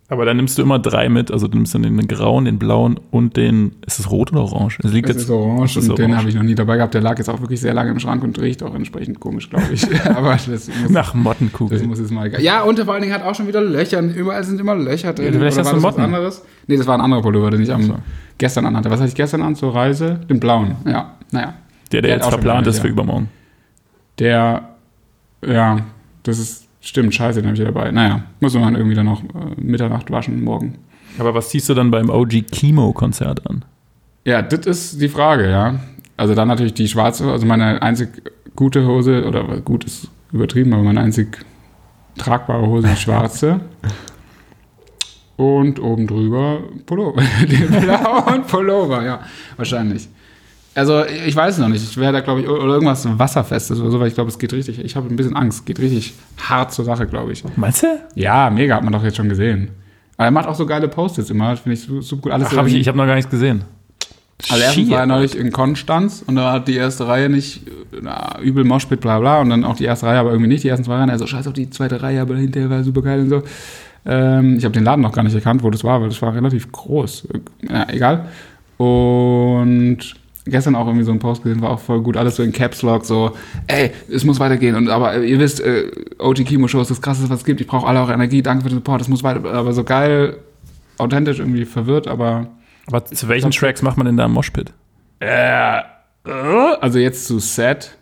Aber 0.07 0.23
dann 0.25 0.37
nimmst 0.37 0.55
du 0.57 0.61
immer 0.61 0.77
drei 0.77 1.09
mit. 1.09 1.31
Also 1.31 1.47
du 1.47 1.57
nimmst 1.57 1.73
dann 1.73 1.81
den 1.81 1.97
grauen, 2.07 2.45
den 2.45 2.59
blauen 2.59 2.99
und 3.09 3.37
den. 3.37 3.71
Ist 3.87 3.99
es 3.99 4.11
rot 4.11 4.31
oder 4.31 4.41
orange? 4.43 4.77
Es 4.83 4.91
liegt 4.91 5.09
Das 5.09 5.15
jetzt. 5.15 5.23
ist 5.25 5.29
orange 5.31 5.73
das 5.73 5.83
ist 5.85 5.89
und 5.89 5.97
den 5.97 6.05
orange. 6.11 6.17
habe 6.19 6.29
ich 6.29 6.35
noch 6.35 6.43
nie 6.43 6.53
dabei 6.53 6.77
gehabt. 6.77 6.93
Der 6.93 7.01
lag 7.01 7.17
jetzt 7.17 7.27
auch 7.27 7.41
wirklich 7.41 7.59
sehr 7.59 7.73
lange 7.73 7.89
im 7.89 7.97
Schrank 7.99 8.23
und 8.23 8.39
riecht 8.39 8.61
auch 8.61 8.75
entsprechend 8.75 9.19
komisch, 9.19 9.49
glaube 9.49 9.65
ich. 9.73 9.83
aber 10.05 10.33
das 10.33 10.47
muss, 10.47 10.69
Nach 10.89 11.11
das 11.13 11.15
Mottenkugel. 11.15 11.81
muss 11.87 11.99
jetzt 11.99 12.11
mal 12.11 12.27
egal. 12.27 12.39
Ja, 12.41 12.61
und 12.61 12.79
vor 12.79 12.93
allen 12.93 13.01
Dingen 13.01 13.15
hat 13.15 13.23
auch 13.23 13.33
schon 13.33 13.47
wieder 13.47 13.61
Löcher. 13.61 13.99
Überall 14.01 14.43
sind 14.43 14.59
immer 14.59 14.75
Löcher 14.75 15.11
drin. 15.13 15.25
Ja, 15.33 15.39
vielleicht 15.39 15.57
Oder 15.57 15.65
hast 15.65 15.65
war 15.65 15.73
du 15.73 15.77
das 15.77 15.83
was 15.83 15.91
Motten. 15.97 16.01
anderes? 16.01 16.45
Nee, 16.67 16.77
das 16.77 16.85
war 16.85 16.93
ein 16.95 17.01
anderer 17.01 17.21
Pullover, 17.23 17.49
den 17.49 17.61
ich 17.63 17.73
am 17.73 17.81
so. 17.81 17.95
gestern 18.37 18.67
anhatte. 18.67 18.91
Was 18.91 18.99
hatte 18.99 19.09
ich 19.09 19.15
gestern 19.15 19.41
an 19.41 19.55
zur 19.55 19.73
Reise? 19.73 20.19
Den 20.29 20.39
blauen. 20.39 20.75
Ja, 20.85 21.13
naja. 21.31 21.55
Der, 21.91 22.01
der 22.01 22.09
Der 22.09 22.17
jetzt 22.17 22.29
verplant 22.29 22.67
ist 22.67 22.77
für 22.79 22.87
übermorgen. 22.87 23.29
Der, 24.19 24.69
ja, 25.45 25.79
das 26.23 26.39
ist, 26.39 26.64
stimmt, 26.87 27.13
scheiße, 27.13 27.41
den 27.41 27.47
habe 27.47 27.55
ich 27.55 27.59
hier 27.59 27.71
dabei. 27.71 27.91
Naja, 27.91 28.23
muss 28.39 28.53
man 28.53 28.75
irgendwie 28.75 28.95
dann 28.95 29.05
noch 29.05 29.23
äh, 29.23 29.61
Mitternacht 29.61 30.11
waschen 30.11 30.43
morgen. 30.43 30.77
Aber 31.17 31.33
was 31.33 31.49
ziehst 31.49 31.69
du 31.69 31.73
dann 31.73 31.91
beim 31.91 32.09
OG 32.09 32.51
Chemo-Konzert 32.51 33.47
an? 33.47 33.65
Ja, 34.25 34.41
das 34.41 34.65
ist 34.65 35.01
die 35.01 35.09
Frage, 35.09 35.49
ja. 35.49 35.79
Also 36.17 36.33
dann 36.33 36.47
natürlich 36.47 36.73
die 36.73 36.87
schwarze, 36.87 37.31
also 37.31 37.45
meine 37.45 37.81
einzig 37.81 38.09
gute 38.55 38.85
Hose, 38.85 39.25
oder 39.25 39.43
gut 39.61 39.83
ist 39.83 40.09
übertrieben, 40.31 40.73
aber 40.73 40.83
meine 40.83 41.01
einzig 41.01 41.45
tragbare 42.17 42.65
Hose, 42.65 42.87
die 42.87 42.95
schwarze. 42.95 43.61
Und 45.37 45.81
oben 45.81 46.07
drüber 46.07 46.59
Pullover. 46.85 47.21
Den 47.41 47.67
blauen 47.67 48.43
Pullover, 48.47 49.03
ja, 49.03 49.19
wahrscheinlich. 49.57 50.07
Also 50.75 51.03
ich 51.05 51.35
weiß 51.35 51.57
noch 51.59 51.69
nicht. 51.69 51.83
Ich 51.83 51.95
wäre 51.97 52.11
da, 52.11 52.19
glaube 52.19 52.41
ich, 52.41 52.47
oder 52.49 52.73
irgendwas 52.73 53.07
Wasserfestes 53.17 53.79
oder 53.79 53.91
so, 53.91 53.99
weil 53.99 54.09
ich 54.09 54.13
glaube, 54.13 54.29
es 54.29 54.37
geht 54.37 54.51
richtig. 54.53 54.77
Ich 54.83 54.95
habe 54.97 55.07
ein 55.07 55.15
bisschen 55.15 55.35
Angst. 55.35 55.65
Geht 55.65 55.79
richtig 55.79 56.13
hart 56.37 56.73
zur 56.73 56.83
Sache, 56.85 57.07
glaube 57.07 57.31
ich. 57.31 57.43
Meinst 57.55 57.83
du? 57.83 57.87
Ja, 58.15 58.49
mega, 58.49 58.75
hat 58.75 58.83
man 58.83 58.91
doch 58.91 59.03
jetzt 59.03 59.15
schon 59.17 59.29
gesehen. 59.29 59.69
Aber 60.17 60.25
er 60.25 60.31
macht 60.31 60.47
auch 60.47 60.55
so 60.55 60.65
geile 60.65 60.87
Post-its 60.89 61.29
immer, 61.29 61.55
finde 61.57 61.73
ich 61.73 61.81
su- 61.83 62.01
super 62.01 62.21
gut. 62.23 62.31
Alles 62.33 62.49
Ach, 62.51 62.57
hab 62.57 62.67
ich, 62.67 62.75
ich 62.75 62.87
habe 62.87 62.97
noch 62.97 63.05
gar 63.05 63.15
nichts 63.15 63.31
gesehen. 63.31 63.63
also 64.49 64.61
erstens 64.63 64.89
war 64.89 64.99
er 64.99 65.05
neulich 65.05 65.37
in 65.37 65.51
Konstanz 65.51 66.23
und 66.27 66.35
da 66.35 66.51
hat 66.51 66.67
die 66.67 66.75
erste 66.75 67.07
Reihe 67.07 67.29
nicht, 67.29 67.61
na, 68.01 68.37
übel 68.41 68.63
Moshpit, 68.65 68.99
bla 69.01 69.19
bla, 69.19 69.39
und 69.41 69.49
dann 69.49 69.63
auch 69.63 69.75
die 69.77 69.85
erste 69.85 70.07
Reihe, 70.07 70.19
aber 70.19 70.31
irgendwie 70.31 70.49
nicht 70.49 70.63
die 70.65 70.69
ersten 70.69 70.83
zwei 70.85 70.95
Reihen. 70.97 71.09
Also 71.09 71.25
scheiß 71.25 71.47
auf 71.47 71.53
die 71.53 71.69
zweite 71.69 72.01
Reihe, 72.01 72.21
aber 72.21 72.35
hinterher 72.35 72.69
war 72.69 72.83
super 72.83 73.01
geil 73.01 73.21
und 73.21 73.29
so. 73.29 73.43
Ähm, 74.05 74.57
ich 74.57 74.65
habe 74.65 74.73
den 74.73 74.83
Laden 74.83 75.01
noch 75.01 75.13
gar 75.13 75.23
nicht 75.23 75.35
erkannt, 75.35 75.63
wo 75.63 75.69
das 75.69 75.83
war, 75.85 76.01
weil 76.01 76.09
das 76.09 76.21
war 76.21 76.33
relativ 76.35 76.69
groß. 76.71 77.27
Äh, 77.33 77.39
Ja, 77.73 77.87
egal. 77.89 78.25
Und 78.77 80.15
gestern 80.45 80.75
auch 80.75 80.85
irgendwie 80.87 81.05
so 81.05 81.11
ein 81.11 81.19
Post 81.19 81.43
gesehen, 81.43 81.61
war 81.61 81.71
auch 81.71 81.79
voll 81.79 82.01
gut, 82.01 82.17
alles 82.17 82.35
so 82.35 82.43
in 82.43 82.51
Caps 82.51 82.81
Lock, 82.83 83.05
so, 83.05 83.31
ey, 83.67 83.91
es 84.11 84.23
muss 84.23 84.39
weitergehen. 84.39 84.75
Und 84.75 84.89
aber 84.89 85.17
ihr 85.23 85.39
wisst, 85.39 85.59
äh, 85.61 85.91
OG 86.19 86.45
Kimo 86.45 86.67
Show 86.67 86.81
ist 86.81 86.91
das 86.91 87.01
krasseste, 87.01 87.29
was 87.29 87.39
es 87.39 87.45
gibt. 87.45 87.61
Ich 87.61 87.67
brauche 87.67 87.87
alle 87.87 87.99
eure 87.99 88.13
Energie, 88.13 88.41
danke 88.41 88.63
für 88.63 88.69
den 88.69 88.75
Support, 88.77 89.01
es 89.01 89.07
muss 89.07 89.23
weiter, 89.23 89.43
aber 89.51 89.73
so 89.73 89.83
geil, 89.83 90.37
authentisch, 90.97 91.39
irgendwie 91.39 91.65
verwirrt, 91.65 92.07
aber 92.07 92.47
Aber 92.87 93.03
zu 93.05 93.27
welchen 93.27 93.51
Tracks 93.51 93.81
macht 93.81 93.97
man 93.97 94.05
denn 94.05 94.17
da 94.17 94.25
im 94.25 94.31
Moshpit? 94.33 94.71
äh, 95.19 95.77
äh, 95.79 95.81
also 96.81 96.99
jetzt 96.99 97.25
zu 97.27 97.39
Set, 97.39 97.97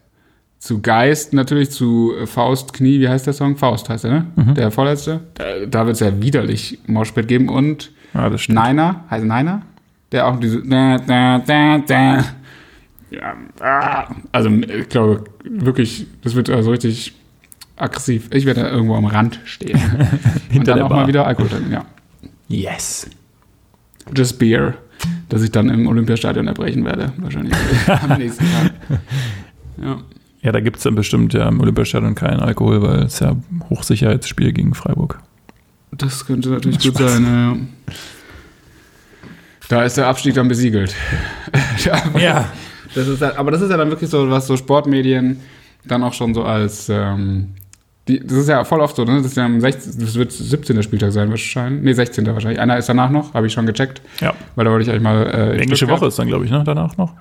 zu 0.59 0.81
Geist 0.81 1.33
natürlich, 1.33 1.71
zu 1.71 2.13
äh, 2.21 2.25
Faust, 2.25 2.73
Knie, 2.73 2.99
wie 2.99 3.07
heißt 3.09 3.25
der 3.27 3.33
Song? 3.33 3.55
Faust 3.57 3.89
heißt 3.89 4.05
er, 4.05 4.11
ne? 4.11 4.25
Der 4.55 4.71
vorletzte. 4.71 5.19
Da, 5.35 5.43
da 5.69 5.85
wird 5.85 5.95
es 5.95 5.99
ja 6.01 6.21
widerlich 6.21 6.79
Moshpit 6.87 7.27
geben 7.27 7.49
und 7.49 7.91
Ja. 8.13 8.29
Niner, 8.29 9.03
heißt 9.09 9.23
Niner? 9.25 9.61
Der 10.13 10.27
auch 10.27 10.39
diese 10.39 10.61
da, 10.61 10.97
da, 10.99 11.39
da, 11.39 11.77
da. 11.79 12.23
Ja, 13.09 13.35
ah. 13.59 14.15
also 14.31 14.49
ich 14.49 14.89
glaube 14.89 15.25
wirklich, 15.43 16.07
das 16.21 16.35
wird 16.35 16.49
also 16.49 16.71
richtig 16.71 17.13
aggressiv. 17.75 18.29
Ich 18.31 18.45
werde 18.45 18.61
da 18.61 18.69
irgendwo 18.69 18.95
am 18.95 19.05
Rand 19.05 19.39
stehen. 19.43 19.79
und 19.99 20.51
Hinter 20.51 20.71
dann 20.71 20.77
der 20.77 20.85
auch 20.85 20.89
Bar. 20.89 21.01
mal 21.01 21.07
wieder 21.07 21.27
Alkohol 21.27 21.49
trinken, 21.49 21.73
ja. 21.73 21.85
Yes. 22.47 23.09
Just 24.15 24.37
Beer, 24.37 24.75
das 25.29 25.41
ich 25.41 25.51
dann 25.51 25.69
im 25.69 25.87
Olympiastadion 25.87 26.47
erbrechen 26.47 26.85
werde, 26.85 27.11
wahrscheinlich 27.17 27.53
am 27.87 28.17
nächsten 28.19 28.45
Tag. 28.45 28.73
Ja. 29.81 29.97
Ja, 30.41 30.51
da 30.51 30.59
gibt 30.59 30.77
es 30.77 30.83
dann 30.83 30.93
bestimmt 30.93 31.33
ja 31.33 31.47
im 31.47 31.61
Olympiastadion 31.61 32.15
keinen 32.15 32.41
Alkohol, 32.41 32.81
weil 32.81 33.03
es 33.03 33.19
ja 33.19 33.35
Hochsicherheitsspiel 33.69 34.51
gegen 34.51 34.73
Freiburg. 34.73 35.19
Das 35.91 36.25
könnte 36.25 36.49
natürlich 36.49 36.79
gut 36.79 36.97
sein. 36.97 37.23
Ja. 37.23 37.93
Da 39.73 39.83
ist 39.83 39.97
der 39.97 40.05
Abstieg 40.07 40.35
dann 40.35 40.47
besiegelt. 40.47 40.93
Ja. 42.19 42.45
Das 42.95 43.07
ist 43.07 43.21
ja, 43.21 43.35
aber 43.37 43.49
das 43.49 43.61
ist 43.61 43.71
ja 43.71 43.77
dann 43.77 43.89
wirklich 43.89 44.09
so, 44.09 44.29
was 44.29 44.45
so 44.45 44.55
Sportmedien 44.55 45.41
dann 45.83 46.03
auch 46.03 46.13
schon 46.13 46.33
so 46.35 46.43
als. 46.43 46.89
Ähm, 46.89 47.55
die, 48.07 48.19
das 48.19 48.33
ist 48.37 48.49
ja 48.49 48.63
voll 48.65 48.81
oft 48.81 48.95
so, 48.95 49.03
ne? 49.03 49.17
Das, 49.17 49.25
ist 49.27 49.37
ja 49.37 49.45
am 49.45 49.59
16, 49.59 49.99
das 49.99 50.13
wird 50.15 50.31
17. 50.31 50.83
Spieltag 50.83 51.11
sein 51.11 51.29
wahrscheinlich. 51.31 51.83
Nee, 51.83 51.93
16. 51.93 52.25
wahrscheinlich. 52.27 52.59
Einer 52.59 52.77
ist 52.77 52.87
danach 52.87 53.09
noch, 53.09 53.33
habe 53.33 53.47
ich 53.47 53.53
schon 53.53 53.65
gecheckt, 53.65 54.01
Ja. 54.21 54.33
weil 54.55 54.65
da 54.65 54.71
wollte 54.71 54.83
ich 54.83 54.89
eigentlich 54.91 55.01
mal. 55.03 55.25
Äh, 55.25 55.57
Englische 55.59 55.87
Woche 55.87 56.05
ist 56.07 56.19
dann, 56.19 56.27
glaube 56.27 56.45
ich, 56.45 56.51
ne? 56.51 56.63
Danach 56.65 56.95
noch. 56.97 57.13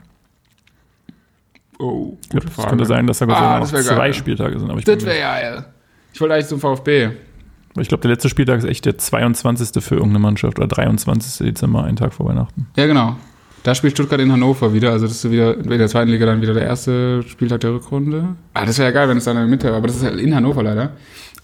Oh, 1.79 2.17
Ja, 2.33 2.39
gute 2.41 2.49
es 2.49 2.55
Frage. 2.55 2.69
könnte 2.69 2.85
sein, 2.85 3.07
dass 3.07 3.19
da 3.19 3.27
Ah, 3.29 3.61
das 3.61 3.71
zwei 3.71 3.83
geil. 3.83 4.13
Spieltage 4.15 4.59
sind. 4.59 4.69
Aber 4.71 4.79
ich, 4.79 4.85
Das 4.85 5.05
wäre 5.05 5.19
geil. 5.19 5.65
Ich 6.13 6.21
wollte 6.21 6.35
eigentlich 6.35 6.47
zum 6.49 6.61
VfB. 6.61 7.11
Ich 7.79 7.89
glaube, 7.89 8.03
der 8.03 8.11
letzte 8.11 8.29
Spieltag 8.29 8.59
ist 8.59 8.65
echt 8.65 8.85
der 8.85 8.99
22. 8.99 9.83
für 9.83 9.95
irgendeine 9.95 10.19
Mannschaft 10.19 10.59
oder 10.59 10.69
23. 10.69 11.47
Dezember, 11.47 11.85
einen 11.85 11.97
Tag 11.97 12.13
vor 12.13 12.27
Weihnachten. 12.27 12.67
Ja, 12.77 12.87
genau. 12.87 13.17
Da 13.63 13.75
spielt 13.75 13.93
Stuttgart 13.93 14.21
in 14.21 14.33
Hannover 14.33 14.75
wieder. 14.75 14.91
Also 14.91 15.07
das 15.07 15.25
ist 15.25 15.31
wieder 15.31 15.57
in 15.57 15.69
der 15.69 15.89
zweiten 15.89 16.11
Liga 16.11 16.27
dann 16.27 16.43
wieder 16.43 16.53
der 16.53 16.65
erste 16.65 17.23
Spieltag 17.23 17.61
der 17.61 17.73
Rückrunde. 17.75 18.37
Ah, 18.55 18.67
das 18.67 18.79
wäre 18.79 18.89
ja 18.89 18.95
geil, 18.95 19.09
wenn 19.09 19.19
es 19.19 19.25
dann 19.25 19.37
in 19.37 19.43
der 19.43 19.49
Mitte 19.49 19.67
wäre. 19.69 19.77
Aber 19.77 19.87
das 19.87 19.97
ist 19.97 20.03
ja 20.03 20.11
in 20.11 20.35
Hannover 20.35 20.63
leider. 20.63 20.93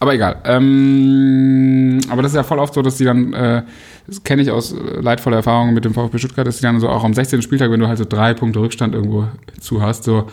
Aber 0.00 0.14
egal. 0.14 0.36
Ähm, 0.44 2.00
aber 2.08 2.22
das 2.22 2.32
ist 2.32 2.36
ja 2.36 2.42
voll 2.42 2.58
oft 2.58 2.74
so, 2.74 2.82
dass 2.82 2.96
die 2.96 3.04
dann, 3.04 3.32
äh, 3.32 3.62
das 4.06 4.22
kenne 4.22 4.42
ich 4.42 4.50
aus 4.50 4.72
äh, 4.72 5.00
leidvoller 5.00 5.36
Erfahrung 5.36 5.74
mit 5.74 5.84
dem 5.84 5.94
VfB 5.94 6.18
Stuttgart, 6.18 6.46
dass 6.46 6.56
die 6.56 6.62
dann 6.62 6.80
so 6.80 6.88
auch 6.88 7.04
am 7.04 7.14
16. 7.14 7.42
Spieltag, 7.42 7.70
wenn 7.70 7.80
du 7.80 7.88
halt 7.88 7.98
so 7.98 8.04
drei 8.04 8.34
Punkte 8.34 8.60
Rückstand 8.60 8.94
irgendwo 8.94 9.28
zu 9.60 9.82
hast, 9.82 10.04
so, 10.04 10.26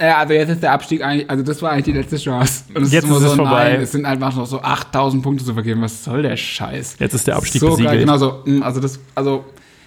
ja, 0.00 0.18
also 0.18 0.34
jetzt 0.34 0.50
ist 0.50 0.62
der 0.62 0.72
Abstieg 0.72 1.02
eigentlich, 1.02 1.28
also 1.30 1.42
das 1.42 1.62
war 1.62 1.70
eigentlich 1.72 1.84
die 1.86 1.92
letzte 1.92 2.16
Chance. 2.18 2.64
Und 2.74 2.82
es 2.84 2.92
Jetzt 2.92 3.04
immer 3.04 3.16
ist 3.16 3.22
es 3.22 3.30
so, 3.30 3.36
vorbei. 3.36 3.70
Nein, 3.72 3.80
es 3.82 3.92
sind 3.92 4.04
einfach 4.04 4.34
noch 4.36 4.46
so 4.46 4.60
8000 4.60 5.22
Punkte 5.22 5.44
zu 5.44 5.54
vergeben. 5.54 5.80
Was 5.82 6.04
soll 6.04 6.22
der 6.22 6.36
Scheiß? 6.36 6.96
Jetzt 6.98 7.14
ist 7.14 7.26
der 7.26 7.36
Abstieg 7.36 7.60
so 7.60 7.70
besiegelt. 7.70 7.92
geil, 7.92 8.00
genau 8.00 8.18
so. 8.18 8.42
mm, 8.44 8.62
Also 8.62 8.80
das, 8.80 8.98
also 9.14 9.44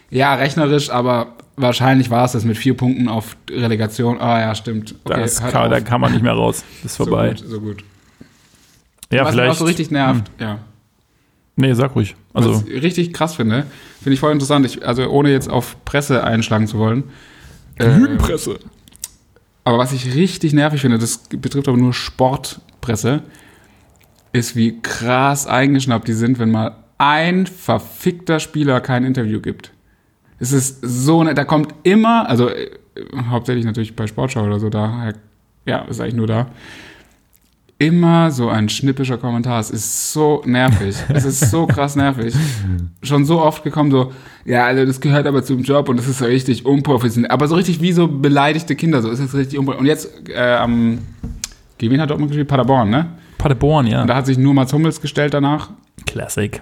ja, 0.10 0.34
rechnerisch, 0.34 0.90
aber 0.90 1.34
wahrscheinlich 1.58 2.10
war 2.10 2.26
es 2.26 2.32
das 2.32 2.44
mit 2.44 2.58
vier 2.58 2.76
Punkten 2.76 3.08
auf 3.08 3.38
Relegation. 3.52 4.20
Ah 4.20 4.40
ja, 4.40 4.56
stimmt. 4.56 4.96
Okay, 5.04 5.22
das 5.22 5.40
kann, 5.40 5.66
auf. 5.66 5.70
da 5.70 5.80
kann 5.82 6.02
man 6.02 6.12
nicht 6.14 6.24
mehr 6.24 6.34
raus. 6.34 6.64
Das 6.82 6.94
ist 6.94 6.98
vorbei. 6.98 7.36
So 7.36 7.44
gut, 7.44 7.52
so 7.52 7.60
gut. 7.62 7.84
Ja, 9.12 9.22
Was 9.26 9.28
mich 9.28 9.34
vielleicht. 9.36 9.52
auch 9.52 9.58
so 9.60 9.66
richtig 9.66 9.92
nervt, 9.92 10.32
ja. 10.40 10.60
Nee, 11.56 11.74
sag 11.74 11.94
ruhig. 11.96 12.16
Also, 12.34 12.54
Was 12.56 12.64
ich 12.68 12.82
richtig 12.82 13.14
krass 13.14 13.36
finde, 13.36 13.66
finde 14.02 14.14
ich 14.14 14.20
voll 14.20 14.32
interessant. 14.32 14.66
Ich, 14.66 14.86
also 14.88 15.08
ohne 15.10 15.30
jetzt 15.32 15.50
auf 15.50 15.76
Presse 15.84 16.24
einschlagen 16.24 16.68
zu 16.68 16.78
wollen. 16.80 17.04
Äh, 17.76 17.96
Lügenpresse. 17.98 18.60
Aber 19.64 19.78
was 19.78 19.92
ich 19.92 20.16
richtig 20.16 20.54
nervig 20.54 20.82
finde, 20.82 20.98
das 20.98 21.18
betrifft 21.30 21.68
aber 21.68 21.78
nur 21.78 21.94
Sportpresse, 21.94 23.24
ist, 24.32 24.56
wie 24.56 24.82
krass 24.82 25.48
eingeschnappt 25.48 26.08
die 26.08 26.14
sind, 26.14 26.40
wenn 26.40 26.52
mal 26.52 26.76
ein 26.98 27.48
verfickter 27.48 28.40
Spieler 28.40 28.82
kein 28.82 29.04
Interview 29.04 29.40
gibt. 29.40 29.72
Es 30.40 30.52
ist 30.52 30.80
so, 30.82 31.24
ne, 31.24 31.34
da 31.34 31.44
kommt 31.44 31.74
immer, 31.84 32.30
also 32.30 32.50
äh, 32.50 32.70
hauptsächlich 33.30 33.66
natürlich 33.66 33.96
bei 33.96 34.08
Sportschau 34.08 34.44
oder 34.44 34.60
so, 34.60 34.70
da, 34.70 35.14
ja, 35.66 35.80
ist 35.84 36.00
eigentlich 36.00 36.16
nur 36.16 36.28
da. 36.28 36.48
Immer 37.80 38.30
so 38.30 38.50
ein 38.50 38.70
schnippischer 38.70 39.18
Kommentar. 39.18 39.60
Es 39.60 39.72
ist 39.72 40.14
so 40.14 40.44
nervig. 40.46 40.96
es 41.10 41.26
ist 41.26 41.50
so 41.50 41.66
krass 41.66 41.96
nervig. 41.96 42.36
Schon 43.02 43.26
so 43.26 43.42
oft 43.42 43.64
gekommen, 43.64 43.90
so, 43.90 44.12
ja, 44.46 44.66
also 44.66 44.86
das 44.86 45.00
gehört 45.00 45.26
aber 45.26 45.44
zum 45.44 45.64
Job 45.64 45.90
und 45.90 45.98
das 45.98 46.08
ist 46.08 46.20
so 46.20 46.26
richtig 46.26 46.66
unprofessionell. 46.66 47.32
Aber 47.32 47.48
so 47.48 47.56
richtig 47.56 47.82
wie 47.82 47.94
so 47.94 48.08
beleidigte 48.08 48.76
Kinder, 48.76 49.02
so 49.02 49.10
ist 49.10 49.20
das 49.22 49.34
richtig 49.34 49.58
unprofessionell. 49.58 49.80
Und 49.80 49.86
jetzt 49.88 50.30
äh, 50.30 50.56
am, 50.56 51.00
gegen 51.78 51.94
wen 51.94 52.02
hat 52.02 52.10
Dortmund 52.10 52.30
gespielt? 52.32 52.50
Paderborn, 52.50 52.90
ne? 52.90 53.08
Paderborn, 53.38 53.88
ja. 53.88 54.02
Und 54.02 54.08
da 54.08 54.16
hat 54.16 54.26
sich 54.26 54.38
nur 54.38 54.54
Mats 54.54 54.74
Hummels 54.74 55.00
gestellt 55.00 55.34
danach. 55.34 55.70
Classic. 56.06 56.62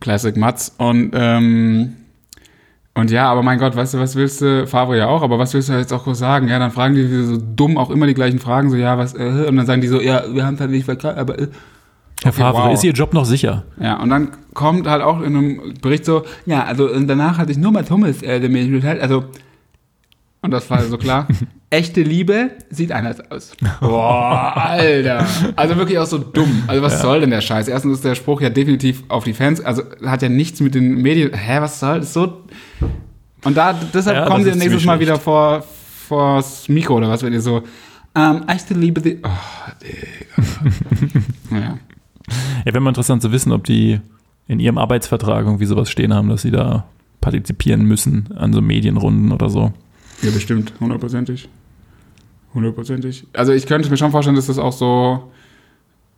Classic 0.00 0.36
Mats. 0.36 0.74
Und, 0.76 1.12
ähm, 1.14 1.94
und 2.98 3.12
ja, 3.12 3.30
aber 3.30 3.44
mein 3.44 3.58
Gott, 3.60 3.76
weißt 3.76 3.94
du, 3.94 3.98
was 3.98 4.16
willst 4.16 4.40
du, 4.40 4.66
Favre 4.66 4.98
ja 4.98 5.06
auch, 5.06 5.22
aber 5.22 5.38
was 5.38 5.54
willst 5.54 5.68
du 5.68 5.74
jetzt 5.74 5.92
auch 5.92 6.02
groß 6.02 6.18
sagen? 6.18 6.48
Ja, 6.48 6.58
dann 6.58 6.72
fragen 6.72 6.96
die 6.96 7.06
so 7.06 7.36
dumm 7.36 7.78
auch 7.78 7.90
immer 7.90 8.08
die 8.08 8.14
gleichen 8.14 8.40
Fragen, 8.40 8.70
so, 8.70 8.76
ja, 8.76 8.98
was, 8.98 9.14
äh, 9.14 9.46
und 9.48 9.56
dann 9.56 9.66
sagen 9.66 9.80
die 9.80 9.86
so, 9.86 10.00
ja, 10.00 10.24
wir 10.32 10.44
haben 10.44 10.54
es 10.54 10.60
halt 10.60 10.72
nicht 10.72 10.84
verkauft, 10.84 11.16
aber, 11.16 11.38
äh, 11.38 11.48
Herr 12.22 12.32
Okay, 12.32 12.40
Favre, 12.40 12.64
wow. 12.64 12.74
ist 12.74 12.82
Ihr 12.82 12.92
Job 12.92 13.14
noch 13.14 13.24
sicher? 13.24 13.62
ja, 13.80 14.00
und 14.02 14.10
dann 14.10 14.30
kommt 14.52 14.88
halt 14.88 15.02
auch 15.02 15.20
in 15.20 15.36
einem 15.36 15.74
Bericht 15.80 16.04
so, 16.04 16.24
ja, 16.44 16.64
also 16.64 16.90
und 16.90 17.06
danach 17.06 17.38
hatte 17.38 17.52
ich 17.52 17.58
nur 17.58 17.70
Mats 17.70 17.88
Hummels, 17.90 18.22
äh, 18.22 18.40
der 18.40 18.50
mich 18.50 18.68
geteilt, 18.68 19.00
also, 19.00 19.26
und 20.42 20.50
das 20.50 20.68
war 20.68 20.82
so 20.82 20.98
klar, 20.98 21.28
echte 21.70 22.02
Liebe 22.02 22.50
sieht 22.70 22.92
anders 22.92 23.30
aus. 23.30 23.52
Boah, 23.80 24.52
Alter. 24.56 25.26
Also 25.56 25.76
wirklich 25.76 25.98
auch 25.98 26.06
so 26.06 26.18
dumm. 26.18 26.64
Also 26.66 26.82
was 26.82 27.02
soll 27.02 27.20
denn 27.20 27.30
der 27.30 27.40
Scheiß? 27.40 27.68
Erstens 27.68 27.94
ist 27.94 28.04
der 28.04 28.14
Spruch 28.14 28.40
ja 28.40 28.50
definitiv 28.50 29.02
auf 29.08 29.24
die 29.24 29.34
Fans, 29.34 29.60
also 29.60 29.82
hat 30.04 30.22
ja 30.22 30.28
nichts 30.28 30.60
mit 30.60 30.74
den 30.74 31.02
Medien, 31.02 31.32
hä, 31.34 31.60
was 31.60 31.80
soll, 31.80 32.00
das 32.00 32.12
so... 32.12 32.44
Und 33.44 33.56
da, 33.56 33.72
deshalb 33.72 34.16
Ja, 34.16 34.26
kommen 34.26 34.42
sie 34.42 34.50
nächstes 34.50 34.84
Mal 34.84 34.96
schlecht. 34.96 35.00
wieder 35.00 35.18
vor 35.18 35.62
vors 36.08 36.68
Mikro 36.68 36.96
oder 36.96 37.08
was, 37.08 37.22
wenn 37.22 37.32
ihr 37.32 37.40
so, 37.40 37.62
ähm, 38.14 38.42
echte 38.48 38.74
Liebe, 38.74 39.00
die, 39.00 39.18
oh, 39.22 39.28
Digga. 39.82 41.20
ja. 41.60 41.78
Ja, 42.64 42.64
wäre 42.64 42.80
mal 42.80 42.90
interessant 42.90 43.22
zu 43.22 43.30
wissen, 43.30 43.52
ob 43.52 43.64
die 43.64 44.00
in 44.48 44.58
ihrem 44.58 44.78
Arbeitsvertrag 44.78 45.44
irgendwie 45.44 45.66
sowas 45.66 45.90
stehen 45.90 46.12
haben, 46.12 46.28
dass 46.28 46.42
sie 46.42 46.50
da 46.50 46.86
partizipieren 47.20 47.84
müssen 47.84 48.30
an 48.36 48.52
so 48.52 48.60
Medienrunden 48.60 49.32
oder 49.32 49.50
so. 49.50 49.72
Ja, 50.22 50.30
bestimmt, 50.30 50.72
hundertprozentig. 50.80 51.48
Hundertprozentig. 52.54 53.26
Also 53.32 53.52
ich 53.52 53.66
könnte 53.66 53.90
mir 53.90 53.96
schon 53.96 54.10
vorstellen, 54.10 54.36
dass 54.36 54.46
das 54.46 54.58
auch 54.58 54.72
so, 54.72 55.30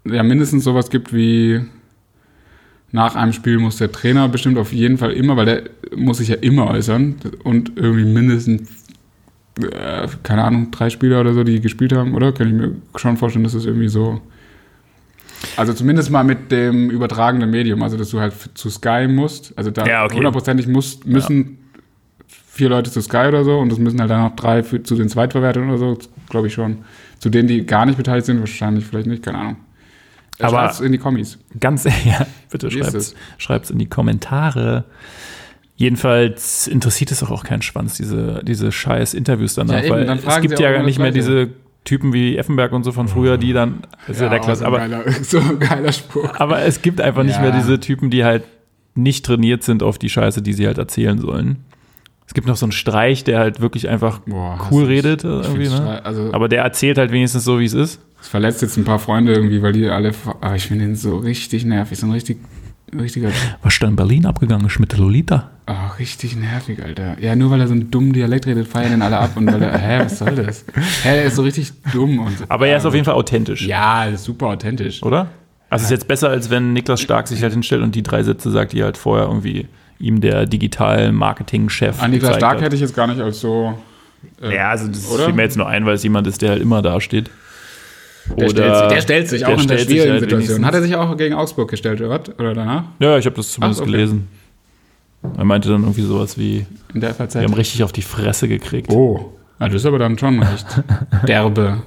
ja, 0.05 0.23
mindestens 0.23 0.64
sowas 0.64 0.90
gibt 0.90 1.12
wie 1.12 1.61
nach 2.93 3.14
einem 3.14 3.33
Spiel 3.33 3.59
muss 3.59 3.77
der 3.77 3.93
Trainer 3.93 4.29
bestimmt 4.29 4.59
auf 4.59 4.73
jeden 4.73 4.99
Fall 4.99 5.12
immer, 5.12 5.37
weil 5.37 5.47
der 5.47 5.62
muss 5.95 6.19
sich 6.19 6.29
ja 6.29 6.37
immer 6.37 6.69
äußern 6.69 7.16
und 7.45 7.73
irgendwie 7.77 8.05
mindestens, 8.05 8.69
äh, 9.61 10.09
keine 10.23 10.45
Ahnung, 10.45 10.71
drei 10.71 10.90
Spieler 10.90 11.21
oder 11.21 11.33
so, 11.35 11.45
die 11.45 11.61
gespielt 11.61 11.93
haben, 11.93 12.14
oder? 12.14 12.33
Kann 12.33 12.49
ich 12.49 12.55
mir 12.55 12.75
schon 12.97 13.16
vorstellen, 13.16 13.45
dass 13.45 13.53
das 13.53 13.64
irgendwie 13.64 13.88
so, 13.88 14.21
also 15.57 15.73
zumindest 15.73 16.11
mal 16.11 16.25
mit 16.25 16.51
dem 16.51 16.90
übertragenen 16.90 17.51
Medium, 17.51 17.83
also 17.83 17.97
dass 17.97 18.11
du 18.11 18.21
halt 18.21 18.35
zu 18.55 18.71
Sky 18.71 19.07
musst, 19.09 19.53
also 19.57 19.71
da 19.71 19.87
Ja, 19.87 20.05
okay. 20.05 20.16
hundertprozentig 20.16 20.66
musst, 20.66 21.07
müssen 21.07 21.59
vier 22.61 22.68
Leute 22.68 22.90
zu 22.90 23.01
Sky 23.01 23.27
oder 23.29 23.42
so 23.44 23.59
und 23.59 23.73
es 23.73 23.79
müssen 23.79 24.01
halt 24.01 24.11
dann 24.11 24.23
noch 24.23 24.37
drei 24.37 24.62
für, 24.62 24.83
zu 24.83 24.94
den 24.94 25.09
Zweitverwertern 25.09 25.68
oder 25.68 25.79
so, 25.79 25.99
glaube 26.29 26.46
ich 26.46 26.55
schon. 26.55 26.79
Zu 27.18 27.29
denen, 27.31 27.49
die 27.49 27.66
gar 27.66 27.85
nicht 27.87 27.96
beteiligt 27.99 28.27
sind, 28.27 28.38
wahrscheinlich 28.40 28.85
vielleicht 28.87 29.07
nicht, 29.07 29.23
keine 29.23 29.38
Ahnung. 29.38 29.57
Aber- 30.38 30.51
schreibt's 30.59 30.81
in 30.81 30.92
die 30.92 30.99
Kommis. 30.99 31.38
Ganz, 31.59 31.85
ja, 32.05 32.27
bitte 32.51 32.68
ist 32.68 32.75
schreibt's, 32.75 32.94
es? 32.94 33.14
schreibt's 33.38 33.70
in 33.70 33.79
die 33.79 33.87
Kommentare. 33.88 34.85
Jedenfalls 35.77 36.66
interessiert 36.66 37.11
es 37.11 37.23
auch, 37.23 37.31
auch 37.31 37.44
keinen 37.44 37.62
Schwanz, 37.62 37.96
diese, 37.96 38.42
diese 38.44 38.70
scheiß 38.70 39.14
Interviews 39.14 39.55
danach, 39.55 39.75
Ja, 39.75 39.81
eben, 39.85 39.90
weil 40.09 40.18
es 40.27 40.40
gibt 40.42 40.59
ja 40.61 40.70
immer 40.75 40.85
nicht 40.85 40.99
mehr 40.99 41.11
diese 41.11 41.49
Typen 41.85 42.12
wie 42.12 42.37
Effenberg 42.37 42.73
und 42.73 42.85
so 42.85 42.92
von 42.92 43.09
früher, 43.09 43.38
die 43.38 43.55
dann, 43.55 43.79
das 44.07 44.16
ist 44.16 44.23
ja, 44.23 44.29
der 44.29 44.40
Klasse, 44.40 44.66
aber, 44.66 44.77
geiler, 44.79 45.03
so 45.23 45.38
ein 45.38 45.59
geiler 45.59 45.92
Spruch. 45.92 46.35
aber 46.38 46.61
es 46.62 46.83
gibt 46.83 47.01
einfach 47.01 47.23
nicht 47.23 47.37
Ja. 47.37 47.40
mehr 47.42 47.53
diese 47.53 47.81
Typen, 47.81 48.11
die 48.11 48.25
halt 48.25 48.42
nicht 48.94 49.25
trainiert 49.25 49.62
sind 49.62 49.83
auf 49.83 49.96
die 49.99 50.11
Scheiße, 50.11 50.42
die 50.42 50.53
sie 50.53 50.66
halt 50.66 50.77
erzählen 50.77 51.18
sollen. 51.18 51.64
Es 52.31 52.35
gibt 52.35 52.47
noch 52.47 52.57
so 52.57 52.64
einen 52.64 52.71
Streich, 52.71 53.25
der 53.25 53.40
halt 53.40 53.61
wirklich 53.61 53.88
einfach 53.88 54.21
Boah, 54.21 54.57
cool 54.71 54.85
ist- 54.85 54.88
redet 54.88 55.25
irgendwie, 55.25 55.69
ne? 55.69 56.01
Also, 56.05 56.33
Aber 56.33 56.49
der 56.49 56.62
erzählt 56.62 56.97
halt 56.97 57.11
wenigstens 57.11 57.43
so, 57.43 57.59
wie 57.59 57.64
es 57.64 57.75
ist. 57.75 58.01
es 58.23 58.29
verletzt 58.29 58.62
jetzt 58.62 58.77
ein 58.77 58.85
paar 58.85 59.01
Freunde 59.01 59.33
irgendwie, 59.33 59.61
weil 59.62 59.73
die 59.73 59.88
alle, 59.88 60.12
aber 60.40 60.55
ich 60.55 60.69
finde 60.69 60.85
den 60.85 60.95
so 60.95 61.16
richtig 61.19 61.64
nervig, 61.64 61.99
so 61.99 62.07
ein 62.07 62.12
richtig, 62.12 62.38
richtiger, 62.97 63.31
Was 63.62 63.73
ist 63.75 63.83
da 63.83 63.88
in 63.88 63.97
Berlin 63.97 64.27
abgegangen? 64.27 64.71
Schmidt 64.71 64.97
Lolita? 64.97 65.51
oh, 65.66 65.97
richtig 65.99 66.37
nervig, 66.37 66.81
Alter. 66.85 67.16
Ja, 67.21 67.35
nur 67.35 67.51
weil 67.51 67.62
er 67.62 67.66
so 67.66 67.73
einen 67.75 67.90
dummen 67.90 68.12
Dialekt 68.12 68.47
redet, 68.47 68.69
feiern 68.69 68.93
den 68.93 69.03
alle 69.03 69.19
ab 69.19 69.31
und 69.35 69.49
weil 69.53 69.61
er, 69.62 69.77
hä, 69.77 70.05
was 70.05 70.21
soll 70.21 70.37
das? 70.37 70.64
Hä, 71.03 71.09
er 71.19 71.25
ist 71.25 71.35
so 71.35 71.43
richtig 71.43 71.73
dumm 71.93 72.21
und. 72.21 72.37
Aber 72.49 72.69
er 72.69 72.77
ist 72.77 72.87
auf 72.87 72.95
jeden 72.95 73.07
Fall 73.07 73.14
authentisch, 73.14 73.66
Ja, 73.66 74.05
er 74.05 74.12
ist 74.12 74.23
super 74.23 74.47
authentisch. 74.47 75.03
oder? 75.03 75.27
Also 75.69 75.83
ist 75.83 75.90
jetzt 75.90 76.07
besser, 76.07 76.29
als 76.29 76.49
wenn 76.49 76.73
Niklas 76.75 77.01
Stark 77.01 77.27
sich 77.27 77.43
halt 77.43 77.53
hinstellt 77.55 77.83
und 77.83 77.97
die 77.97 78.05
drei 78.05 78.23
Sätze 78.23 78.53
sagt, 78.53 78.73
die 78.73 78.85
halt 78.85 78.97
vorher 78.97 79.27
irgendwie 79.27 79.66
ihm 80.01 80.21
der 80.21 80.47
Digital-Marketing-Chef 80.47 82.03
An 82.03 82.11
Niklas 82.11 82.29
gezeigt 82.31 82.41
Stark 82.41 82.57
hat. 82.57 82.63
hätte 82.63 82.75
ich 82.75 82.81
jetzt 82.81 82.95
gar 82.97 83.07
nicht 83.07 83.21
als 83.21 83.41
so. 83.41 83.79
äh, 84.43 84.55
Ja, 84.57 84.71
also 84.71 84.89
das 84.89 85.09
Oder? 85.11 85.27
fiel 85.27 85.35
mir 85.35 85.43
jetzt 85.43 85.57
nur 85.57 85.69
ein, 85.69 85.87
weil 85.87 85.95
es 85.95 86.03
jemand 86.03 86.27
ist, 86.27 86.43
der 86.43 86.51
halt 86.51 86.63
immer 86.63 86.83
da 86.83 87.01
steht. 87.01 87.31
Der, 88.37 88.49
stellt, 88.51 88.77
sich- 88.77 88.89
der 88.89 89.01
stellt 89.01 89.29
sich 89.29 89.47
auch 89.47 89.61
in 89.61 89.67
der 89.67 89.79
schwierigen 89.79 90.13
halt 90.13 90.21
Situation. 90.21 90.49
wenigstens. 90.49 90.67
Hat 90.67 90.75
er 90.75 90.83
sich 90.83 90.95
auch 90.95 91.17
gegen 91.17 91.35
Augsburg 91.35 91.71
gestellt, 91.71 92.01
oder 92.01 92.11
was? 92.11 92.29
Oder 92.39 92.55
danach? 92.55 92.85
Ja, 93.01 93.17
ich 93.19 93.27
habe 93.27 93.37
das 93.37 93.51
zumindest 93.51 93.81
Ach, 93.81 93.85
okay. 93.87 93.93
gelesen. 93.93 94.29
Er 95.37 95.45
meinte 95.45 95.69
dann 95.69 95.83
irgendwie 95.83 96.03
sowas 96.03 96.39
wie, 96.39 96.65
In 96.95 97.01
der 97.01 97.13
FAZ. 97.15 97.35
wir 97.35 97.43
haben 97.43 97.55
richtig 97.55 97.83
auf 97.83 97.93
die 97.93 98.03
Fresse 98.03 98.47
gekriegt. 98.49 98.91
Oh. 98.91 99.33
Ja, 99.59 99.67
das 99.67 99.77
ist 99.77 99.87
aber 99.87 99.99
dann 99.99 100.17
schon 100.19 100.41
echt 100.43 100.67
derbe. 101.29 101.83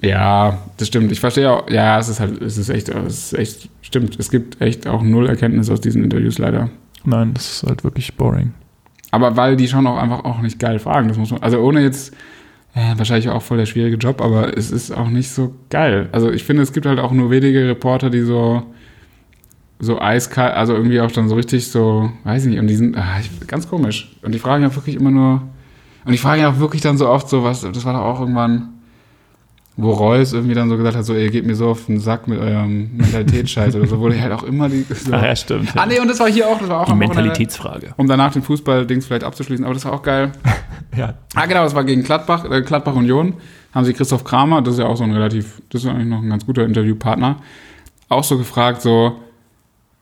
Ja, 0.00 0.58
das 0.76 0.88
stimmt. 0.88 1.10
Ich 1.10 1.20
verstehe 1.20 1.50
auch. 1.50 1.68
Ja, 1.70 1.98
es 1.98 2.08
ist 2.08 2.20
halt, 2.20 2.40
es 2.40 2.56
ist 2.56 2.68
echt, 2.68 2.88
es 2.88 3.32
ist 3.32 3.38
echt, 3.38 3.68
stimmt. 3.82 4.18
Es 4.18 4.30
gibt 4.30 4.60
echt 4.60 4.86
auch 4.86 5.02
null 5.02 5.28
Erkenntnis 5.28 5.70
aus 5.70 5.80
diesen 5.80 6.04
Interviews 6.04 6.38
leider. 6.38 6.70
Nein, 7.04 7.34
das 7.34 7.62
ist 7.62 7.62
halt 7.68 7.84
wirklich 7.84 8.16
boring. 8.16 8.54
Aber 9.10 9.36
weil 9.36 9.56
die 9.56 9.68
schon 9.68 9.86
auch 9.86 9.96
einfach 9.96 10.24
auch 10.24 10.40
nicht 10.40 10.58
geil 10.58 10.78
fragen. 10.78 11.08
Das 11.08 11.16
muss 11.16 11.30
man, 11.30 11.42
also 11.42 11.58
ohne 11.58 11.80
jetzt, 11.80 12.14
äh, 12.74 12.96
wahrscheinlich 12.96 13.28
auch 13.28 13.42
voll 13.42 13.58
der 13.58 13.66
schwierige 13.66 13.96
Job, 13.96 14.20
aber 14.20 14.56
es 14.56 14.70
ist 14.70 14.92
auch 14.92 15.08
nicht 15.08 15.30
so 15.30 15.54
geil. 15.70 16.08
Also 16.12 16.30
ich 16.30 16.44
finde, 16.44 16.62
es 16.62 16.72
gibt 16.72 16.86
halt 16.86 17.00
auch 17.00 17.12
nur 17.12 17.30
wenige 17.30 17.66
Reporter, 17.66 18.10
die 18.10 18.20
so, 18.20 18.62
so 19.80 20.00
eiskalt, 20.00 20.54
also 20.54 20.74
irgendwie 20.74 21.00
auch 21.00 21.10
dann 21.10 21.28
so 21.28 21.34
richtig 21.34 21.68
so, 21.68 22.10
weiß 22.24 22.44
ich 22.44 22.50
nicht, 22.50 22.60
und 22.60 22.66
die 22.66 22.76
sind, 22.76 22.96
ah, 22.96 23.18
ich, 23.20 23.46
ganz 23.48 23.68
komisch. 23.68 24.16
Und 24.22 24.32
die 24.32 24.38
fragen 24.38 24.62
ja 24.62 24.74
wirklich 24.74 24.96
immer 24.96 25.10
nur, 25.10 25.42
und 26.04 26.12
die 26.12 26.18
fragen 26.18 26.42
ja 26.42 26.50
auch 26.50 26.58
wirklich 26.58 26.82
dann 26.82 26.98
so 26.98 27.08
oft 27.08 27.28
so, 27.28 27.42
was, 27.42 27.62
das 27.62 27.84
war 27.84 27.94
doch 27.94 28.02
auch 28.02 28.20
irgendwann, 28.20 28.74
wo 29.80 29.92
Reus 29.92 30.32
irgendwie 30.32 30.54
dann 30.54 30.68
so 30.68 30.76
gesagt 30.76 30.96
hat, 30.96 31.04
so, 31.04 31.14
ihr 31.14 31.30
geht 31.30 31.46
mir 31.46 31.54
so 31.54 31.68
auf 31.68 31.86
den 31.86 32.00
Sack 32.00 32.26
mit 32.26 32.40
eurem 32.40 32.96
Mentalitätsscheiß 32.96 33.76
oder 33.76 33.86
so, 33.86 34.08
die 34.08 34.20
halt 34.20 34.32
auch 34.32 34.42
immer 34.42 34.68
die, 34.68 34.82
so, 34.82 35.12
Ach 35.12 35.22
ja, 35.24 35.36
stimmt. 35.36 35.70
Ah, 35.76 35.86
nee, 35.86 36.00
und 36.00 36.08
das 36.08 36.18
war 36.18 36.28
hier 36.28 36.48
auch, 36.48 36.58
das 36.58 36.68
war 36.68 36.80
auch 36.80 36.86
die 36.86 36.94
Mentalitätsfrage. 36.94 37.94
um 37.96 38.08
danach 38.08 38.32
den 38.32 38.42
Fußball-Dings 38.42 39.06
vielleicht 39.06 39.22
abzuschließen, 39.22 39.64
aber 39.64 39.74
das 39.74 39.84
war 39.84 39.92
auch 39.92 40.02
geil. 40.02 40.32
Ja. 40.96 41.14
Ah, 41.34 41.46
genau, 41.46 41.62
das 41.62 41.76
war 41.76 41.84
gegen 41.84 42.02
Gladbach, 42.02 42.50
äh, 42.50 42.62
Gladbach 42.62 42.96
Union. 42.96 43.34
Haben 43.72 43.84
sie 43.84 43.92
Christoph 43.92 44.24
Kramer, 44.24 44.62
das 44.62 44.74
ist 44.74 44.80
ja 44.80 44.86
auch 44.86 44.96
so 44.96 45.04
ein 45.04 45.12
relativ, 45.12 45.62
das 45.70 45.84
ist 45.84 45.88
eigentlich 45.88 46.08
noch 46.08 46.22
ein 46.22 46.30
ganz 46.30 46.44
guter 46.44 46.64
Interviewpartner, 46.64 47.36
auch 48.08 48.24
so 48.24 48.36
gefragt, 48.36 48.82
so, 48.82 49.16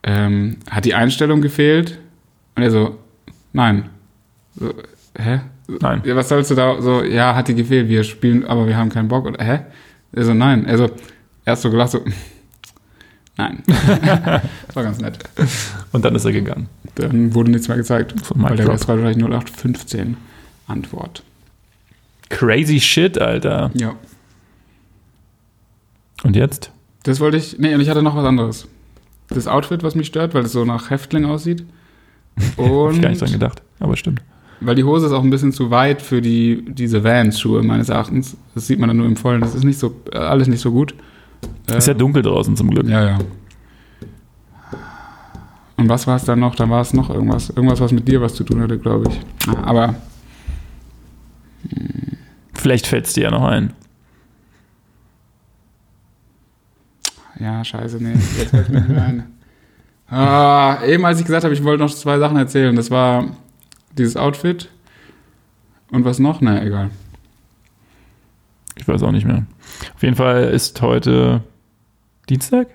ähm, 0.04 0.58
hat 0.70 0.86
die 0.86 0.94
Einstellung 0.94 1.42
gefehlt? 1.42 1.98
Und 2.54 2.62
er 2.62 2.70
so, 2.70 2.96
nein. 3.52 3.90
So, 4.54 4.72
hä? 5.18 5.40
Nein. 5.68 6.02
Ja, 6.04 6.14
was 6.16 6.28
sollst 6.28 6.50
du 6.50 6.54
da, 6.54 6.80
so, 6.80 7.02
ja, 7.02 7.34
hat 7.34 7.48
die 7.48 7.54
gefehlt, 7.54 7.88
wir 7.88 8.04
spielen, 8.04 8.44
aber 8.44 8.66
wir 8.66 8.76
haben 8.76 8.88
keinen 8.90 9.08
Bock. 9.08 9.26
Und, 9.26 9.38
hä? 9.40 9.60
Er 10.12 10.24
so, 10.24 10.34
nein. 10.34 10.64
Er 10.66 10.78
so, 10.78 10.90
erst 11.44 11.62
so 11.62 11.70
gelacht, 11.70 11.90
so, 11.90 12.00
nein. 13.36 13.62
das 13.66 13.76
war 14.74 14.82
ganz 14.82 15.00
nett. 15.00 15.18
Und 15.92 16.04
dann 16.04 16.14
ist 16.14 16.24
er 16.24 16.32
gegangen. 16.32 16.68
Dann 16.94 17.34
wurde 17.34 17.50
nichts 17.50 17.68
mehr 17.68 17.76
gezeigt, 17.76 18.14
Von 18.24 18.42
weil 18.42 18.56
der. 18.56 18.68
Rest 18.68 18.88
war 18.88 18.96
wahrscheinlich 18.96 19.24
0815 19.24 20.16
Antwort. 20.66 21.22
Crazy 22.28 22.80
shit, 22.80 23.20
Alter. 23.20 23.70
Ja. 23.74 23.94
Und 26.22 26.34
jetzt? 26.34 26.70
Das 27.02 27.20
wollte 27.20 27.36
ich. 27.36 27.58
Nee, 27.58 27.74
und 27.74 27.80
ich 27.80 27.88
hatte 27.88 28.02
noch 28.02 28.16
was 28.16 28.24
anderes. 28.24 28.66
Das 29.28 29.46
Outfit, 29.46 29.82
was 29.82 29.94
mich 29.94 30.06
stört, 30.06 30.34
weil 30.34 30.44
es 30.44 30.52
so 30.52 30.64
nach 30.64 30.90
Häftling 30.90 31.24
aussieht. 31.24 31.64
Hab 32.58 32.92
ich 32.92 33.00
gar 33.00 33.10
nicht 33.10 33.20
dran 33.20 33.28
Und 33.28 33.32
gedacht. 33.32 33.62
Aber 33.78 33.96
stimmt. 33.96 34.22
Weil 34.60 34.74
die 34.74 34.84
Hose 34.84 35.06
ist 35.06 35.12
auch 35.12 35.22
ein 35.22 35.30
bisschen 35.30 35.52
zu 35.52 35.70
weit 35.70 36.02
für 36.02 36.20
die, 36.22 36.64
diese 36.68 37.04
Vans-Schuhe, 37.04 37.62
meines 37.62 37.88
Erachtens. 37.88 38.36
Das 38.54 38.66
sieht 38.66 38.78
man 38.78 38.88
dann 38.88 38.96
nur 38.96 39.06
im 39.06 39.16
Vollen. 39.16 39.40
Das 39.40 39.54
ist 39.54 39.64
nicht 39.64 39.78
so, 39.78 39.94
äh, 40.12 40.18
alles 40.18 40.48
nicht 40.48 40.60
so 40.60 40.72
gut. 40.72 40.94
Äh, 41.70 41.78
Ist 41.78 41.88
ja 41.88 41.94
dunkel 41.94 42.22
draußen 42.22 42.56
zum 42.56 42.70
Glück. 42.70 42.88
Ja, 42.88 43.04
ja. 43.04 43.18
Und 45.76 45.88
was 45.88 46.06
war 46.06 46.16
es 46.16 46.24
dann 46.24 46.40
noch? 46.40 46.54
Dann 46.54 46.70
war 46.70 46.80
es 46.80 46.94
noch 46.94 47.10
irgendwas. 47.10 47.50
Irgendwas, 47.50 47.80
was 47.80 47.92
mit 47.92 48.08
dir 48.08 48.20
was 48.22 48.34
zu 48.34 48.44
tun 48.44 48.62
hatte, 48.62 48.78
glaube 48.78 49.10
ich. 49.10 49.20
Aber 49.62 49.94
Vielleicht 52.54 52.86
fällt 52.86 53.06
es 53.06 53.12
dir 53.12 53.24
ja 53.24 53.30
noch 53.30 53.44
ein. 53.44 53.72
Ja, 57.38 57.62
scheiße, 57.64 58.02
nee. 58.02 58.14
Jetzt 58.38 58.50
fällt 58.50 58.70
mir 58.70 59.02
ein. 59.02 59.24
Ah, 60.08 60.78
eben 60.86 61.04
als 61.04 61.18
ich 61.20 61.26
gesagt 61.26 61.44
habe, 61.44 61.54
ich 61.54 61.62
wollte 61.62 61.82
noch 61.82 61.92
zwei 61.94 62.18
Sachen 62.18 62.36
erzählen. 62.36 62.74
Das 62.74 62.90
war 62.90 63.36
dieses 63.98 64.16
Outfit. 64.16 64.68
Und 65.90 66.04
was 66.04 66.18
noch? 66.18 66.40
Na, 66.40 66.62
egal. 66.64 66.90
Ich 68.76 68.86
weiß 68.86 69.02
auch 69.02 69.12
nicht 69.12 69.26
mehr. 69.26 69.46
Auf 69.94 70.02
jeden 70.02 70.16
Fall 70.16 70.44
ist 70.44 70.80
heute 70.82 71.42
Dienstag? 72.28 72.68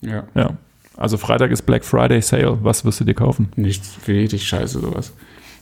Ja. 0.00 0.24
Ja. 0.34 0.56
Also 0.96 1.16
Freitag 1.16 1.50
ist 1.50 1.62
Black 1.62 1.84
Friday 1.84 2.20
Sale. 2.20 2.58
Was 2.62 2.84
wirst 2.84 3.00
du 3.00 3.04
dir 3.04 3.14
kaufen? 3.14 3.48
Nichts 3.56 3.98
richtig 4.06 4.46
scheiße, 4.46 4.80
sowas. 4.80 5.12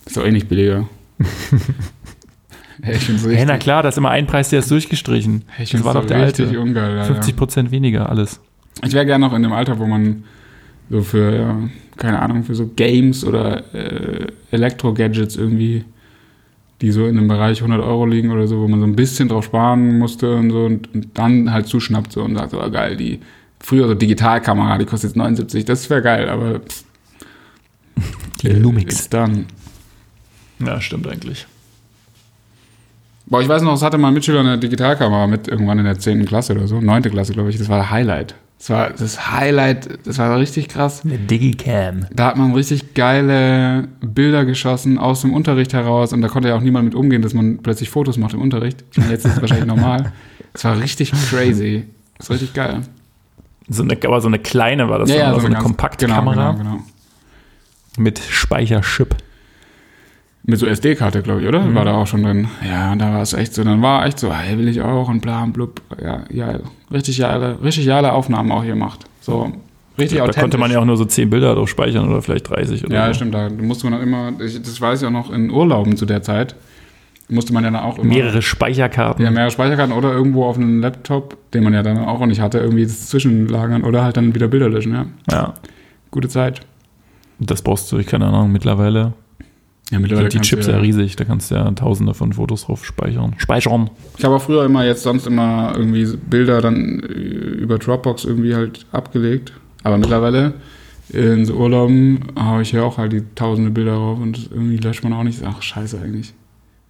Ist 0.05 0.17
doch 0.17 0.25
eh 0.25 0.31
nicht 0.31 0.49
billiger. 0.49 0.89
hey, 2.83 2.97
ich 2.97 3.09
Hey, 3.09 3.17
richtig, 3.17 3.47
na 3.47 3.59
klar, 3.59 3.83
da 3.83 3.89
ist 3.89 3.99
immer 3.99 4.11
ein 4.11 4.27
Preis, 4.27 4.51
der 4.51 4.61
ist 4.61 4.71
durchgestrichen. 4.71 5.45
hey, 5.49 5.65
ich 5.65 5.71
das 5.71 5.85
war 5.85 5.93
so 5.95 6.01
doch 6.01 6.07
der 6.07 6.19
alte. 6.19 6.59
ungeil. 6.61 6.99
Alter. 6.99 7.15
50 7.15 7.37
Prozent 7.37 7.71
weniger, 7.71 8.09
alles. 8.09 8.41
Ich 8.85 8.93
wäre 8.93 9.07
gerne 9.07 9.27
noch 9.27 9.35
in 9.35 9.43
dem 9.43 9.53
Alter, 9.53 9.79
wo 9.79 9.87
man 9.87 10.25
so 10.91 11.03
für, 11.03 11.35
ja, 11.35 11.57
keine 11.97 12.21
Ahnung, 12.21 12.45
für 12.45 12.55
so 12.55 12.67
Games 12.77 13.25
oder 13.25 13.75
äh, 13.75 14.27
Elektro-Gadgets 14.51 15.37
irgendwie, 15.37 15.85
die 16.81 16.91
so 16.93 17.07
in 17.07 17.17
dem 17.17 17.29
Bereich 17.29 17.59
100 17.63 17.83
Euro 17.85 18.07
liegen 18.07 18.31
oder 18.31 18.47
so, 18.47 18.61
wo 18.61 18.69
man 18.69 18.81
so 18.81 18.87
ein 18.87 18.97
bisschen 18.97 19.29
drauf 19.29 19.47
sparen 19.47 19.99
musste 19.99 20.37
und 20.37 20.51
so 20.51 20.65
und, 20.67 20.95
und 20.95 21.09
dann 21.19 21.53
halt 21.53 21.67
zuschnappt 21.67 22.13
so 22.13 22.23
und 22.23 22.37
sagt, 22.37 22.51
so, 22.51 22.61
ah, 22.61 22.69
geil, 22.69 22.97
die 22.97 23.21
frühere 23.61 23.97
Digitalkamera, 23.97 24.79
die 24.79 24.85
kostet 24.85 25.11
jetzt 25.11 25.17
79, 25.17 25.65
das 25.65 25.89
wäre 25.91 26.03
geil, 26.03 26.29
aber 26.29 26.61
pff, 26.61 26.85
Die 28.43 28.49
Lumix. 28.49 29.01
ist 29.01 29.15
dann. 29.15 29.47
Ja, 30.59 30.81
stimmt 30.81 31.09
eigentlich. 31.09 31.47
Boah, 33.27 33.41
ich 33.43 33.49
weiß 33.49 33.63
noch, 33.63 33.75
es 33.75 33.83
hatte 33.83 33.99
mal 33.99 34.09
ein 34.09 34.15
Mitschüler 34.15 34.41
eine 34.41 34.59
Digitalkamera 34.59 35.27
mit 35.27 35.49
irgendwann 35.49 35.79
in 35.79 35.85
der 35.85 35.99
10. 35.99 36.25
Klasse 36.27 36.53
oder 36.55 36.69
so, 36.69 36.81
9. 36.81 37.03
Klasse, 37.05 37.33
glaube 37.33 37.51
ich, 37.51 37.59
das 37.59 37.69
war 37.69 37.79
der 37.79 37.91
Highlight. 37.91 38.35
Das 38.59 38.71
war 38.71 38.91
das 38.91 39.31
Highlight, 39.31 40.07
das 40.07 40.19
war 40.19 40.39
richtig 40.39 40.69
krass. 40.69 41.03
Eine 41.05 41.19
Digicam. 41.19 42.07
Da 42.11 42.27
hat 42.29 42.37
man 42.37 42.53
richtig 42.55 42.95
geile 42.95 43.89
Bilder 44.01 44.45
geschossen 44.47 44.99
aus 44.99 45.21
dem 45.21 45.35
Unterricht 45.35 45.75
heraus 45.75 46.13
und 46.13 46.23
da 46.23 46.29
konnte 46.29 46.49
ja 46.49 46.57
auch 46.57 46.61
niemand 46.63 46.87
mit 46.87 46.95
umgehen, 46.95 47.21
dass 47.23 47.35
man 47.35 47.59
plötzlich 47.59 47.91
Fotos 47.91 48.17
macht 48.17 48.33
im 48.35 48.41
Unterricht. 48.41 48.83
Ich 48.93 48.99
meine, 48.99 49.11
Jetzt 49.13 49.27
ist 49.27 49.35
es 49.37 49.41
wahrscheinlich 49.43 49.67
normal. 49.67 50.13
Das 50.55 50.65
war 50.65 50.81
richtig 50.81 51.13
crazy. 51.29 51.85
Das 52.17 52.31
war 52.31 52.35
richtig 52.35 52.55
geil. 52.55 52.81
So 53.69 53.83
eine, 53.83 53.99
aber 54.05 54.21
so 54.23 54.29
eine 54.29 54.39
kleine 54.39 54.89
war 54.89 55.01
das, 55.01 55.11
dann, 55.11 55.21
also 55.27 55.41
so 55.41 55.47
eine 55.47 55.55
ganz- 55.57 55.65
Kompaktkamera 55.65 56.33
Genau, 56.53 56.53
genau, 56.55 56.71
genau. 56.77 56.85
mit 57.99 58.19
Speicherchip. 58.19 59.17
Mit 60.45 60.61
so 60.61 60.67
SD-Karte, 60.67 61.23
glaube 61.23 61.43
ich, 61.43 61.49
oder? 61.49 61.61
Mhm. 61.61 61.75
War 61.75 61.85
da 61.85 61.95
auch 61.95 62.07
schon 62.07 62.23
drin. 62.23 62.49
Ja, 62.67 62.93
und 62.93 63.01
da 63.01 63.13
war 63.13 63.21
es 63.23 63.33
echt 63.33 63.53
so. 63.53 63.65
Dann 63.65 63.83
war 63.83 64.07
echt 64.07 64.19
so, 64.21 64.33
hey, 64.33 64.57
will 64.57 64.69
ich 64.69 64.81
auch 64.81 65.09
und 65.09 65.21
bla 65.21 65.43
und 65.43 65.53
blub. 65.53 65.83
Ja, 66.01 66.23
ja, 66.31 66.61
richtig 66.93 67.19
geile, 67.19 67.59
richtig 67.63 67.87
geile 67.87 68.13
Aufnahmen 68.13 68.51
auch 68.53 68.63
hier 68.63 68.73
gemacht. 68.75 69.05
So, 69.21 69.53
richtig 69.99 70.19
Da 70.19 70.25
authentisch. 70.25 70.41
konnte 70.43 70.59
man 70.59 70.71
ja 70.71 70.79
auch 70.81 70.85
nur 70.85 70.97
so 70.97 71.05
10 71.05 71.31
Bilder 71.31 71.55
drauf 71.55 71.69
speichern 71.69 72.09
oder 72.09 72.23
vielleicht 72.23 72.49
30 72.51 72.85
oder 72.85 72.95
Ja, 72.95 73.07
so. 73.09 73.15
stimmt. 73.15 73.35
Da 73.35 73.49
musste 73.51 73.89
man 73.89 73.99
dann 73.99 74.03
immer, 74.09 74.33
ich, 74.45 74.61
das 74.63 74.81
weiß 74.81 75.01
ich 75.03 75.07
auch 75.07 75.13
noch, 75.13 75.33
in 75.33 75.51
Urlauben 75.51 75.97
zu 75.97 76.07
der 76.07 76.23
Zeit, 76.23 76.55
musste 77.29 77.53
man 77.53 77.65
ja 77.65 77.71
dann 77.73 77.81
auch 77.83 77.99
immer. 77.99 78.07
Mehrere 78.13 78.41
Speicherkarten. 78.41 79.25
Ja, 79.25 79.31
mehrere 79.33 79.51
Speicherkarten 79.51 79.93
oder 79.95 80.13
irgendwo 80.13 80.45
auf 80.45 80.57
einem 80.57 80.81
Laptop, 80.81 81.37
den 81.53 81.65
man 81.65 81.75
ja 81.75 81.83
dann 81.83 81.99
auch 81.99 82.25
nicht 82.27 82.41
hatte, 82.41 82.59
irgendwie 82.59 82.85
das 82.85 83.09
zwischenlagern 83.09 83.83
oder 83.83 84.05
halt 84.05 84.17
dann 84.17 84.35
wieder 84.35 84.47
Bilder 84.49 84.69
löschen, 84.69 84.93
ja. 84.93 85.07
ja. 85.31 85.55
Gute 86.13 86.29
Zeit. 86.29 86.61
Das 87.41 87.63
brauchst 87.63 87.91
du, 87.93 87.99
ich 87.99 88.07
keine 88.07 88.27
Ahnung, 88.27 88.53
mittlerweile 88.53 89.13
Ja, 89.91 90.01
sind 90.01 90.35
die 90.35 90.41
Chips 90.41 90.67
ja 90.67 90.79
riesig, 90.79 91.15
da 91.15 91.25
kannst 91.25 91.51
du 91.51 91.55
ja 91.55 91.71
tausende 91.71 92.13
von 92.13 92.33
Fotos 92.33 92.65
drauf 92.65 92.85
speichern. 92.85 93.35
Speichern. 93.39 93.91
Ich 94.19 94.25
habe 94.25 94.35
auch 94.35 94.43
früher 94.43 94.65
immer 94.65 94.85
jetzt 94.85 95.05
sonst 95.05 95.27
immer 95.29 95.75
irgendwie 95.77 96.07
Bilder 96.29 96.61
dann 96.61 97.01
äh, 97.01 97.07
über 97.07 97.79
Dropbox 97.79 98.25
irgendwie 98.25 98.55
halt 98.55 98.85
abgelegt. 98.91 99.53
Aber 99.85 99.99
mittlerweile 99.99 100.55
in 101.11 101.45
so 101.45 101.55
Urlauben 101.55 102.19
habe 102.35 102.63
ich 102.63 102.73
ja 102.73 102.83
auch 102.83 102.99
halt 102.99 103.13
die 103.13 103.23
tausende 103.37 103.71
Bilder 103.71 103.95
drauf 103.95 104.19
und 104.19 104.51
irgendwie 104.51 104.79
löscht 104.79 105.05
man 105.05 105.13
auch 105.13 105.23
nicht. 105.23 105.41
Ach, 105.45 105.63
scheiße 105.63 106.01
eigentlich. 106.01 106.35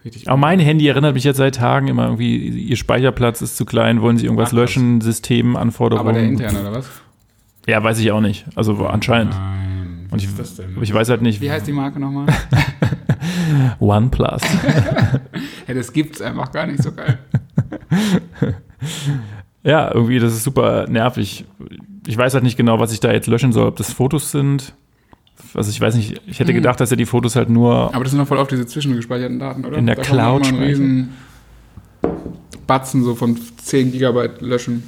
Richtig. 0.02 0.28
Aber 0.28 0.38
mein 0.38 0.58
Handy 0.58 0.88
erinnert 0.88 1.14
mich 1.14 1.24
jetzt 1.24 1.36
seit 1.36 1.56
Tagen 1.56 1.88
immer 1.88 2.04
irgendwie, 2.04 2.36
ihr 2.36 2.76
Speicherplatz 2.76 3.42
ist 3.42 3.58
zu 3.58 3.66
klein, 3.66 4.00
wollen 4.00 4.16
sie 4.16 4.24
irgendwas 4.24 4.50
Ach, 4.50 4.56
löschen, 4.56 5.02
Systemanforderungen. 5.02 6.08
Aber 6.08 6.18
der 6.18 6.28
interne, 6.28 6.60
oder 6.60 6.72
was? 6.72 6.88
Ja, 7.66 7.82
weiß 7.82 7.98
ich 7.98 8.10
auch 8.12 8.20
nicht. 8.20 8.46
Also 8.54 8.86
anscheinend. 8.86 9.34
Nein. 9.34 9.65
Und 10.16 10.82
ich, 10.82 10.88
ich 10.88 10.94
weiß 10.94 11.08
halt 11.10 11.22
nicht. 11.22 11.40
Wie 11.40 11.50
heißt 11.50 11.66
die 11.66 11.72
Marke 11.72 12.00
nochmal? 12.00 12.26
OnePlus. 13.80 14.42
ja, 15.68 15.74
das 15.74 15.92
gibt's 15.92 16.20
einfach 16.22 16.50
gar 16.52 16.66
nicht 16.66 16.82
so 16.82 16.92
geil. 16.92 17.18
ja, 19.62 19.92
irgendwie, 19.92 20.18
das 20.18 20.32
ist 20.32 20.44
super 20.44 20.86
nervig. 20.88 21.44
Ich 22.06 22.16
weiß 22.16 22.34
halt 22.34 22.44
nicht 22.44 22.56
genau, 22.56 22.78
was 22.78 22.92
ich 22.92 23.00
da 23.00 23.12
jetzt 23.12 23.26
löschen 23.26 23.52
soll, 23.52 23.66
ob 23.66 23.76
das 23.76 23.92
Fotos 23.92 24.30
sind. 24.30 24.72
Also 25.54 25.70
ich 25.70 25.80
weiß 25.80 25.94
nicht, 25.96 26.20
ich 26.26 26.40
hätte 26.40 26.52
Hm. 26.52 26.56
gedacht, 26.56 26.80
dass 26.80 26.90
er 26.90 26.96
die 26.96 27.06
Fotos 27.06 27.36
halt 27.36 27.50
nur 27.50 27.94
Aber 27.94 28.04
das 28.04 28.10
sind 28.12 28.20
doch 28.20 28.28
voll 28.28 28.38
oft 28.38 28.50
diese 28.50 28.66
zwischengespeicherten 28.66 29.38
Daten, 29.38 29.64
oder? 29.64 29.76
In 29.78 29.86
der 29.86 29.96
da 29.96 30.02
kann 30.02 30.16
man 30.16 30.42
Cloud 30.42 30.48
immer 30.48 30.58
einen 30.60 30.68
riesen 30.68 31.08
Batzen 32.66 33.04
so 33.04 33.14
von 33.14 33.38
10 33.62 33.92
Gigabyte 33.92 34.40
löschen. 34.40 34.82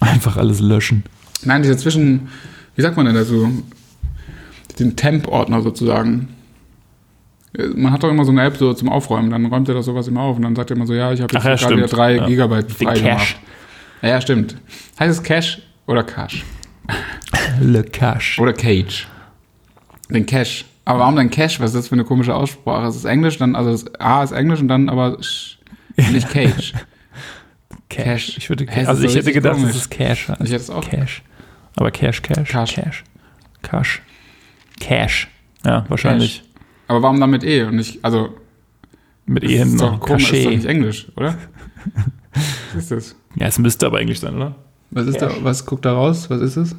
einfach 0.00 0.36
alles 0.36 0.60
löschen. 0.60 1.04
Nein, 1.42 1.62
diese 1.62 1.76
Zwischen, 1.76 2.28
wie 2.76 2.82
sagt 2.82 2.96
man 2.96 3.06
denn 3.06 3.14
dazu? 3.14 3.48
Den 4.78 4.96
Temp-Ordner 4.96 5.62
sozusagen. 5.62 6.28
Man 7.74 7.92
hat 7.92 8.02
doch 8.02 8.10
immer 8.10 8.24
so 8.24 8.30
eine 8.30 8.42
App 8.44 8.56
so 8.56 8.74
zum 8.74 8.88
Aufräumen, 8.90 9.30
dann 9.30 9.46
räumt 9.46 9.68
er 9.68 9.74
das 9.74 9.86
sowas 9.86 10.06
immer 10.06 10.20
auf 10.20 10.36
und 10.36 10.42
dann 10.42 10.54
sagt 10.54 10.70
er 10.70 10.76
immer 10.76 10.86
so, 10.86 10.94
ja, 10.94 11.12
ich 11.12 11.20
habe 11.22 11.32
jetzt 11.34 11.44
ja, 11.44 11.54
gerade 11.56 11.76
wieder 11.76 11.88
stimmt. 11.88 11.98
3 11.98 12.14
Ja. 12.16 12.26
Gigabyte 12.26 12.70
frei 12.72 12.84
Cache. 12.94 13.02
gemacht. 13.02 13.36
Ja, 14.02 14.08
ja, 14.10 14.20
stimmt. 14.20 14.56
Heißt 15.00 15.18
es 15.18 15.22
Cache 15.22 15.62
oder 15.86 16.02
Cache? 16.04 16.42
Le 17.60 17.82
Cache. 17.84 18.40
Oder 18.40 18.52
Cage? 18.52 19.08
Den 20.10 20.26
Cache. 20.26 20.64
Aber 20.84 21.00
warum 21.00 21.16
denn 21.16 21.30
Cache? 21.30 21.58
Was 21.60 21.70
ist 21.70 21.74
das 21.76 21.88
für 21.88 21.94
eine 21.94 22.04
komische 22.04 22.34
Aussprache? 22.34 22.86
Es 22.86 22.96
ist 22.96 23.04
Englisch, 23.06 23.38
dann, 23.38 23.56
also 23.56 23.70
das 23.72 23.94
A 24.00 24.22
ist 24.22 24.32
Englisch 24.32 24.60
und 24.60 24.68
dann 24.68 24.88
aber 24.88 25.18
Sch- 25.18 25.56
nicht 26.12 26.28
Cage. 26.32 26.74
Cache. 27.90 28.32
Ich, 28.36 28.48
würde, 28.50 28.66
es 28.68 28.86
also 28.88 29.02
ist 29.02 29.06
ich 29.06 29.12
so 29.12 29.18
hätte 29.20 29.32
gedacht, 29.32 29.56
komisch. 29.56 29.74
es 29.76 29.88
Cache 29.90 30.28
heißt. 30.32 30.40
Ich 30.42 30.50
hätte 30.52 30.62
es 30.62 30.70
auch. 30.70 30.84
Cache. 30.88 31.22
Aber 31.76 31.90
Cache, 31.90 32.20
Cache, 32.22 32.44
Cache. 32.44 32.82
Cache. 32.82 33.02
Cache. 33.62 34.00
Cache. 34.78 35.28
Ja, 35.64 35.84
wahrscheinlich. 35.88 36.42
Aber 36.86 37.02
warum 37.02 37.20
dann 37.20 37.30
mit 37.30 37.44
E 37.44 37.64
und 37.64 37.76
nicht, 37.76 38.02
also 38.04 38.30
Mit 39.26 39.44
E 39.44 39.58
hinten 39.58 39.76
noch. 39.76 40.00
komisch, 40.00 40.32
ist 40.32 40.44
doch 40.46 40.50
nicht. 40.50 40.64
Englisch, 40.66 41.08
oder? 41.16 41.36
Was 42.74 42.82
ist 42.84 42.90
das? 42.90 43.16
Ja, 43.36 43.46
es 43.46 43.58
müsste 43.58 43.86
aber 43.86 44.00
Englisch 44.00 44.20
sein, 44.20 44.34
oder? 44.36 44.54
Was 44.90 45.06
ist 45.06 45.18
Cache. 45.18 45.34
da, 45.38 45.44
was 45.44 45.66
guckt 45.66 45.84
da 45.84 45.92
raus? 45.92 46.30
Was 46.30 46.40
ist 46.40 46.56
es? 46.56 46.76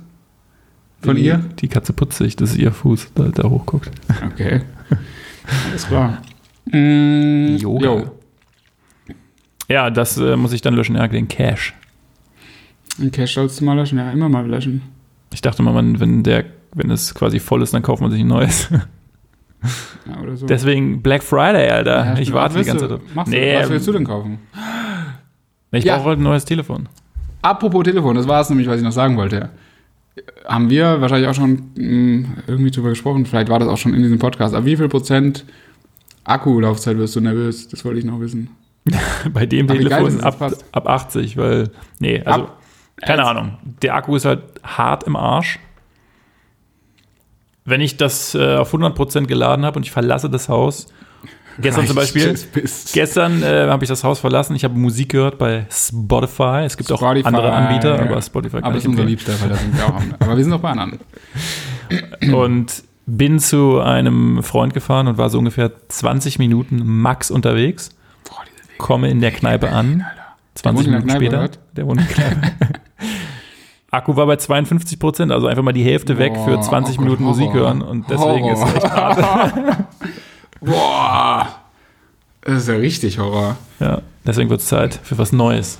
Von 1.01 1.15
die, 1.15 1.25
ihr? 1.25 1.37
Die 1.59 1.67
Katze 1.67 1.93
putzt 1.93 2.17
sich, 2.17 2.35
das 2.35 2.51
ist 2.51 2.57
ihr 2.57 2.71
Fuß, 2.71 3.11
da, 3.13 3.25
da 3.25 3.43
hochguckt. 3.49 3.91
Okay. 4.33 4.61
Alles 5.69 5.87
klar. 5.87 6.21
Mm, 6.71 7.55
Yoga. 7.57 7.85
Jo. 7.85 8.11
Ja, 9.69 9.89
das 9.89 10.17
äh, 10.17 10.35
muss 10.35 10.53
ich 10.53 10.61
dann 10.61 10.75
löschen, 10.75 10.95
ja, 10.97 11.07
den 11.07 11.27
Cache. 11.27 11.73
Ein 12.99 13.11
Cache 13.11 13.25
sollst 13.25 13.59
du 13.59 13.65
mal 13.65 13.73
löschen, 13.75 13.97
ja, 13.97 14.11
immer 14.11 14.29
mal 14.29 14.45
löschen. 14.47 14.83
Ich 15.33 15.41
dachte 15.41 15.63
mal, 15.63 15.73
wenn 15.99 16.21
der, 16.21 16.45
wenn 16.73 16.89
es 16.91 17.13
quasi 17.13 17.39
voll 17.39 17.61
ist, 17.63 17.73
dann 17.73 17.81
kauft 17.81 18.01
man 18.01 18.11
sich 18.11 18.21
ein 18.21 18.27
neues. 18.27 18.69
Ja, 20.05 20.35
so. 20.35 20.45
Deswegen 20.45 21.01
Black 21.01 21.21
Friday, 21.21 21.69
Alter. 21.69 22.05
Ja, 22.13 22.17
ich 22.17 22.31
warte 22.31 22.57
die 22.59 22.63
ganze 22.63 22.87
Zeit. 22.87 23.01
Machst 23.13 23.29
Nee, 23.29 23.55
du, 23.55 23.59
was 23.59 23.69
willst 23.69 23.87
du 23.87 23.91
denn 23.91 24.05
kaufen? 24.05 24.39
Ich 25.71 25.83
Ja. 25.83 25.97
brauche 25.97 26.09
halt 26.09 26.19
ein 26.19 26.23
neues 26.23 26.45
Telefon. 26.45 26.87
Apropos 27.41 27.83
Telefon, 27.83 28.15
das 28.15 28.25
war 28.25 28.39
es 28.39 28.49
nämlich, 28.49 28.67
was 28.69 28.77
ich 28.77 28.83
noch 28.83 28.93
sagen 28.93 29.17
wollte. 29.17 29.49
Haben 30.47 30.69
wir 30.69 31.01
wahrscheinlich 31.01 31.27
auch 31.29 31.33
schon 31.35 31.71
mh, 31.77 32.27
irgendwie 32.47 32.71
drüber 32.71 32.89
gesprochen, 32.89 33.25
vielleicht 33.25 33.49
war 33.49 33.59
das 33.59 33.67
auch 33.67 33.77
schon 33.77 33.93
in 33.93 34.01
diesem 34.01 34.17
Podcast, 34.17 34.55
aber 34.55 34.65
wie 34.65 34.77
viel 34.77 34.87
Prozent 34.87 35.43
Akkulaufzeit 36.23 36.97
wirst 36.97 37.15
du 37.17 37.21
nervös? 37.21 37.67
Das 37.67 37.83
wollte 37.85 37.99
ich 37.99 38.05
noch 38.05 38.19
wissen. 38.21 38.49
Bei 39.33 39.45
dem 39.45 39.69
Aber 39.69 39.77
Telefon 39.77 40.07
es 40.07 40.23
ab, 40.23 40.53
ab 40.71 40.87
80, 40.87 41.35
weil, 41.37 41.69
nee, 41.99 42.21
also, 42.23 42.45
Ab- 42.45 42.57
keine 43.01 43.25
Ahnung. 43.25 43.57
Der 43.81 43.95
Akku 43.95 44.15
ist 44.15 44.25
halt 44.25 44.41
hart 44.63 45.03
im 45.03 45.15
Arsch. 45.15 45.59
Wenn 47.69 47.81
ich 47.81 47.97
das 47.97 48.35
äh, 48.35 48.55
auf 48.55 48.73
100% 48.73 49.25
geladen 49.25 49.65
habe 49.65 49.77
und 49.77 49.83
ich 49.83 49.91
verlasse 49.91 50.29
das 50.29 50.49
Haus, 50.49 50.87
gestern 51.59 51.85
zum 51.87 51.95
Beispiel, 51.95 52.37
gestern 52.93 53.43
äh, 53.43 53.67
habe 53.67 53.83
ich 53.83 53.89
das 53.89 54.03
Haus 54.03 54.19
verlassen, 54.19 54.55
ich 54.55 54.63
habe 54.63 54.77
Musik 54.77 55.09
gehört 55.09 55.37
bei 55.37 55.65
Spotify. 55.69 56.63
Es 56.65 56.77
gibt 56.77 56.89
Spotify, 56.89 57.21
auch 57.21 57.25
andere 57.25 57.51
Anbieter, 57.51 57.95
ja. 57.95 58.01
aber 58.01 58.21
Spotify 58.21 58.57
kann 58.57 58.63
Aber 58.63 58.73
das 58.73 58.83
ich 58.83 58.89
ist 58.89 58.91
unser. 58.91 59.05
Liebster, 59.05 59.33
weil 59.41 59.49
das 59.49 59.61
sind 59.61 59.77
wir 59.77 59.85
auch 59.85 59.93
haben. 59.93 60.13
Aber 60.19 60.37
wir 60.37 60.43
sind 60.43 60.53
auch 60.53 60.59
bei 60.59 60.71
anderen. 60.71 60.99
Und 62.33 62.83
bin 63.05 63.39
zu 63.39 63.79
einem 63.79 64.43
Freund 64.43 64.73
gefahren 64.73 65.07
und 65.07 65.17
war 65.17 65.29
so 65.29 65.39
ungefähr 65.39 65.71
20 65.89 66.39
Minuten 66.39 66.81
max 66.85 67.31
unterwegs. 67.31 67.89
Boah. 68.23 68.43
Komme 68.77 69.09
in 69.09 69.21
der 69.21 69.31
Kneipe 69.31 69.69
an. 69.69 70.05
20 70.55 70.77
wohnt 70.77 70.85
in 70.85 71.07
der 71.07 71.19
Minuten 71.19 71.25
später. 71.25 71.49
Der 71.75 71.87
wohnt 71.87 72.01
in 72.01 72.07
der 72.07 72.15
Kneipe. 72.15 72.79
Akku 73.91 74.15
war 74.15 74.27
bei 74.27 74.35
52 74.35 74.99
Prozent, 74.99 75.31
also 75.31 75.47
einfach 75.47 75.63
mal 75.63 75.71
die 75.73 75.83
Hälfte 75.83 76.17
weg 76.17 76.33
für 76.45 76.55
Boah, 76.55 76.61
20 76.61 76.97
oh 76.99 77.01
Minuten 77.01 77.23
Gott, 77.23 77.35
Musik 77.35 77.47
Horror. 77.47 77.59
hören 77.59 77.81
und 77.81 78.09
deswegen 78.09 78.43
Horror. 78.43 78.53
ist 78.53 78.67
es 78.67 78.73
echt 78.75 78.91
hart. 78.91 79.77
Boah. 80.61 81.47
Das 82.41 82.57
ist 82.63 82.67
ja 82.69 82.75
richtig 82.75 83.19
Horror. 83.19 83.57
Ja, 83.79 84.01
deswegen 84.25 84.49
wird 84.49 84.61
es 84.61 84.67
Zeit 84.67 84.99
für 85.03 85.17
was 85.17 85.31
Neues. 85.31 85.79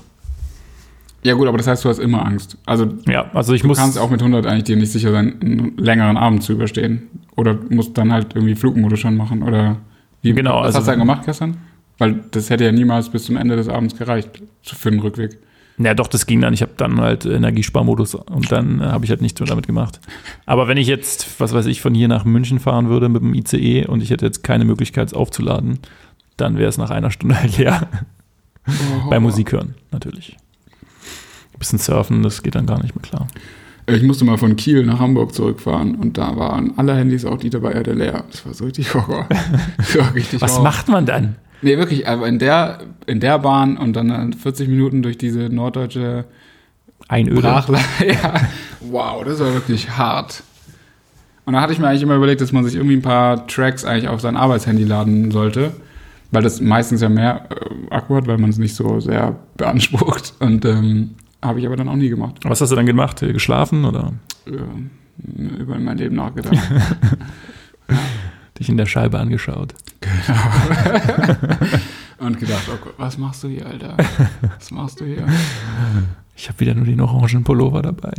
Ja 1.24 1.34
gut, 1.34 1.48
aber 1.48 1.58
das 1.58 1.68
heißt, 1.68 1.84
du 1.84 1.90
hast 1.90 2.00
immer 2.00 2.26
Angst. 2.26 2.58
Also 2.66 2.88
Ja, 3.08 3.26
also 3.34 3.54
ich 3.54 3.62
du 3.62 3.68
muss. 3.68 3.78
kannst 3.78 3.98
auch 3.98 4.10
mit 4.10 4.22
100 4.22 4.46
eigentlich 4.46 4.64
dir 4.66 4.78
nicht 4.78 4.92
sicher 4.92 5.12
sein, 5.12 5.36
einen 5.42 5.78
längeren 5.78 6.16
Abend 6.18 6.44
zu 6.44 6.54
überstehen. 6.54 7.08
Oder 7.36 7.58
musst 7.70 7.98
dann 7.98 8.12
halt 8.14 8.36
irgendwie 8.36 8.56
Flugmodus 8.56 9.00
schon 9.00 9.18
machen. 9.18 9.44
Oder 9.44 9.78
wie, 10.22 10.34
Genau, 10.34 10.60
was 10.62 10.68
also- 10.68 10.78
hast 10.80 10.88
du 10.88 10.92
denn 10.92 11.00
gemacht 11.00 11.24
gestern? 11.26 11.58
Weil 11.98 12.22
das 12.32 12.50
hätte 12.50 12.64
ja 12.64 12.72
niemals 12.72 13.10
bis 13.10 13.26
zum 13.26 13.36
Ende 13.36 13.58
des 13.58 13.68
Abends 13.68 13.98
gereicht 13.98 14.30
für 14.64 14.90
den 14.92 15.02
Rückweg. 15.02 15.38
Ja, 15.82 15.94
doch, 15.94 16.08
das 16.08 16.26
ging 16.26 16.42
dann. 16.42 16.54
Ich 16.54 16.62
habe 16.62 16.74
dann 16.76 17.00
halt 17.00 17.26
Energiesparmodus 17.26 18.16
und 18.16 18.52
dann 18.52 18.82
äh, 18.82 18.84
habe 18.84 19.06
ich 19.06 19.12
halt 19.12 19.22
nichts 19.22 19.40
mehr 19.40 19.48
damit 19.48 19.66
gemacht. 19.66 20.02
Aber 20.46 20.68
wenn 20.68 20.78
ich 20.78 20.88
jetzt, 20.88 21.40
was 21.40 21.54
weiß 21.54 21.68
ich, 21.68 21.80
von 21.82 21.96
hier 21.96 22.10
nach 22.10 22.26
München 22.26 22.60
fahren 22.60 22.90
würde 22.90 23.08
mit 23.08 23.22
dem 23.22 23.34
ICE 23.34 23.86
und 23.88 24.04
ich 24.04 24.10
hätte 24.10 24.26
jetzt 24.26 24.44
keine 24.44 24.66
Möglichkeit, 24.66 25.08
es 25.08 25.14
aufzuladen, 25.14 25.80
dann 26.36 26.58
wäre 26.58 26.68
es 26.68 26.78
nach 26.78 26.90
einer 26.90 27.12
Stunde 27.12 27.40
halt 27.40 27.58
leer. 27.58 27.88
Oh. 28.68 29.10
Bei 29.10 29.22
Musik 29.22 29.54
hören, 29.54 29.76
natürlich. 29.92 30.36
Ein 31.54 31.60
bisschen 31.60 31.80
surfen, 31.80 32.24
das 32.24 32.44
geht 32.44 32.56
dann 32.56 32.66
gar 32.66 32.82
nicht 32.84 32.94
mehr 32.96 33.04
klar. 33.04 33.28
Ich 33.88 34.04
musste 34.04 34.26
mal 34.26 34.38
von 34.38 34.56
Kiel 34.58 34.86
nach 34.86 35.00
Hamburg 35.00 35.34
zurückfahren 35.34 35.96
und 35.96 36.18
da 36.18 36.36
waren 36.36 36.78
alle 36.78 36.94
Handys, 36.96 37.26
auch 37.26 37.38
die 37.38 37.50
dabei 37.50 37.74
hatte, 37.74 37.94
leer. 37.94 38.26
Das 38.30 38.46
war 38.46 38.54
so 38.54 38.66
richtig 38.66 38.94
Horror. 38.94 39.28
War 39.96 40.14
richtig 40.14 40.42
Was 40.42 40.52
Horror. 40.52 40.64
macht 40.64 40.90
man 40.90 41.06
dann? 41.06 41.38
Nee, 41.62 41.78
wirklich, 41.78 42.08
aber 42.08 42.28
in 42.28 42.40
der, 42.40 42.80
in 43.06 43.20
der 43.20 43.40
Bahn 43.40 43.78
und 43.78 43.94
dann 43.94 44.34
40 44.34 44.70
Minuten 44.70 45.02
durch 45.02 45.18
diese 45.18 45.50
norddeutsche 45.50 46.26
Einöde. 47.08 47.42
Ja. 48.08 48.34
Wow, 48.82 49.24
das 49.26 49.40
war 49.40 49.54
wirklich 49.54 49.98
hart. 49.98 50.44
Und 51.46 51.54
da 51.54 51.62
hatte 51.62 51.74
ich 51.74 51.80
mir 51.80 51.88
eigentlich 51.88 52.04
immer 52.04 52.16
überlegt, 52.16 52.42
dass 52.42 52.52
man 52.52 52.64
sich 52.64 52.76
irgendwie 52.76 52.96
ein 52.96 53.02
paar 53.02 53.48
Tracks 53.48 53.84
eigentlich 53.84 54.08
auf 54.08 54.22
sein 54.22 54.38
Arbeitshandy 54.38 54.84
laden 54.84 55.32
sollte. 55.32 55.72
Weil 56.32 56.44
das 56.44 56.62
meistens 56.62 57.02
ja 57.02 57.10
mehr 57.10 57.48
äh, 57.50 57.94
Akku 57.94 58.16
hat, 58.16 58.28
weil 58.28 58.38
man 58.38 58.52
es 58.52 58.60
nicht 58.60 58.76
so 58.76 59.00
sehr 59.00 59.36
beansprucht. 59.58 60.36
Und 60.40 60.64
ähm, 60.64 61.16
habe 61.42 61.60
ich 61.60 61.66
aber 61.66 61.76
dann 61.76 61.90
auch 61.90 61.96
nie 61.96 62.10
gemacht. 62.10 62.36
Was 62.44 62.62
hast 62.62 62.70
du 62.70 62.76
dann 62.76 62.86
gemacht? 62.86 63.22
Geschlafen 63.22 63.86
oder 63.86 64.14
Äh, 64.46 65.60
über 65.60 65.80
mein 65.80 65.98
Leben 65.98 66.16
nachgedacht. 66.16 66.56
dich 68.60 68.70
in 68.70 68.78
der 68.78 68.86
Scheibe 68.86 69.20
angeschaut? 69.20 69.74
Und 72.20 72.40
gedacht, 72.40 72.64
oh 72.68 72.78
Gott, 72.84 72.94
was 72.98 73.18
machst 73.18 73.44
du 73.44 73.48
hier, 73.48 73.66
Alter? 73.66 73.96
Was 74.58 74.72
machst 74.72 75.00
du 75.00 75.06
hier? 75.06 75.26
Ich 76.36 76.48
habe 76.48 76.60
wieder 76.62 76.74
nur 76.74 76.86
den 76.86 77.02
orangen 77.02 77.44
Pullover 77.44 77.82
dabei. 77.82 78.14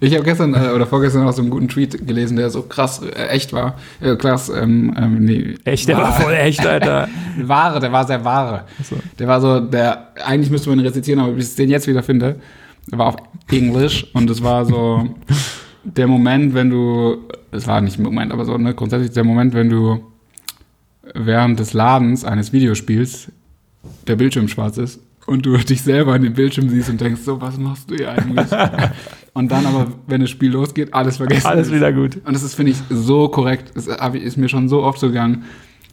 Ich 0.00 0.14
habe 0.14 0.24
gestern 0.24 0.54
äh, 0.54 0.70
oder 0.74 0.86
vorgestern 0.86 1.26
auch 1.26 1.32
so 1.32 1.42
einen 1.42 1.50
guten 1.50 1.68
Tweet 1.68 2.06
gelesen, 2.06 2.38
der 2.38 2.48
so 2.48 2.62
krass 2.62 3.02
äh, 3.02 3.28
echt 3.28 3.52
war. 3.52 3.74
Äh, 4.00 4.16
krass, 4.16 4.48
ähm, 4.48 4.94
ähm, 4.96 5.24
nee. 5.24 5.56
Echt, 5.64 5.88
der 5.88 5.98
war 5.98 6.14
voll 6.14 6.32
echt, 6.32 6.66
Alter. 6.66 7.06
Wahre, 7.42 7.80
der 7.80 7.92
war 7.92 8.06
sehr 8.06 8.24
wahre. 8.24 8.64
So. 8.82 8.96
Der 9.18 9.28
war 9.28 9.42
so, 9.42 9.60
der, 9.60 10.08
eigentlich 10.24 10.50
müsste 10.50 10.70
man 10.70 10.78
ihn 10.78 10.86
rezitieren, 10.86 11.20
aber 11.20 11.32
bis 11.32 11.50
ich 11.50 11.56
den 11.56 11.68
jetzt 11.68 11.86
wieder 11.86 12.02
finde, 12.02 12.36
der 12.90 12.98
war 12.98 13.08
auf 13.08 13.16
Englisch 13.50 14.06
und 14.14 14.30
es 14.30 14.42
war 14.42 14.64
so 14.64 15.06
der 15.84 16.06
Moment, 16.06 16.54
wenn 16.54 16.70
du, 16.70 17.18
es 17.52 17.66
war 17.66 17.82
nicht 17.82 17.98
ein 17.98 18.04
Moment, 18.04 18.32
aber 18.32 18.46
so, 18.46 18.56
ne, 18.56 18.74
grundsätzlich 18.74 19.10
der 19.10 19.24
Moment, 19.24 19.52
wenn 19.52 19.68
du 19.68 20.00
während 21.14 21.60
des 21.60 21.72
Ladens 21.72 22.24
eines 22.24 22.52
Videospiels 22.52 23.30
der 24.06 24.16
Bildschirm 24.16 24.48
schwarz 24.48 24.78
ist 24.78 25.00
und 25.26 25.46
du 25.46 25.56
dich 25.58 25.82
selber 25.82 26.14
in 26.16 26.22
den 26.22 26.34
Bildschirm 26.34 26.68
siehst 26.68 26.88
und 26.90 27.00
denkst, 27.00 27.22
so, 27.24 27.40
was 27.40 27.58
machst 27.58 27.90
du 27.90 27.96
hier 27.96 28.12
eigentlich? 28.12 28.46
und 29.32 29.50
dann 29.50 29.66
aber, 29.66 29.88
wenn 30.06 30.20
das 30.20 30.30
Spiel 30.30 30.52
losgeht, 30.52 30.94
alles 30.94 31.16
vergessen. 31.18 31.46
Alles 31.46 31.72
wieder 31.72 31.92
gut. 31.92 32.16
Und 32.24 32.34
das 32.34 32.42
ist, 32.42 32.54
finde 32.54 32.72
ich, 32.72 32.78
so 32.90 33.28
korrekt. 33.28 33.72
Das 33.74 33.86
ist 33.86 34.36
mir 34.36 34.48
schon 34.48 34.68
so 34.68 34.82
oft 34.82 34.98
so 34.98 35.08
gegangen. 35.08 35.44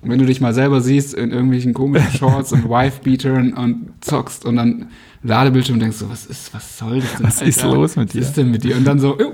Wenn 0.04 0.18
du 0.18 0.26
dich 0.26 0.42
mal 0.42 0.54
selber 0.54 0.82
siehst 0.82 1.14
in 1.14 1.32
irgendwelchen 1.32 1.74
komischen 1.74 2.12
Shorts 2.18 2.52
und 2.54 2.68
Wife-Beatern 2.68 3.54
und 3.54 3.94
zockst 4.02 4.46
und 4.46 4.56
dann 4.56 4.88
Ladebildschirm 5.24 5.80
denkst 5.80 6.00
du, 6.00 6.10
was 6.10 6.26
ist, 6.26 6.52
was 6.56 6.80
soll 6.80 7.00
das 7.00 7.18
denn? 7.18 7.28
Was 7.28 7.42
ist 7.44 7.64
los 7.64 7.96
mit 7.96 8.14
dir? 8.14 8.22
Was 8.22 8.30
ist 8.30 8.38
denn 8.38 8.50
mit 8.50 8.64
dir? 8.64 8.76
Und 8.76 8.86
dann 8.86 9.00
so, 9.00 9.16
oh, 9.20 9.32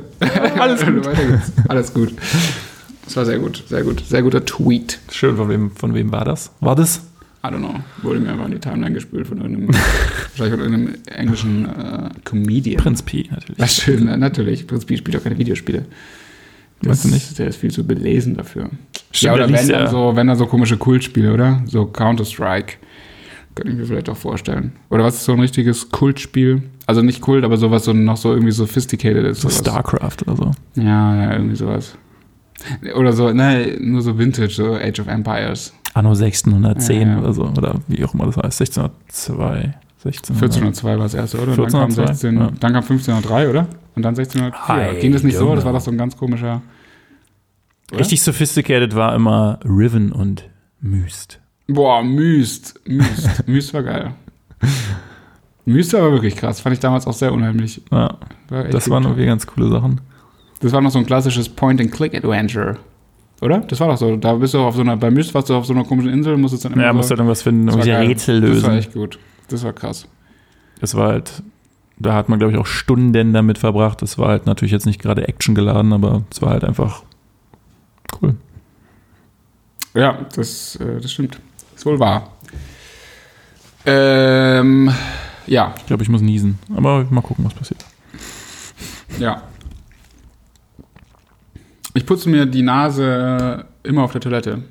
Alles 0.59 0.85
gut. 0.85 1.07
Alles 1.69 1.93
gut. 1.93 2.13
Das 3.07 3.15
war 3.15 3.25
sehr 3.25 3.39
gut, 3.39 3.63
sehr 3.67 3.83
gut. 3.83 4.03
Sehr 4.05 4.21
guter 4.21 4.43
Tweet. 4.43 4.99
Schön, 5.11 5.37
von 5.37 5.47
wem, 5.47 5.71
von 5.71 5.93
wem 5.93 6.11
war 6.11 6.25
das? 6.25 6.51
War 6.59 6.75
das? 6.75 7.01
I 7.41 7.47
don't 7.47 7.59
know. 7.59 7.75
Wurde 8.01 8.19
mir 8.19 8.31
einfach 8.31 8.45
in 8.45 8.51
die 8.51 8.59
Timeline 8.59 8.93
gespült 8.93 9.27
von 9.27 9.37
irgendeinem, 9.39 9.69
wahrscheinlich 10.37 10.59
von 10.59 10.59
irgendeinem 10.59 10.95
englischen 11.05 11.65
äh, 11.65 12.09
Comedian. 12.25 12.83
Prinz 12.83 13.01
P, 13.01 13.29
natürlich. 13.31 13.59
Was 13.59 13.77
schön, 13.77 14.19
natürlich. 14.19 14.67
Prinz 14.67 14.83
Pi 14.83 14.97
spielt 14.97 15.15
doch 15.15 15.23
keine 15.23 15.37
Videospiele. 15.37 15.85
Weißt 16.81 17.05
du 17.05 17.09
nicht? 17.09 17.39
Der 17.39 17.47
ist 17.47 17.55
viel 17.55 17.71
zu 17.71 17.87
belesen 17.87 18.35
dafür. 18.35 18.69
Stimmt, 19.11 19.21
ja, 19.21 19.33
oder 19.33 19.47
der 19.47 19.57
wenn 19.57 19.69
dann, 19.69 19.89
so, 19.89 20.15
wenn 20.15 20.27
dann 20.27 20.37
so 20.37 20.45
komische 20.45 20.77
Kultspiele, 20.77 21.33
oder? 21.33 21.63
So 21.65 21.85
Counter-Strike. 21.85 22.73
Könnte 23.55 23.71
ich 23.71 23.77
mir 23.79 23.85
vielleicht 23.85 24.09
auch 24.09 24.17
vorstellen. 24.17 24.73
Oder 24.89 25.05
was 25.05 25.15
ist 25.15 25.23
so 25.23 25.31
ein 25.31 25.39
richtiges 25.39 25.89
Kultspiel? 25.89 26.63
Also 26.85 27.01
nicht 27.01 27.21
Kult, 27.21 27.45
aber 27.45 27.57
sowas 27.57 27.85
so 27.85 27.93
noch 27.93 28.17
so 28.17 28.31
irgendwie 28.31 28.51
sophisticated 28.51 29.25
ist. 29.25 29.41
So 29.41 29.49
sowas. 29.49 29.59
StarCraft 29.59 30.17
oder 30.27 30.35
so. 30.35 30.51
Ja, 30.75 31.15
ja, 31.15 31.33
irgendwie 31.33 31.55
sowas. 31.55 31.97
Oder 32.95 33.13
so, 33.13 33.31
ne, 33.31 33.77
nur 33.79 34.01
so 34.01 34.17
Vintage, 34.17 34.49
so 34.53 34.73
Age 34.75 34.99
of 34.99 35.07
Empires. 35.07 35.73
Anno 35.93 36.09
1610 36.09 37.01
Ja, 37.01 37.07
ja. 37.07 37.19
oder 37.19 37.33
so. 37.33 37.43
Oder 37.43 37.75
wie 37.87 38.03
auch 38.03 38.13
immer 38.13 38.25
das 38.25 38.37
heißt. 38.37 38.61
1602. 38.61 39.73
16. 40.03 40.35
1402 40.35 40.89
war 40.89 40.97
das 41.03 41.13
erste, 41.15 41.37
oder? 41.39 41.51
Und 41.51 41.57
dann 41.57 41.71
kam, 41.71 41.81
1402, 41.89 42.13
16, 42.13 42.35
ja. 42.37 42.51
dann 42.59 42.73
kam 42.73 42.83
1503, 42.83 43.49
oder? 43.49 43.67
Und 43.95 44.03
dann 44.03 44.15
1604. 44.15 44.67
Hi, 44.67 44.99
Ging 44.99 45.11
das 45.11 45.23
nicht 45.23 45.35
so? 45.35 45.43
Junge. 45.45 45.55
Das 45.55 45.65
war 45.65 45.73
doch 45.73 45.81
so 45.81 45.91
ein 45.91 45.97
ganz 45.97 46.15
komischer. 46.15 46.61
Oder? 47.91 47.99
Richtig 47.99 48.21
sophisticated 48.21 48.95
war 48.95 49.15
immer 49.15 49.59
Riven 49.63 50.11
und 50.11 50.47
Myst. 50.81 51.39
Boah, 51.67 52.03
Myst. 52.03 52.79
Myst. 52.85 53.43
Myst 53.47 53.73
war 53.73 53.83
geil. 53.83 54.13
Myst 55.65 55.93
war 55.93 56.01
aber 56.01 56.11
wirklich 56.13 56.35
krass. 56.35 56.61
Fand 56.61 56.73
ich 56.73 56.79
damals 56.79 57.07
auch 57.07 57.13
sehr 57.13 57.33
unheimlich. 57.33 57.81
Ja, 57.91 58.17
War 58.49 58.63
das 58.65 58.89
waren 58.89 59.03
irgendwie 59.03 59.25
ganz 59.25 59.47
coole 59.47 59.69
Sachen. 59.69 59.99
Das 60.59 60.71
war 60.71 60.81
noch 60.81 60.91
so 60.91 60.99
ein 60.99 61.05
klassisches 61.05 61.49
Point-and-Click-Adventure. 61.49 62.77
Oder? 63.41 63.59
Das 63.59 63.79
war 63.79 63.87
doch 63.89 63.97
so. 63.97 64.15
Da 64.15 64.33
bist 64.33 64.53
du 64.55 64.59
auf 64.59 64.75
so 64.75 64.81
einer, 64.81 64.97
bei 64.97 65.11
Myst 65.11 65.33
warst 65.35 65.49
du 65.49 65.55
auf 65.55 65.65
so 65.65 65.73
einer 65.73 65.83
komischen 65.83 66.11
Insel 66.11 66.33
und 66.33 66.41
musstest 66.41 66.65
dann 66.65 66.73
immer 66.73 66.81
Ja, 66.83 66.89
so, 66.91 66.95
musst 66.97 67.09
halt 67.11 67.19
irgendwas 67.19 67.43
finden, 67.43 67.67
Das 67.67 67.75
war 67.77 67.85
irgendwelche 67.85 67.99
geil. 67.99 68.07
Rätsel 68.07 68.41
Das 68.41 68.49
war 68.49 68.55
lösen. 68.55 68.77
echt 68.79 68.93
gut. 68.93 69.19
Das 69.49 69.63
war 69.63 69.73
krass. 69.73 70.07
Das 70.81 70.95
war 70.95 71.09
halt, 71.09 71.43
da 71.99 72.13
hat 72.13 72.29
man, 72.29 72.39
glaube 72.39 72.53
ich, 72.53 72.57
auch 72.59 72.65
Stunden 72.65 73.33
damit 73.33 73.59
verbracht. 73.59 74.01
Das 74.01 74.17
war 74.17 74.29
halt 74.29 74.45
natürlich 74.47 74.71
jetzt 74.71 74.87
nicht 74.87 74.99
gerade 75.01 75.27
Action 75.27 75.53
geladen, 75.53 75.93
aber 75.93 76.23
es 76.31 76.41
war 76.41 76.49
halt 76.49 76.63
einfach 76.63 77.03
cool. 78.21 78.35
Ja, 79.93 80.17
das, 80.35 80.75
äh, 80.77 80.99
das 80.99 81.11
stimmt. 81.11 81.39
Ist 81.75 81.85
wohl 81.85 81.99
wahr. 81.99 82.31
Ähm, 83.85 84.91
ja, 85.45 85.73
Ich 85.77 85.85
glaube, 85.85 86.03
ich 86.03 86.09
muss 86.09 86.21
niesen. 86.21 86.57
Aber 86.75 87.05
mal 87.09 87.21
gucken, 87.21 87.45
was 87.45 87.53
passiert. 87.53 87.85
ja. 89.19 89.43
Ich 91.97 92.05
putze 92.05 92.29
mir 92.29 92.45
die 92.45 92.61
Nase 92.61 93.65
immer 93.81 94.03
auf 94.03 94.11
der 94.11 94.21
Toilette. 94.21 94.61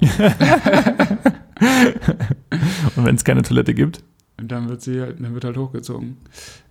Und 2.96 3.04
wenn 3.04 3.14
es 3.14 3.22
keine 3.24 3.42
Toilette 3.42 3.72
gibt, 3.72 4.00
dann 4.36 4.68
wird 4.68 4.82
sie 4.82 5.00
halt, 5.00 5.20
dann 5.20 5.32
wird 5.32 5.44
halt 5.44 5.56
hochgezogen. 5.56 6.16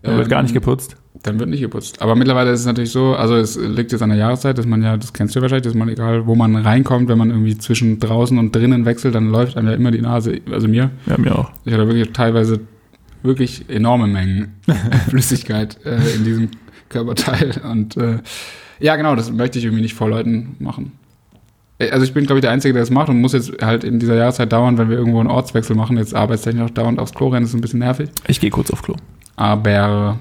dann 0.01 0.17
wird 0.17 0.27
gar 0.27 0.41
nicht 0.41 0.51
Ähm, 0.51 0.55
geputzt. 0.55 0.97
Dann 1.23 1.39
wird 1.39 1.49
nicht 1.49 1.61
geputzt. 1.61 2.01
Aber 2.01 2.13
mittlerweile 2.15 2.51
ist 2.51 2.59
es 2.59 2.65
natürlich 2.65 2.91
so, 2.91 3.15
also 3.15 3.37
es 3.37 3.55
liegt 3.55 3.93
jetzt 3.93 4.01
an 4.01 4.09
der 4.09 4.17
Jahreszeit, 4.19 4.57
dass 4.57 4.65
man 4.65 4.83
ja, 4.83 4.97
das 4.97 5.13
kennst 5.13 5.33
du 5.33 5.39
ja 5.39 5.43
wahrscheinlich, 5.43 5.63
dass 5.63 5.73
man 5.73 5.87
egal, 5.87 6.27
wo 6.27 6.35
man 6.35 6.57
reinkommt, 6.57 7.07
wenn 7.07 7.17
man 7.17 7.29
irgendwie 7.29 7.57
zwischen 7.57 7.97
draußen 8.01 8.37
und 8.37 8.53
drinnen 8.53 8.83
wechselt, 8.83 9.15
dann 9.15 9.29
läuft 9.29 9.55
einem 9.55 9.69
ja 9.69 9.73
immer 9.75 9.91
die 9.91 10.01
Nase, 10.01 10.41
also 10.51 10.67
mir. 10.67 10.91
Ja, 11.05 11.17
mir 11.17 11.39
auch. 11.39 11.51
Ich 11.63 11.71
hatte 11.73 11.87
wirklich 11.87 12.11
teilweise 12.11 12.59
wirklich 13.23 13.69
enorme 13.69 14.07
Mengen 14.07 14.55
Flüssigkeit 15.07 15.77
äh, 15.85 16.15
in 16.15 16.25
diesem 16.25 16.49
Körperteil. 16.89 17.61
Und 17.71 17.95
äh, 17.95 18.19
ja, 18.79 18.95
genau, 18.95 19.15
das 19.15 19.31
möchte 19.31 19.59
ich 19.59 19.65
irgendwie 19.65 19.81
nicht 19.83 19.93
vor 19.95 20.09
Leuten 20.09 20.55
machen. 20.59 20.91
Äh, 21.79 21.89
Also 21.91 22.05
ich 22.05 22.13
bin, 22.13 22.25
glaube 22.25 22.39
ich, 22.39 22.41
der 22.41 22.51
Einzige, 22.51 22.73
der 22.73 22.81
das 22.81 22.89
macht 22.89 23.09
und 23.09 23.19
muss 23.21 23.33
jetzt 23.33 23.61
halt 23.61 23.83
in 23.83 23.99
dieser 23.99 24.15
Jahreszeit 24.15 24.51
dauernd, 24.51 24.77
wenn 24.77 24.89
wir 24.89 24.97
irgendwo 24.97 25.19
einen 25.19 25.29
Ortswechsel 25.29 25.75
machen, 25.75 25.97
jetzt 25.97 26.13
arbeitstechnisch 26.15 26.63
auch 26.63 26.69
dauernd 26.73 26.99
aufs 26.99 27.13
Klo 27.13 27.27
rennen, 27.29 27.43
das 27.43 27.51
ist 27.51 27.55
ein 27.55 27.61
bisschen 27.61 27.79
nervig. 27.79 28.09
Ich 28.27 28.39
gehe 28.39 28.49
kurz 28.49 28.71
auf 28.71 28.81
Klo. 28.81 28.95
Aber, 29.35 30.17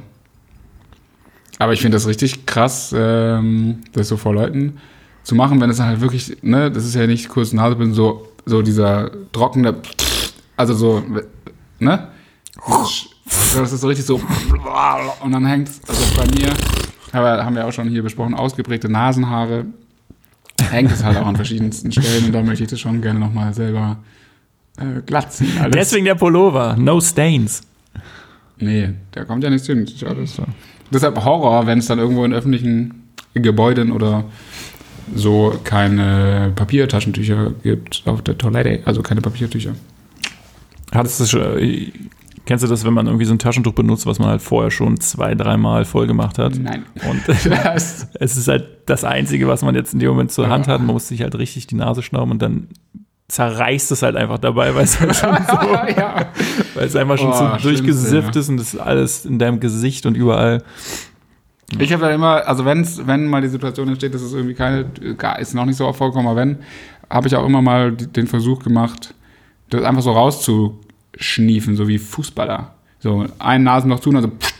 aber 1.59 1.73
ich 1.73 1.81
finde 1.81 1.97
das 1.97 2.07
richtig 2.07 2.47
krass, 2.47 2.95
ähm, 2.97 3.81
das 3.93 4.09
so 4.09 4.17
vor 4.17 4.35
Leuten 4.35 4.79
zu 5.23 5.35
machen, 5.35 5.61
wenn 5.61 5.71
es 5.71 5.79
dann 5.79 5.87
halt 5.87 6.01
wirklich, 6.01 6.37
ne, 6.43 6.71
das 6.71 6.85
ist 6.85 6.95
ja 6.95 7.07
nicht 7.07 7.29
kurz 7.29 7.53
Nase, 7.53 7.77
bin 7.77 7.95
so, 7.95 8.29
so 8.45 8.61
dieser 8.61 9.11
trockene, 9.33 9.77
also 10.57 10.75
so, 10.75 11.03
ne? 11.79 12.09
Also 12.67 13.61
Das 13.61 13.73
ist 13.73 13.81
so 13.81 13.89
richtig 13.89 14.05
so, 14.05 14.21
und 15.23 15.33
dann 15.33 15.47
hängt 15.47 15.71
also 15.89 16.03
bei 16.17 16.27
mir, 16.39 16.53
aber 17.15 17.45
haben 17.45 17.57
wir 17.57 17.67
auch 17.67 17.73
schon 17.73 17.89
hier 17.89 18.03
besprochen, 18.03 18.35
ausgeprägte 18.35 18.89
Nasenhaare, 18.89 19.67
hängt 20.71 20.93
es 20.93 21.05
halt 21.05 21.17
auch 21.17 21.27
an 21.27 21.37
verschiedensten 21.37 21.93
Stellen 21.93 22.27
und 22.27 22.33
da 22.33 22.43
möchte 22.43 22.65
ich 22.65 22.71
das 22.71 22.81
schon 22.81 23.01
gerne 23.03 23.19
nochmal 23.19 23.55
selber 23.55 23.99
äh, 24.79 25.01
glatt 25.05 25.33
ziehen. 25.33 25.59
Alles. 25.61 25.75
Deswegen 25.75 26.05
der 26.05 26.15
Pullover. 26.15 26.77
No 26.79 27.01
stains. 27.01 27.63
Nee, 28.59 28.91
da 29.13 29.25
kommt 29.25 29.43
ja 29.45 29.51
nichts 29.51 29.67
hin. 29.67 29.89
Deshalb 30.91 31.25
Horror, 31.25 31.67
wenn 31.67 31.79
es 31.79 31.87
dann 31.87 31.99
irgendwo 31.99 32.25
in 32.25 32.33
öffentlichen 32.33 33.09
Gebäuden 33.35 33.91
oder 33.91 34.25
so 35.15 35.59
keine 35.65 36.53
Papiertaschentücher 36.55 37.53
gibt 37.63 38.03
auf 38.07 38.23
der 38.23 38.39
Toilette. 38.39 38.81
Also 38.85 39.03
keine 39.03 39.21
Papiertücher. 39.21 39.75
Hattest 40.93 41.21
du 41.21 41.27
schon, 41.27 41.59
äh, 41.59 41.93
kennst 42.47 42.65
du 42.65 42.69
das, 42.69 42.85
wenn 42.85 42.95
man 42.95 43.07
irgendwie 43.07 43.25
so 43.25 43.33
ein 43.33 43.39
Taschentuch 43.39 43.73
benutzt, 43.73 44.07
was 44.07 44.19
man 44.19 44.29
halt 44.29 44.43
vorher 44.43 44.71
schon 44.71 45.01
zwei, 45.01 45.35
dreimal 45.35 45.85
voll 45.85 46.07
gemacht 46.07 46.39
hat? 46.39 46.57
Nein. 46.57 46.85
Und 47.09 47.29
es 47.29 48.09
ist 48.15 48.49
halt 48.49 48.67
das 48.87 49.05
Einzige, 49.05 49.49
was 49.49 49.63
man 49.63 49.75
jetzt 49.75 49.95
in 49.95 50.01
dem 50.01 50.11
Moment 50.11 50.33
zur 50.33 50.49
Hand 50.49 50.69
hat. 50.69 50.81
Man 50.81 50.95
muss 50.95 51.09
sich 51.09 51.23
halt 51.23 51.37
richtig 51.37 51.67
die 51.67 51.77
Nase 51.77 52.03
schnauben 52.03 52.33
und 52.33 52.43
dann 52.43 52.69
zerreißt 53.29 53.91
es 53.93 54.03
halt 54.03 54.17
einfach 54.17 54.39
dabei, 54.39 54.75
weil 54.75 54.85
es 54.85 55.01
halt 55.01 55.17
schon 55.17 55.37
so, 55.47 55.75
ja. 55.97 56.27
weil 56.75 56.87
es 56.87 56.95
einfach 56.95 57.19
schon 57.19 57.31
Oh, 57.33 57.57
so 57.59 57.69
durchgesifft 57.69 58.35
ja. 58.35 58.41
ist 58.41 58.49
und 58.49 58.59
das 58.59 58.75
ist 58.75 58.81
alles 58.81 59.25
in 59.25 59.39
deinem 59.39 59.61
Gesicht 59.61 60.07
und 60.07 60.17
überall. 60.17 60.63
Ich 61.79 61.93
habe 61.93 62.03
da 62.03 62.11
immer, 62.11 62.47
also 62.47 62.65
wenn's, 62.65 63.01
wenn 63.07 63.27
mal 63.27 63.41
die 63.41 63.49
Situation 63.49 63.89
entsteht, 63.89 64.15
dass 64.15 64.23
es 64.23 64.35
irgendwie 64.35 64.55
keine, 64.55 64.91
ist 65.39 65.55
noch 65.55 65.65
nicht 65.65 65.77
so 65.77 65.87
oft 65.87 65.99
vorgekommen, 65.99 66.29
aber 66.29 66.41
wenn, 66.41 66.59
habe 67.11 67.27
ich 67.27 67.35
auch 67.35 67.47
immer 67.47 67.63
mal 67.63 67.93
den 67.93 68.27
Versuch 68.27 68.63
gemacht, 68.63 69.15
das 69.71 69.83
einfach 69.83 70.03
so 70.03 70.15
rauszuschniefen, 71.15 71.77
so 71.77 71.89
wie 71.89 71.99
Fußballer. 71.99 72.75
So 72.99 73.27
ein 73.39 73.63
Nasenloch 73.65 74.01
tun, 74.01 74.17
also 74.17 74.29
pst, 74.29 74.55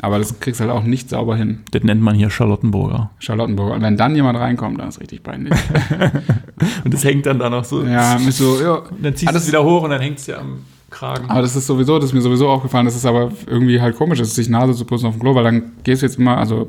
aber 0.00 0.18
das 0.18 0.40
kriegst 0.40 0.60
du 0.60 0.64
halt 0.64 0.72
auch 0.74 0.82
nicht 0.84 1.10
sauber 1.10 1.36
hin. 1.36 1.60
Das 1.72 1.82
nennt 1.82 2.00
man 2.00 2.14
hier 2.14 2.30
Charlottenburger. 2.30 3.10
Charlottenburg. 3.18 3.74
Und 3.74 3.82
wenn 3.82 3.96
dann 3.96 4.14
jemand 4.16 4.38
reinkommt, 4.38 4.80
dann 4.80 4.88
ist 4.88 5.00
richtig 5.00 5.22
peinlich. 5.22 5.52
Und 6.84 6.94
das 6.94 7.04
hängt 7.04 7.26
dann 7.26 7.38
da 7.38 7.50
noch 7.50 7.64
so. 7.64 7.84
ja, 7.84 8.18
mit 8.18 8.32
so, 8.32 8.60
ja. 8.60 8.74
Und 8.76 9.04
dann 9.04 9.14
ziehst 9.14 9.28
Ah, 9.28 9.32
du 9.32 9.34
das- 9.36 9.42
es 9.44 9.48
wieder 9.48 9.62
hoch 9.64 9.82
und 9.82 9.90
dann 9.90 10.00
hängt 10.00 10.18
es 10.18 10.24
dir 10.26 10.38
am 10.38 10.60
Kragen. 10.90 11.28
Aber 11.28 11.42
das 11.42 11.54
ist 11.56 11.66
sowieso, 11.66 11.98
das 11.98 12.06
ist 12.06 12.14
mir 12.14 12.20
sowieso 12.22 12.48
aufgefallen, 12.48 12.84
das 12.86 12.96
ist 12.96 13.04
aber 13.06 13.32
irgendwie 13.46 13.80
halt 13.80 13.96
komisch, 13.96 14.20
ist, 14.20 14.34
sich 14.34 14.48
Nase 14.48 14.74
zu 14.74 14.84
putzen 14.84 15.06
auf 15.06 15.14
dem 15.14 15.20
Klo, 15.20 15.34
weil 15.34 15.44
dann 15.44 15.72
gehst 15.84 16.02
du 16.02 16.06
jetzt 16.06 16.18
immer, 16.18 16.36
also 16.38 16.66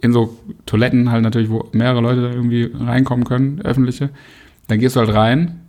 in 0.00 0.12
so 0.12 0.36
Toiletten 0.66 1.10
halt 1.10 1.22
natürlich, 1.22 1.48
wo 1.50 1.68
mehrere 1.72 2.00
Leute 2.00 2.22
da 2.22 2.30
irgendwie 2.30 2.70
reinkommen 2.74 3.24
können, 3.24 3.60
öffentliche, 3.62 4.10
dann 4.68 4.78
gehst 4.78 4.96
du 4.96 5.00
halt 5.00 5.14
rein 5.14 5.60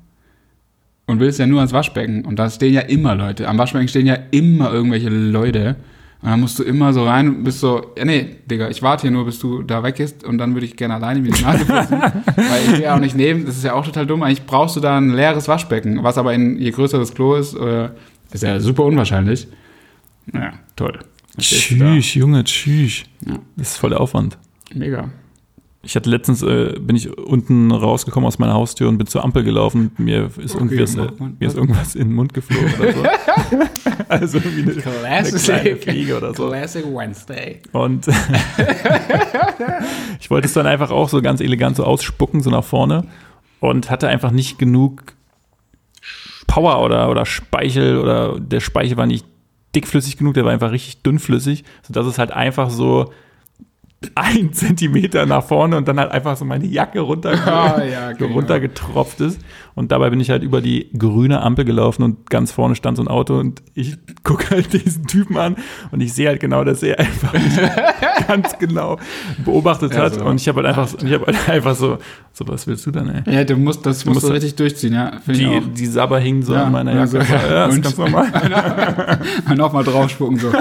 und 1.07 1.19
willst 1.19 1.39
ja 1.39 1.47
nur 1.47 1.59
ans 1.59 1.73
Waschbecken 1.73 2.25
und 2.25 2.37
da 2.37 2.49
stehen 2.49 2.73
ja 2.73 2.81
immer 2.81 3.15
Leute, 3.15 3.47
am 3.47 3.57
Waschbecken 3.57 3.87
stehen 3.87 4.05
ja 4.05 4.17
immer 4.31 4.71
irgendwelche 4.71 5.09
Leute 5.09 5.75
und 6.21 6.29
dann 6.29 6.39
musst 6.39 6.57
du 6.57 6.63
immer 6.63 6.93
so 6.93 7.05
rein 7.05 7.27
und 7.29 7.43
bist 7.43 7.59
so, 7.59 7.93
ja 7.97 8.05
nee, 8.05 8.37
Digga, 8.49 8.69
ich 8.69 8.81
warte 8.81 9.03
hier 9.03 9.11
nur, 9.11 9.25
bis 9.25 9.39
du 9.39 9.61
da 9.61 9.83
weggehst 9.83 10.23
und 10.23 10.37
dann 10.37 10.53
würde 10.53 10.65
ich 10.65 10.75
gerne 10.75 10.95
alleine 10.95 11.21
mir 11.21 11.31
die 11.31 11.43
Nase 11.43 11.65
putzen, 11.65 12.01
weil 12.35 12.61
ich 12.65 12.71
will 12.73 12.81
ja 12.81 12.95
auch 12.95 12.99
nicht 12.99 13.15
neben, 13.15 13.45
das 13.45 13.57
ist 13.57 13.63
ja 13.63 13.73
auch 13.73 13.85
total 13.85 14.05
dumm, 14.05 14.23
eigentlich 14.23 14.45
brauchst 14.45 14.75
du 14.75 14.79
da 14.79 14.97
ein 14.97 15.11
leeres 15.11 15.47
Waschbecken, 15.47 16.03
was 16.03 16.17
aber 16.17 16.33
in, 16.33 16.57
je 16.57 16.71
größer 16.71 16.97
das 16.97 17.13
Klo 17.13 17.35
ist, 17.35 17.53
äh, 17.55 17.89
ist 18.31 18.43
ja 18.43 18.59
super 18.59 18.83
unwahrscheinlich. 18.83 19.47
Ja, 20.33 20.53
toll. 20.75 20.99
Tschüss, 21.37 22.13
Junge, 22.15 22.43
tschüss. 22.43 23.03
Ja. 23.25 23.39
Das 23.55 23.71
ist 23.71 23.77
voll 23.77 23.91
der 23.91 24.01
Aufwand. 24.01 24.37
Mega. 24.73 25.09
Ich 25.85 25.95
hatte 25.95 26.09
letztens, 26.09 26.41
äh, 26.41 26.73
bin 26.79 26.95
ich 26.95 27.15
unten 27.15 27.71
rausgekommen 27.71 28.27
aus 28.27 28.39
meiner 28.39 28.53
Haustür 28.53 28.89
und 28.89 28.97
bin 28.97 29.05
zur 29.05 29.23
Ampel 29.23 29.43
gelaufen. 29.43 29.91
Mir 29.97 30.31
ist, 30.37 30.55
irgendwie 30.55 30.81
was, 30.81 30.95
äh, 30.95 31.09
mir 31.39 31.47
ist 31.47 31.55
irgendwas 31.55 31.93
in 31.93 32.09
den 32.09 32.15
Mund 32.15 32.33
geflogen 32.33 32.73
oder 32.79 32.91
so. 32.91 33.03
also 34.09 34.43
wie 34.43 34.63
eine, 34.63 34.71
eine 34.71 35.31
kleine 35.31 35.75
Fliege 35.75 36.17
oder 36.17 36.33
so. 36.33 36.47
Classic 36.47 36.85
Wednesday. 36.85 37.61
Und 37.71 38.07
ich 40.19 40.31
wollte 40.31 40.47
es 40.47 40.53
dann 40.53 40.65
einfach 40.65 40.89
auch 40.89 41.07
so 41.07 41.21
ganz 41.21 41.39
elegant 41.39 41.75
so 41.75 41.83
ausspucken, 41.83 42.41
so 42.41 42.49
nach 42.49 42.63
vorne. 42.63 43.05
Und 43.59 43.91
hatte 43.91 44.07
einfach 44.07 44.31
nicht 44.31 44.57
genug 44.57 45.13
Power 46.47 46.83
oder, 46.83 47.09
oder 47.09 47.25
Speichel 47.25 47.99
oder 47.99 48.39
der 48.39 48.59
Speichel 48.59 48.97
war 48.97 49.05
nicht 49.05 49.25
dickflüssig 49.75 50.17
genug, 50.17 50.33
der 50.33 50.45
war 50.45 50.51
einfach 50.51 50.71
richtig 50.71 51.03
dünnflüssig, 51.03 51.63
sodass 51.83 52.07
es 52.07 52.17
halt 52.17 52.31
einfach 52.31 52.69
so 52.69 53.11
ein 54.13 54.53
Zentimeter 54.53 55.25
nach 55.25 55.43
vorne 55.43 55.77
und 55.77 55.87
dann 55.87 55.99
halt 55.99 56.11
einfach 56.11 56.37
so 56.37 56.45
meine 56.45 56.65
Jacke 56.65 56.99
runter, 56.99 57.31
Ah, 57.31 57.83
ja, 57.83 58.11
genau. 58.11 58.33
runtergetropft 58.35 59.19
ist. 59.21 59.39
Und 59.73 59.91
dabei 59.91 60.09
bin 60.11 60.19
ich 60.19 60.29
halt 60.29 60.43
über 60.43 60.61
die 60.61 60.89
grüne 60.97 61.41
Ampel 61.41 61.65
gelaufen 61.65 62.03
und 62.03 62.29
ganz 62.29 62.51
vorne 62.51 62.75
stand 62.75 62.97
so 62.97 63.03
ein 63.03 63.07
Auto 63.07 63.37
und 63.39 63.63
ich 63.73 63.97
gucke 64.23 64.51
halt 64.51 64.73
diesen 64.73 65.07
Typen 65.07 65.37
an 65.37 65.55
und 65.91 66.01
ich 66.01 66.13
sehe 66.13 66.27
halt 66.27 66.39
genau, 66.39 66.63
dass 66.63 66.83
er 66.83 66.99
einfach 66.99 67.33
ganz 68.27 68.57
genau 68.59 68.97
beobachtet 69.43 69.93
Ja, 69.93 70.03
hat. 70.03 70.15
so. 70.15 70.25
Und 70.25 70.39
ich 70.41 70.47
habe 70.47 70.63
halt 70.63 70.67
einfach, 70.77 70.93
ich 71.03 71.13
habe 71.13 71.25
halt 71.27 71.49
einfach 71.49 71.75
so, 71.75 71.97
so, 72.33 72.47
was 72.47 72.65
willst 72.67 72.85
du 72.85 72.91
denn, 72.91 73.09
ey? 73.09 73.33
Ja, 73.33 73.43
du 73.43 73.55
musst, 73.55 73.85
das 73.85 74.05
musst 74.05 74.15
musst 74.15 74.23
du 74.23 74.27
du- 74.29 74.33
richtig 74.33 74.55
durchziehen, 74.55 74.93
ja. 74.93 75.11
Die, 75.27 75.61
die 75.73 75.85
Sabber 75.85 76.19
hingen 76.19 76.43
so 76.43 76.53
Ja, 76.53 76.63
an 76.65 76.71
meiner 76.71 76.91
ja, 76.93 77.05
Jacke. 77.05 77.09
so. 77.11 77.17
Ja, 77.17 77.67
das 77.67 77.69
ist 77.69 77.75
Und? 77.77 77.81
ganz 77.83 77.97
normal. 77.97 79.19
Und 79.49 79.57
nochmal 79.57 79.83
draufspucken, 79.83 80.39
so. 80.39 80.51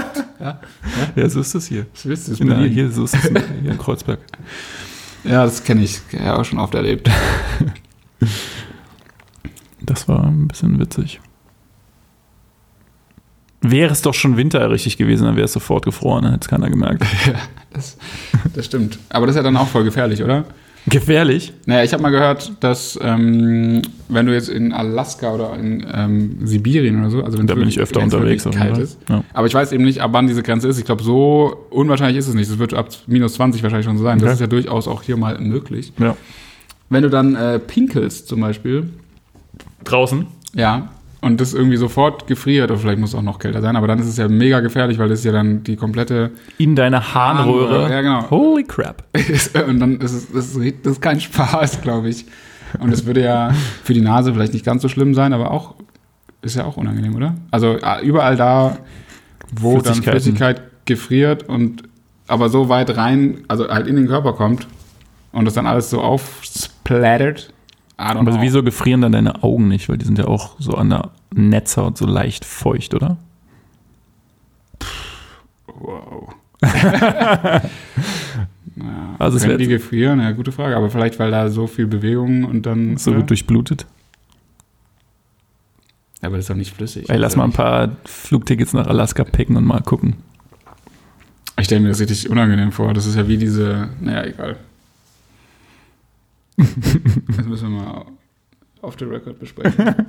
Ja, 1.16 1.28
so 1.28 1.40
ist 1.40 1.54
das 1.54 1.66
hier. 1.66 1.86
Willst 2.04 2.28
du? 2.28 2.32
Das 2.32 2.40
In 2.40 2.64
hier, 2.70 2.90
so 2.90 3.04
ist 3.04 3.14
das 3.14 3.22
hier 3.22 3.70
in 3.70 3.78
Kreuzberg. 3.78 4.18
Ja, 5.26 5.44
das 5.44 5.64
kenne 5.64 5.82
ich. 5.82 6.02
Ja, 6.12 6.36
auch 6.36 6.44
schon 6.44 6.58
oft 6.58 6.74
erlebt. 6.74 7.08
Das 9.80 10.06
war 10.06 10.22
ein 10.24 10.48
bisschen 10.48 10.78
witzig. 10.78 11.18
Wäre 13.66 13.92
es 13.92 14.02
doch 14.02 14.14
schon 14.14 14.36
Winter 14.36 14.70
richtig 14.70 14.96
gewesen, 14.98 15.24
dann 15.24 15.36
wäre 15.36 15.46
es 15.46 15.52
sofort 15.52 15.84
gefroren, 15.84 16.22
dann 16.24 16.32
hätte 16.32 16.44
es 16.44 16.48
keiner 16.48 16.70
gemerkt. 16.70 17.02
Das, 17.72 17.96
das 18.54 18.66
stimmt. 18.66 19.00
Aber 19.08 19.26
das 19.26 19.34
ist 19.34 19.38
ja 19.38 19.42
dann 19.42 19.56
auch 19.56 19.66
voll 19.66 19.82
gefährlich, 19.82 20.22
oder? 20.22 20.44
Gefährlich? 20.86 21.52
Naja, 21.66 21.82
ich 21.82 21.92
habe 21.92 22.04
mal 22.04 22.10
gehört, 22.10 22.52
dass 22.60 22.96
ähm, 23.02 23.82
wenn 24.08 24.26
du 24.26 24.32
jetzt 24.32 24.48
in 24.48 24.72
Alaska 24.72 25.32
oder 25.34 25.54
in 25.58 25.84
ähm, 25.92 26.38
Sibirien 26.46 27.00
oder 27.00 27.10
so, 27.10 27.24
also 27.24 27.36
wenn 27.36 27.48
Da 27.48 27.56
bin 27.56 27.66
ich 27.66 27.80
öfter 27.80 28.00
unterwegs. 28.00 28.44
kalt 28.48 28.78
ist. 28.78 28.96
Ja. 29.08 29.24
Aber 29.32 29.48
ich 29.48 29.54
weiß 29.54 29.72
eben 29.72 29.82
nicht, 29.82 30.00
ab 30.02 30.10
wann 30.12 30.28
diese 30.28 30.44
Grenze 30.44 30.68
ist. 30.68 30.78
Ich 30.78 30.84
glaube, 30.84 31.02
so 31.02 31.66
unwahrscheinlich 31.70 32.18
ist 32.18 32.28
es 32.28 32.34
nicht. 32.34 32.48
Es 32.48 32.58
wird 32.60 32.74
ab 32.74 32.90
minus 33.08 33.32
20 33.34 33.60
wahrscheinlich 33.64 33.86
schon 33.86 33.98
so 33.98 34.04
sein. 34.04 34.18
Das 34.20 34.26
Okay. 34.26 34.34
ist 34.34 34.40
ja 34.42 34.46
durchaus 34.46 34.86
auch 34.86 35.02
hier 35.02 35.16
mal 35.16 35.36
möglich. 35.40 35.92
Ja. 35.98 36.16
Wenn 36.90 37.02
du 37.02 37.10
dann 37.10 37.34
äh, 37.34 37.58
pinkelst 37.58 38.28
zum 38.28 38.40
Beispiel, 38.40 38.88
Draußen? 39.82 40.26
ja, 40.54 40.90
und 41.24 41.40
das 41.40 41.54
irgendwie 41.54 41.78
sofort 41.78 42.26
gefriert, 42.26 42.70
oder 42.70 42.78
vielleicht 42.78 42.98
muss 42.98 43.10
es 43.10 43.14
auch 43.14 43.22
noch 43.22 43.38
kälter 43.38 43.62
sein, 43.62 43.76
aber 43.76 43.86
dann 43.86 43.98
ist 43.98 44.06
es 44.06 44.18
ja 44.18 44.28
mega 44.28 44.60
gefährlich, 44.60 44.98
weil 44.98 45.08
das 45.08 45.20
ist 45.20 45.24
ja 45.24 45.32
dann 45.32 45.64
die 45.64 45.74
komplette 45.74 46.32
In 46.58 46.76
deiner 46.76 47.14
Harnröhre. 47.14 47.90
Ja, 47.90 48.02
genau. 48.02 48.30
Holy 48.30 48.64
crap. 48.64 49.04
und 49.66 49.80
dann 49.80 50.00
ist 50.00 50.12
es 50.12 50.30
das 50.30 50.54
ist, 50.54 50.76
das 50.82 50.92
ist 50.92 51.00
kein 51.00 51.18
Spaß, 51.18 51.80
glaube 51.82 52.10
ich. 52.10 52.26
Und 52.78 52.92
es 52.92 53.06
würde 53.06 53.22
ja 53.22 53.54
für 53.84 53.94
die 53.94 54.02
Nase 54.02 54.34
vielleicht 54.34 54.52
nicht 54.52 54.66
ganz 54.66 54.82
so 54.82 54.88
schlimm 54.88 55.14
sein, 55.14 55.32
aber 55.32 55.50
auch 55.50 55.76
ist 56.42 56.56
ja 56.56 56.66
auch 56.66 56.76
unangenehm, 56.76 57.14
oder? 57.14 57.34
Also 57.50 57.78
äh, 57.78 58.04
überall 58.04 58.36
da, 58.36 58.76
wo 59.50 59.80
dann. 59.80 59.94
Flüssigkeit 59.94 60.60
gefriert 60.84 61.48
und 61.48 61.84
aber 62.28 62.50
so 62.50 62.68
weit 62.68 62.98
rein, 62.98 63.44
also 63.48 63.68
halt 63.68 63.86
in 63.86 63.96
den 63.96 64.08
Körper 64.08 64.34
kommt 64.34 64.66
und 65.32 65.46
das 65.46 65.54
dann 65.54 65.66
alles 65.66 65.88
so 65.88 66.02
aufsplattert. 66.02 67.53
Aber 67.97 68.20
know. 68.32 68.40
wieso 68.40 68.62
gefrieren 68.62 69.01
dann 69.01 69.12
deine 69.12 69.42
Augen 69.42 69.68
nicht? 69.68 69.88
Weil 69.88 69.99
die 69.99 70.05
sind 70.05 70.18
ja 70.18 70.26
auch 70.26 70.57
so 70.59 70.74
an 70.74 70.90
der 70.90 71.11
Netzhaut 71.32 71.97
so 71.97 72.07
leicht 72.07 72.45
feucht, 72.45 72.95
oder? 72.95 73.16
Wow. 75.66 76.34
ja, 76.62 77.62
Also 79.18 79.38
können 79.38 79.59
die 79.59 79.68
gefrieren? 79.68 80.20
Ja, 80.20 80.32
gute 80.32 80.53
Frage. 80.53 80.76
Aber 80.76 80.90
vielleicht, 80.90 81.18
weil 81.18 81.30
da 81.30 81.49
so 81.49 81.66
viel 81.66 81.86
Bewegung 81.86 82.45
und 82.45 82.66
dann. 82.66 82.97
So 82.97 83.12
ja. 83.12 83.18
gut 83.18 83.30
durchblutet. 83.30 83.86
Ja, 86.20 86.28
aber 86.28 86.36
das 86.36 86.45
ist 86.45 86.51
doch 86.51 86.57
nicht 86.57 86.74
flüssig. 86.74 87.09
Ey, 87.09 87.18
lass 87.18 87.32
Also 87.32 87.38
mal 87.38 87.45
ein 87.45 87.53
paar 87.53 87.90
Flugtickets 88.05 88.72
nach 88.72 88.86
Alaska 88.86 89.24
picken 89.24 89.57
und 89.57 89.64
mal 89.64 89.80
gucken. 89.80 90.16
Ich 91.59 91.66
stelle 91.66 91.82
mir 91.82 91.88
das 91.88 92.01
richtig 92.01 92.28
unangenehm 92.30 92.72
vor. 92.72 92.95
Das 92.95 93.07
ist 93.07 93.14
ja 93.14 93.28
wie 93.28 93.36
diese. 93.36 93.90
Naja, 94.01 94.24
egal. 94.24 94.57
Das 96.57 97.46
müssen 97.46 97.72
wir 97.72 97.82
mal 97.82 98.07
auf 98.84 98.96
the 98.98 99.05
record 99.05 99.38
besprechen. 99.38 99.94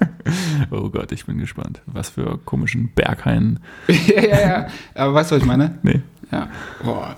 Oh 0.71 0.89
Gott, 0.89 1.11
ich 1.11 1.25
bin 1.25 1.37
gespannt. 1.37 1.81
Was 1.85 2.09
für 2.09 2.39
komischen 2.39 2.89
Berghain. 2.95 3.59
ja, 3.87 4.21
ja, 4.21 4.39
ja. 4.39 4.67
Aber 4.95 5.13
weißt 5.13 5.29
du, 5.29 5.35
was 5.35 5.43
ich 5.43 5.47
meine? 5.47 5.77
Nee. 5.83 6.01
Ja. 6.31 6.49
Boah, 6.83 7.15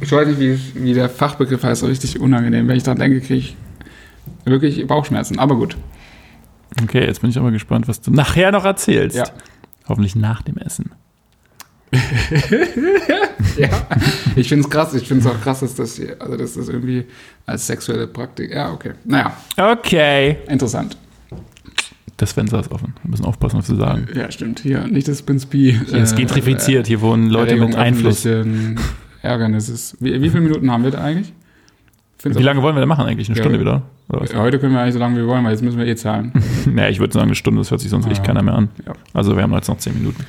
ich 0.00 0.12
weiß 0.12 0.28
nicht, 0.28 0.38
wie, 0.38 0.84
wie 0.84 0.94
der 0.94 1.08
Fachbegriff 1.08 1.64
heißt, 1.64 1.80
so 1.80 1.86
richtig 1.88 2.20
unangenehm. 2.20 2.68
Wenn 2.68 2.76
ich 2.76 2.84
daran 2.84 3.00
denke, 3.00 3.20
kriege 3.20 3.34
ich 3.34 3.56
wirklich 4.44 4.86
Bauchschmerzen. 4.86 5.40
Aber 5.40 5.56
gut. 5.56 5.76
Okay, 6.80 7.04
jetzt 7.04 7.20
bin 7.22 7.30
ich 7.30 7.38
aber 7.38 7.50
gespannt, 7.50 7.88
was 7.88 8.00
du 8.00 8.12
nachher 8.12 8.52
noch 8.52 8.64
erzählst. 8.64 9.16
Ja. 9.16 9.24
Hoffentlich 9.88 10.14
nach 10.14 10.42
dem 10.42 10.56
Essen. 10.58 10.92
Ja. 13.56 13.68
Ich 14.36 14.48
finde 14.48 14.64
es 14.64 14.70
krass. 14.70 14.94
Ich 14.94 15.06
finde 15.06 15.28
es 15.28 15.32
auch 15.32 15.40
krass, 15.40 15.60
dass 15.60 15.74
das 15.74 15.96
hier, 15.96 16.20
also 16.20 16.36
dass 16.36 16.54
das 16.54 16.68
irgendwie 16.68 17.06
als 17.46 17.66
sexuelle 17.66 18.06
Praktik. 18.06 18.52
Ja, 18.54 18.72
okay. 18.72 18.92
Naja, 19.04 19.36
Okay. 19.56 20.38
interessant. 20.48 20.96
Das 22.16 22.32
Fenster 22.32 22.60
ist 22.60 22.70
offen. 22.70 22.94
Wir 23.02 23.10
müssen 23.10 23.24
aufpassen, 23.24 23.58
was 23.58 23.68
wir 23.68 23.76
sagen. 23.76 24.06
Ja, 24.14 24.30
stimmt. 24.30 24.60
Hier, 24.60 24.86
nicht 24.86 25.08
das 25.08 25.20
Prince 25.22 25.46
B. 25.48 25.72
Hier 25.72 25.98
ist 26.02 26.14
gentrifiziert. 26.16 26.86
Hier 26.86 27.00
wohnen 27.00 27.28
Leute 27.28 27.56
mit 27.56 27.74
Einfluss. 27.74 28.26
Ärgernisses. 29.22 29.96
Wie, 30.00 30.20
wie 30.22 30.28
viele 30.30 30.42
Minuten 30.42 30.70
haben 30.70 30.84
wir 30.84 30.90
da 30.90 30.98
eigentlich? 31.02 31.32
Find's 32.18 32.38
Wie 32.38 32.42
lange 32.42 32.62
wollen 32.62 32.76
wir 32.76 32.80
denn 32.80 32.88
machen 32.88 33.04
eigentlich? 33.06 33.28
Eine 33.28 33.36
Ja. 33.36 33.42
Stunde 33.42 33.60
wieder? 33.60 33.82
Oder 34.08 34.20
was? 34.22 34.32
auch- 34.34 34.38
Heute 34.40 34.58
können 34.58 34.72
wir 34.74 34.80
eigentlich 34.80 34.94
so 34.94 35.00
lange 35.00 35.16
wie 35.16 35.20
wir 35.20 35.26
wollen, 35.26 35.44
weil 35.44 35.52
jetzt 35.52 35.62
müssen 35.62 35.78
wir 35.78 35.86
eh 35.86 35.96
zahlen. 35.96 36.32
naja, 36.72 36.88
ich 36.88 37.00
würde 37.00 37.12
sagen, 37.12 37.26
eine 37.26 37.34
Stunde, 37.34 37.60
das 37.60 37.70
hört 37.70 37.80
sich 37.80 37.90
sonst 37.90 38.06
echt 38.06 38.18
Ja. 38.18 38.22
keiner 38.24 38.42
mehr 38.42 38.54
an. 38.54 38.68
Ja. 38.86 38.92
Also 39.12 39.34
wir 39.36 39.42
haben 39.42 39.52
jetzt 39.54 39.68
noch 39.68 39.78
zehn 39.78 39.94
Minuten. 39.94 40.24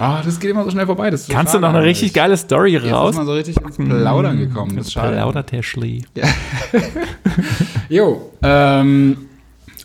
Ah, 0.00 0.22
das 0.24 0.40
geht 0.40 0.50
immer 0.50 0.64
so 0.64 0.70
schnell 0.70 0.86
vorbei. 0.86 1.14
So 1.14 1.30
Kannst 1.30 1.52
du 1.52 1.58
noch 1.58 1.74
eine 1.74 1.84
richtig 1.84 2.14
geile 2.14 2.34
Story 2.34 2.72
Jetzt 2.72 2.90
raus? 2.90 3.10
ist 3.10 3.16
man 3.18 3.26
so 3.26 3.34
richtig 3.34 3.60
ins 3.60 3.76
Plaudern 3.76 4.38
gekommen. 4.38 4.74
Das 4.76 4.86
ist 4.86 4.92
schade. 4.94 5.14
Plaudert 5.14 5.52
der 5.52 5.62
Schlee. 5.62 6.02
Jo, 7.90 8.30
ähm, 8.42 9.16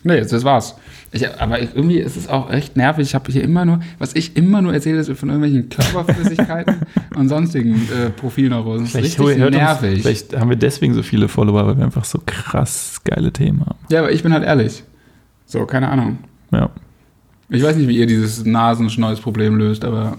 nee, 0.03 0.21
das 0.21 0.43
war's. 0.43 0.75
Ich, 1.11 1.27
aber 1.39 1.61
ich, 1.61 1.69
irgendwie 1.75 1.97
ist 1.97 2.15
es 2.15 2.29
auch 2.29 2.49
echt 2.49 2.77
nervig. 2.77 3.07
Ich 3.07 3.15
habe 3.15 3.31
hier 3.31 3.43
immer 3.43 3.65
nur, 3.65 3.79
was 3.99 4.15
ich 4.15 4.37
immer 4.37 4.61
nur 4.61 4.73
erzähle, 4.73 4.99
ist 4.99 5.11
von 5.17 5.29
irgendwelchen 5.29 5.69
Körperflüssigkeiten 5.69 6.81
und 7.15 7.29
sonstigen 7.29 7.89
äh, 7.89 8.09
Profilneurosen. 8.09 8.85
Das 8.85 8.95
ist 9.03 9.15
Vielleicht, 9.15 9.19
richtig 9.19 9.59
nervig. 9.59 9.93
Uns, 9.93 10.01
vielleicht 10.01 10.39
haben 10.39 10.49
wir 10.49 10.57
deswegen 10.57 10.93
so 10.93 11.03
viele 11.03 11.27
Follower, 11.27 11.67
weil 11.67 11.77
wir 11.77 11.83
einfach 11.85 12.05
so 12.05 12.21
krass 12.25 13.01
geile 13.03 13.33
Themen 13.33 13.61
haben. 13.65 13.79
Ja, 13.89 13.99
aber 13.99 14.11
ich 14.11 14.23
bin 14.23 14.31
halt 14.33 14.43
ehrlich. 14.43 14.83
So, 15.45 15.65
keine 15.65 15.89
Ahnung. 15.89 16.19
Ja. 16.51 16.69
Ich 17.49 17.63
weiß 17.63 17.75
nicht, 17.75 17.87
wie 17.87 17.97
ihr 17.97 18.07
dieses 18.07 18.43
Nasenschneues-Problem 18.45 19.57
löst, 19.57 19.85
aber 19.85 20.17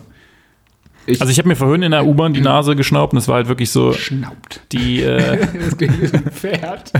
ich 1.07 1.20
Also 1.20 1.31
ich 1.31 1.39
habe 1.39 1.49
mir 1.49 1.57
vorhin 1.57 1.83
in 1.83 1.93
der 1.93 2.05
U-Bahn 2.05 2.35
die 2.35 2.41
Nase 2.41 2.74
geschnaubt 2.74 3.12
und 3.12 3.18
es 3.18 3.29
war 3.29 3.37
halt 3.37 3.49
wirklich 3.49 3.70
so 3.70 3.93
schnaubt. 3.93 4.61
die, 4.72 5.03
äh, 5.03 5.39
Das 5.61 5.77
klingt 5.77 6.01
wie 6.03 6.07
so 6.07 6.16
ein 6.16 6.31
Pferd. 6.31 6.93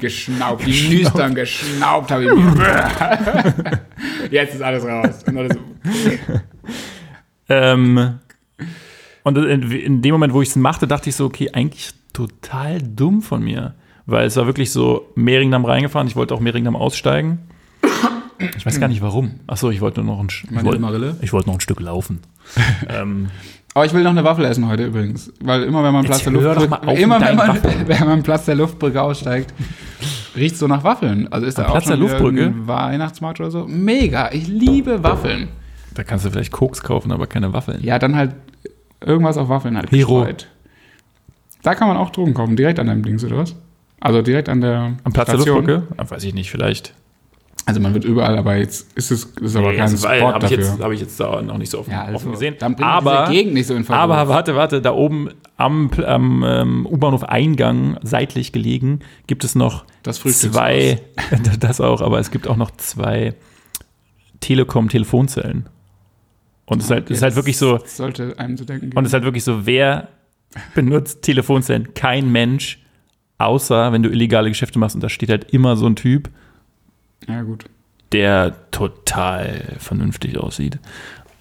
Geschnaubt, 0.00 0.66
die 0.66 0.88
Nüstern 0.88 1.34
geschnaubt 1.34 2.10
habe 2.10 2.24
ich 2.24 2.34
mir. 2.34 3.80
Jetzt 4.30 4.54
ist 4.54 4.62
alles 4.62 4.84
raus. 4.84 5.22
Und 5.26 5.36
alles, 5.36 5.56
ähm, 7.48 8.18
und 9.22 9.38
in, 9.38 9.70
in 9.70 10.02
dem 10.02 10.12
Moment, 10.12 10.32
wo 10.32 10.40
ich 10.40 10.48
es 10.48 10.56
machte, 10.56 10.86
dachte 10.86 11.10
ich 11.10 11.16
so, 11.16 11.26
okay, 11.26 11.50
eigentlich 11.52 11.90
total 12.12 12.80
dumm 12.80 13.20
von 13.20 13.42
mir. 13.42 13.74
Weil 14.06 14.26
es 14.26 14.36
war 14.36 14.46
wirklich 14.46 14.72
so 14.72 15.10
Mehringdamm 15.14 15.64
reingefahren, 15.64 16.08
ich 16.08 16.16
wollte 16.16 16.34
auch 16.34 16.40
Mehringdamm 16.40 16.74
aussteigen. 16.74 17.38
Ich 18.56 18.66
weiß 18.66 18.80
gar 18.80 18.88
nicht 18.88 19.02
warum. 19.02 19.40
Achso, 19.46 19.70
ich 19.70 19.80
wollte 19.80 20.02
nur 20.02 20.16
noch 20.16 20.22
ein, 20.22 20.28
ich 20.28 20.64
wollte, 20.64 21.16
ich 21.20 21.32
wollte 21.32 21.48
noch 21.48 21.56
ein 21.56 21.60
Stück 21.60 21.80
laufen. 21.80 22.20
ähm, 22.88 23.28
Aber 23.74 23.86
ich 23.86 23.94
will 23.94 24.02
noch 24.02 24.10
eine 24.10 24.24
Waffel 24.24 24.44
essen 24.44 24.68
heute 24.68 24.86
übrigens. 24.86 25.32
Weil 25.40 25.62
immer 25.62 25.84
wenn 25.84 25.92
man 25.92 26.04
Platz 26.04 26.24
der 26.24 26.32
Luftbrücke, 26.32 27.00
immer 27.00 27.20
wenn 27.20 27.36
man, 27.36 27.58
wenn 27.86 28.06
man 28.06 28.22
Platz 28.22 28.44
der 28.46 28.56
Luftbrücke 28.56 29.00
aussteigt, 29.00 29.54
riecht 30.36 30.56
so 30.56 30.66
nach 30.66 30.84
Waffeln. 30.84 31.32
Also 31.32 31.46
ist 31.46 31.58
da 31.58 31.62
Am 31.62 31.68
auch 31.68 31.72
Platz 31.72 31.84
schon 31.84 31.90
der 31.92 32.00
Luftbrücke? 32.00 32.54
Weihnachtsmarkt 32.66 33.40
oder 33.40 33.50
so. 33.50 33.66
Mega, 33.66 34.30
ich 34.32 34.48
liebe 34.48 35.02
Waffeln. 35.02 35.48
da 35.94 36.02
kannst 36.02 36.24
du 36.24 36.30
vielleicht 36.30 36.52
Koks 36.52 36.82
kaufen, 36.82 37.12
aber 37.12 37.26
keine 37.26 37.52
Waffeln. 37.52 37.82
Ja, 37.82 37.98
dann 37.98 38.16
halt 38.16 38.34
irgendwas 39.00 39.36
auf 39.36 39.48
Waffeln 39.48 39.76
halt. 39.76 39.90
Hero. 39.90 40.20
gestreut. 40.20 40.48
Da 41.62 41.74
kann 41.76 41.86
man 41.88 41.96
auch 41.96 42.10
Drogen 42.10 42.34
kaufen, 42.34 42.56
direkt 42.56 42.80
an 42.80 42.88
deinem 42.88 43.04
Dings 43.04 43.24
oder 43.24 43.38
was? 43.38 43.54
Also 44.00 44.20
direkt 44.20 44.48
an 44.48 44.60
der 44.60 44.96
Am 45.04 45.12
Platz 45.12 45.28
Station. 45.28 45.64
der 45.64 45.76
Luftbrücke? 45.76 46.02
Ah, 46.02 46.10
weiß 46.10 46.24
ich 46.24 46.34
nicht, 46.34 46.50
vielleicht. 46.50 46.94
Also 47.64 47.80
man 47.80 47.94
wird 47.94 48.04
überall, 48.04 48.36
aber 48.38 48.56
jetzt 48.56 48.92
ist 48.96 49.12
es 49.12 49.24
ist 49.24 49.54
aber 49.56 49.68
Nee, 49.70 49.76
kein 49.76 49.82
also, 49.82 49.96
Sport 49.98 50.34
habe 50.34 50.46
ich, 50.46 50.50
dafür. 50.50 50.58
jetzt- 50.58 50.80
hab 50.82 50.92
ich 50.92 51.00
jetzt 51.00 51.20
da 51.20 51.42
noch 51.42 51.58
nicht 51.58 51.70
so 51.70 51.78
offen, 51.78 51.92
ja, 51.92 52.02
also, 52.02 52.16
offen 52.16 52.32
gesehen. 52.32 52.56
Dann 52.58 52.74
aber, 52.82 53.26
diese 53.28 53.32
Gegend 53.36 53.54
nicht 53.54 53.66
so 53.68 53.74
in 53.74 53.84
Verruf. 53.84 54.00
aber 54.02 54.28
warte, 54.28 54.56
warte, 54.56 54.82
da 54.82 54.92
oben 54.92 55.30
am, 55.56 55.88
am 56.04 56.42
ähm, 56.44 56.86
U-Bahnhof-Eingang, 56.90 57.98
seitlich 58.02 58.50
gelegen, 58.50 58.98
gibt 59.28 59.44
es 59.44 59.54
noch 59.54 59.84
Das 60.02 60.18
zwei, 60.20 61.00
das 61.60 61.80
auch, 61.80 62.00
aber 62.00 62.18
es 62.18 62.32
gibt 62.32 62.48
auch 62.48 62.56
noch 62.56 62.72
zwei 62.72 63.34
Telekom-Telefonzellen. 64.40 65.68
Und 66.66 66.78
es 66.78 66.84
ist 66.86 66.90
halt, 66.90 67.10
es 67.10 67.18
ist 67.18 67.22
halt 67.22 67.36
wirklich 67.36 67.56
so, 67.58 67.78
sollte 67.84 68.38
einem 68.38 68.56
zu 68.56 68.64
denken 68.64 68.86
geben. 68.90 68.96
und 68.98 69.04
es 69.04 69.10
ist 69.10 69.14
halt 69.14 69.24
wirklich 69.24 69.44
so, 69.44 69.66
wer 69.66 70.08
benutzt 70.74 71.22
Telefonzellen? 71.22 71.94
Kein 71.94 72.30
Mensch, 72.30 72.80
außer 73.38 73.92
wenn 73.92 74.02
du 74.02 74.10
illegale 74.10 74.48
Geschäfte 74.48 74.78
machst 74.78 74.94
und 74.94 75.02
da 75.02 75.08
steht 75.08 75.28
halt 75.30 75.52
immer 75.52 75.76
so 75.76 75.86
ein 75.86 75.96
Typ, 75.96 76.30
ja, 77.28 77.42
gut. 77.42 77.64
der 78.12 78.54
total 78.70 79.74
vernünftig 79.78 80.38
aussieht 80.38 80.78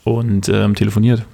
und 0.03 0.49
ähm, 0.49 0.75
telefoniert. 0.75 1.25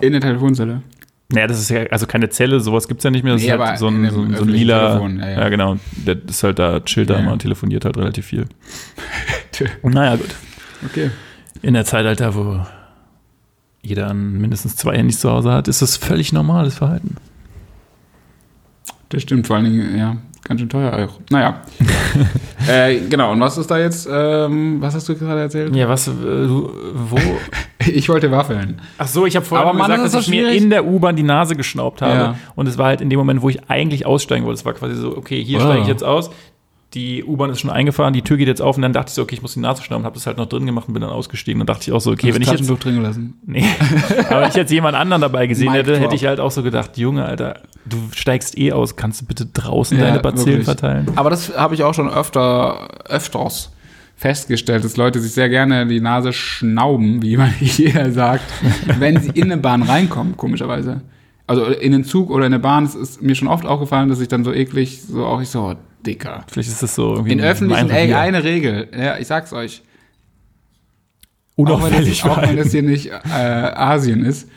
In 0.00 0.12
der 0.12 0.20
Telefonzelle. 0.20 0.82
Naja, 1.28 1.46
das 1.46 1.58
ist 1.58 1.70
ja 1.70 1.84
also 1.86 2.06
keine 2.06 2.28
Zelle, 2.28 2.60
sowas 2.60 2.86
gibt 2.86 3.00
es 3.00 3.04
ja 3.04 3.10
nicht 3.10 3.24
mehr. 3.24 3.32
Das 3.32 3.42
Nee, 3.42 3.48
ist 3.52 3.58
halt 3.58 3.78
so 3.78 3.88
in 3.88 4.04
ein, 4.04 4.10
so, 4.10 4.36
so 4.36 4.42
ein 4.44 4.48
lila. 4.48 4.88
Telefon, 4.90 5.18
ja, 5.18 5.28
ja, 5.30 5.40
ja. 5.40 5.48
genau. 5.48 5.76
Der 6.06 6.16
ist 6.24 6.42
halt 6.44 6.58
da, 6.58 6.78
chillt 6.80 7.08
da 7.10 7.14
Ja, 7.14 7.20
immer 7.20 7.28
ja. 7.28 7.32
und 7.32 7.38
telefoniert 7.40 7.84
halt 7.84 7.96
relativ 7.96 8.26
viel. 8.26 8.46
Naja, 9.82 10.16
gut. 10.16 10.34
Okay. 10.84 11.10
In 11.62 11.74
der 11.74 11.84
Zeitalter, 11.84 12.34
wo 12.34 12.64
jeder 13.82 14.12
mindestens 14.14 14.76
zwei 14.76 14.96
Handys 14.96 15.20
zu 15.20 15.30
Hause 15.30 15.52
hat, 15.52 15.68
ist 15.68 15.82
das 15.82 15.96
völlig 15.96 16.32
normales 16.32 16.74
Verhalten. 16.76 17.16
Das 19.10 19.22
stimmt, 19.22 19.46
vor 19.46 19.56
allen 19.56 19.66
Dingen, 19.66 19.96
ja, 19.98 20.16
ganz 20.44 20.60
schön 20.60 20.68
teuer 20.68 20.92
auch. 21.08 21.20
Naja. 21.30 21.62
äh, 22.68 22.98
genau, 23.08 23.32
und 23.32 23.40
was 23.40 23.58
ist 23.58 23.70
da 23.70 23.78
jetzt, 23.78 24.08
ähm, 24.10 24.80
was 24.80 24.94
hast 24.94 25.08
du 25.08 25.14
gerade 25.16 25.40
erzählt? 25.40 25.74
Ja, 25.74 25.88
was, 25.88 26.08
äh, 26.08 26.12
du, 26.12 26.70
wo? 26.94 27.18
Ich 27.84 28.08
wollte 28.08 28.30
Waffeln. 28.30 28.80
Ach 28.96 29.08
so, 29.08 29.26
ich 29.26 29.34
habe 29.34 29.44
vorhin 29.44 29.66
Aber 29.66 29.76
Mann, 29.76 29.88
gesagt, 29.90 30.04
das 30.06 30.12
dass 30.12 30.20
ich 30.22 30.26
doch 30.28 30.30
mir 30.36 30.46
schwierig. 30.50 30.62
in 30.62 30.70
der 30.70 30.86
U-Bahn 30.86 31.16
die 31.16 31.24
Nase 31.24 31.56
geschnaubt 31.56 32.00
habe. 32.00 32.14
Ja. 32.14 32.34
Und 32.54 32.68
es 32.68 32.78
war 32.78 32.86
halt 32.86 33.00
in 33.00 33.10
dem 33.10 33.18
Moment, 33.18 33.42
wo 33.42 33.48
ich 33.48 33.68
eigentlich 33.68 34.06
aussteigen 34.06 34.44
wollte. 34.46 34.60
Es 34.60 34.64
war 34.64 34.72
quasi 34.72 34.94
so, 34.94 35.16
okay, 35.16 35.42
hier 35.42 35.58
Oh. 35.58 35.62
steige 35.62 35.82
ich 35.82 35.88
jetzt 35.88 36.04
aus. 36.04 36.30
Die 36.94 37.24
U-Bahn 37.24 37.48
ist 37.48 37.60
schon 37.60 37.70
eingefahren, 37.70 38.12
die 38.12 38.20
Tür 38.20 38.36
geht 38.36 38.48
jetzt 38.48 38.60
auf 38.60 38.76
und 38.76 38.82
dann 38.82 38.92
dachte 38.92 39.08
ich 39.08 39.14
so, 39.14 39.22
okay, 39.22 39.34
ich 39.34 39.40
muss 39.40 39.54
die 39.54 39.60
Nase 39.60 39.82
schnauben, 39.82 40.04
habe 40.04 40.14
das 40.14 40.26
halt 40.26 40.36
noch 40.36 40.46
drin 40.46 40.66
gemacht 40.66 40.88
und 40.88 40.94
bin 40.94 41.00
dann 41.00 41.10
ausgestiegen. 41.10 41.60
Und 41.60 41.70
dachte 41.70 41.84
ich 41.84 41.92
auch 41.92 42.00
so, 42.00 42.10
okay, 42.10 42.34
wenn 42.34 42.42
ich 42.42 42.50
jetzt, 42.50 42.68
drin 42.68 42.96
gelassen. 42.96 43.40
nee, 43.46 43.64
aber 44.28 44.42
wenn 44.42 44.48
ich 44.48 44.54
jetzt 44.54 44.70
jemand 44.70 44.96
anderen 44.96 45.22
dabei 45.22 45.46
gesehen 45.46 45.72
hätte, 45.72 45.92
drop. 45.92 46.02
hätte 46.02 46.14
ich 46.14 46.26
halt 46.26 46.38
auch 46.38 46.50
so 46.50 46.62
gedacht, 46.62 46.98
Junge, 46.98 47.24
Alter, 47.24 47.60
du 47.86 47.96
steigst 48.14 48.58
eh 48.58 48.72
aus, 48.72 48.96
kannst 48.96 49.22
du 49.22 49.26
bitte 49.26 49.46
draußen 49.46 49.98
Ja, 49.98 50.04
deine 50.04 50.20
Bazillen 50.20 50.46
wirklich. 50.46 50.64
verteilen? 50.66 51.06
Aber 51.16 51.30
das 51.30 51.56
habe 51.56 51.74
ich 51.74 51.82
auch 51.82 51.94
schon 51.94 52.10
öfter, 52.10 52.88
öfters 53.08 53.72
festgestellt, 54.16 54.84
dass 54.84 54.96
Leute 54.96 55.18
sich 55.20 55.32
sehr 55.32 55.48
gerne 55.48 55.86
die 55.86 56.00
Nase 56.00 56.32
schnauben, 56.32 57.22
wie 57.22 57.36
man 57.38 57.50
hier 57.50 58.12
sagt, 58.12 58.44
wenn 58.98 59.20
sie 59.20 59.30
in 59.30 59.44
eine 59.44 59.56
Bahn 59.56 59.82
reinkommen, 59.82 60.36
komischerweise. 60.36 61.00
Also 61.46 61.64
in 61.66 61.92
den 61.92 62.04
Zug 62.04 62.30
oder 62.30 62.46
in 62.46 62.52
eine 62.52 62.62
Bahn, 62.62 62.84
es 62.84 62.94
ist 62.94 63.20
mir 63.20 63.34
schon 63.34 63.48
oft 63.48 63.66
aufgefallen, 63.66 64.08
dass 64.08 64.20
ich 64.20 64.28
dann 64.28 64.44
so 64.44 64.52
eklig, 64.52 65.02
so 65.02 65.26
auch 65.26 65.40
ich 65.40 65.48
so, 65.48 65.74
Dicker. 66.06 66.44
Vielleicht 66.48 66.68
ist 66.68 66.82
das 66.82 66.94
so 66.94 67.12
irgendwie 67.14 67.32
In 67.32 67.40
öffentlichen, 67.40 67.90
ey, 67.90 68.12
eine 68.14 68.44
Regel, 68.44 68.88
ja, 68.96 69.18
ich 69.18 69.26
sag's 69.26 69.52
euch. 69.52 69.82
Unauffällig 71.54 72.20
das, 72.22 72.30
auch 72.30 72.36
wenn 72.42 72.56
das 72.56 72.70
verhalten. 72.70 72.70
hier 72.70 72.82
nicht 72.82 73.06
äh, 73.08 73.12
Asien 73.30 74.24
ist, 74.24 74.48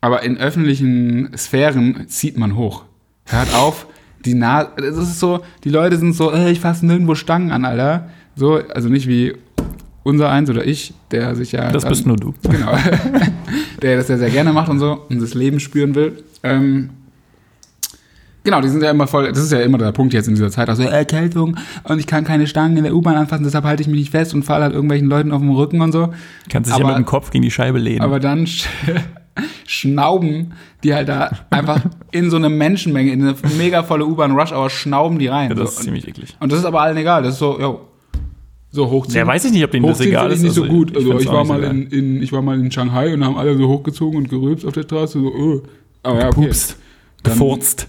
aber 0.00 0.22
in 0.22 0.36
öffentlichen 0.38 1.30
Sphären 1.36 2.06
zieht 2.08 2.36
man 2.36 2.56
hoch. 2.56 2.84
Hört 3.24 3.54
auf, 3.54 3.86
die 4.24 4.34
Nase, 4.34 4.70
das 4.76 4.96
ist 4.98 5.18
so, 5.18 5.40
die 5.64 5.70
Leute 5.70 5.96
sind 5.96 6.12
so, 6.12 6.30
äh, 6.32 6.50
ich 6.50 6.60
fasse 6.60 6.84
nirgendwo 6.86 7.14
Stangen 7.14 7.50
an, 7.52 7.64
Alter. 7.64 8.10
So, 8.36 8.56
also 8.68 8.88
nicht 8.88 9.08
wie 9.08 9.34
unser 10.02 10.30
eins 10.30 10.50
oder 10.50 10.64
ich, 10.64 10.92
der 11.10 11.34
sich 11.34 11.52
ja. 11.52 11.70
Das 11.72 11.82
dann- 11.82 11.90
bist 11.90 12.06
nur 12.06 12.16
du. 12.16 12.34
Genau. 12.48 12.76
der 13.82 13.96
das 13.96 14.08
ja 14.08 14.18
sehr 14.18 14.30
gerne 14.30 14.52
macht 14.52 14.68
und 14.68 14.78
so 14.78 15.04
und 15.08 15.20
das 15.20 15.34
Leben 15.34 15.58
spüren 15.58 15.94
will. 15.94 16.22
Ähm, 16.42 16.90
genau, 18.46 18.62
die 18.62 18.68
sind 18.68 18.82
ja 18.82 18.90
immer 18.90 19.06
voll, 19.06 19.28
das 19.28 19.38
ist 19.38 19.52
ja 19.52 19.60
immer 19.60 19.76
der 19.76 19.92
Punkt 19.92 20.14
jetzt 20.14 20.28
in 20.28 20.34
dieser 20.34 20.50
Zeit, 20.50 20.70
also 20.70 20.82
Erkältung 20.84 21.56
und 21.84 21.98
ich 21.98 22.06
kann 22.06 22.24
keine 22.24 22.46
Stangen 22.46 22.78
in 22.78 22.84
der 22.84 22.94
U-Bahn 22.94 23.16
anfassen, 23.16 23.44
deshalb 23.44 23.64
halte 23.64 23.82
ich 23.82 23.88
mich 23.88 23.98
nicht 23.98 24.10
fest 24.10 24.32
und 24.32 24.44
falle 24.44 24.64
halt 24.64 24.72
irgendwelchen 24.72 25.08
Leuten 25.08 25.32
auf 25.32 25.42
den 25.42 25.50
Rücken 25.50 25.82
und 25.82 25.92
so. 25.92 26.08
Kannst 26.48 26.70
dich 26.70 26.78
ja 26.78 26.86
mit 26.86 26.96
dem 26.96 27.04
Kopf 27.04 27.30
gegen 27.30 27.42
die 27.42 27.50
Scheibe 27.50 27.78
lehnen. 27.78 28.00
Aber 28.00 28.20
dann 28.20 28.46
sch 28.46 28.66
schnauben 29.66 30.54
die 30.82 30.94
halt 30.94 31.08
da 31.10 31.30
einfach 31.50 31.82
in 32.10 32.30
so 32.30 32.36
eine 32.36 32.48
Menschenmenge, 32.48 33.12
in 33.12 33.22
eine 33.22 33.34
mega 33.58 33.82
volle 33.82 34.06
U-Bahn 34.06 34.32
Rush 34.32 34.52
Hour 34.52 34.70
schnauben 34.70 35.18
die 35.18 35.26
rein. 35.26 35.50
ja, 35.50 35.54
das 35.54 35.74
so. 35.74 35.80
ist 35.80 35.84
ziemlich 35.84 36.08
eklig. 36.08 36.36
und 36.40 36.50
das 36.52 36.60
ist 36.60 36.64
aber 36.64 36.80
allen 36.80 36.96
egal, 36.96 37.22
das 37.22 37.34
ist 37.34 37.40
so, 37.40 37.60
yo, 37.60 37.80
so 38.70 38.88
hochziehen. 38.88 39.18
Ja, 39.18 39.26
weiß 39.26 39.44
ich 39.44 39.52
nicht, 39.52 39.64
ob 39.64 39.72
denen 39.72 39.86
das 39.86 40.00
egal 40.00 40.30
ist. 40.30 40.38
ich 40.38 40.44
nicht 40.44 40.54
so 40.54 40.62
Also, 40.62 40.72
gut. 40.72 40.96
Also 40.96 41.08
find's 41.08 41.24
ich, 41.24 41.30
war 41.30 41.44
so 41.44 41.52
mal 41.52 41.60
geil. 41.60 41.70
in, 41.70 41.86
in, 41.88 42.22
ich 42.22 42.32
war 42.32 42.42
mal 42.42 42.58
in 42.58 42.70
Shanghai 42.70 43.12
und 43.12 43.24
haben 43.24 43.36
alle 43.36 43.56
so 43.56 43.68
hochgezogen 43.68 44.16
und 44.18 44.28
gerülpst 44.28 44.64
auf 44.64 44.72
der 44.72 44.82
Straße. 44.82 45.18
So, 45.18 45.26
oh. 45.26 45.62
Aber 46.02 46.20
ja, 46.20 46.28
okay. 46.28 46.40
Gepupst, 46.42 46.76
gefurzt. 47.22 47.88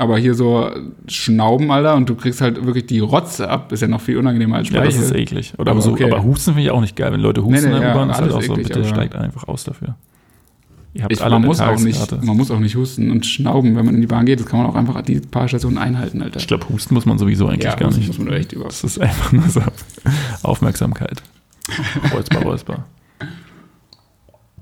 Aber 0.00 0.16
hier 0.16 0.32
so 0.32 0.70
Schnauben, 1.08 1.70
Alter, 1.70 1.94
und 1.94 2.08
du 2.08 2.14
kriegst 2.14 2.40
halt 2.40 2.64
wirklich 2.64 2.86
die 2.86 3.00
Rotze 3.00 3.50
ab. 3.50 3.70
Ist 3.70 3.82
ja 3.82 3.86
noch 3.88 4.00
viel 4.00 4.16
unangenehmer 4.16 4.56
als 4.56 4.70
Ja, 4.70 4.76
Speichel. 4.76 4.98
das 4.98 5.10
ist 5.10 5.14
eklig. 5.14 5.52
Oder 5.58 5.72
Aber 5.72 5.82
so, 5.82 5.92
okay. 5.92 6.04
aber 6.10 6.24
Husten 6.24 6.52
finde 6.54 6.62
ich 6.62 6.70
auch 6.70 6.80
nicht 6.80 6.96
geil. 6.96 7.12
Wenn 7.12 7.20
Leute 7.20 7.42
husten 7.44 7.52
Nee, 7.52 7.60
nee, 7.60 7.66
in 7.76 7.80
der 7.82 7.90
ja, 7.90 7.94
U-Bahn, 7.94 8.08
ist 8.08 8.18
halt 8.18 8.32
auch 8.32 8.40
so, 8.40 8.52
eklig, 8.54 8.68
bitte 8.68 8.84
steigt 8.86 9.14
einfach 9.14 9.46
aus 9.46 9.64
dafür. 9.64 9.96
Ihr 10.94 11.02
habt 11.02 11.12
ich, 11.12 11.22
alle 11.22 11.34
man, 11.34 11.42
muss 11.44 11.60
auch 11.60 11.78
nicht, 11.78 12.24
man 12.24 12.34
muss 12.34 12.50
auch 12.50 12.60
nicht 12.60 12.76
husten 12.76 13.10
und 13.10 13.26
schnauben, 13.26 13.76
wenn 13.76 13.84
man 13.84 13.94
in 13.94 14.00
die 14.00 14.06
Bahn 14.06 14.24
geht. 14.24 14.40
Das 14.40 14.46
kann 14.46 14.60
man 14.60 14.70
auch 14.70 14.74
einfach 14.74 15.02
die 15.02 15.20
paar 15.20 15.48
Stationen 15.48 15.76
einhalten, 15.76 16.22
Alter. 16.22 16.40
Ich 16.40 16.46
glaube, 16.46 16.66
husten 16.70 16.94
muss 16.94 17.04
man 17.04 17.18
sowieso 17.18 17.46
eigentlich 17.48 17.64
Ja, 17.64 17.74
gar 17.76 17.90
nicht. 17.94 18.06
muss 18.06 18.18
man 18.18 18.32
echt 18.32 18.54
überhaupt 18.54 18.72
Das 18.72 18.82
ist 18.82 18.98
einfach 18.98 19.32
nur 19.32 19.48
so 19.50 19.60
Aufmerksamkeit. 20.42 21.22
Räusper, 22.14 22.40
Räusper. 22.40 22.84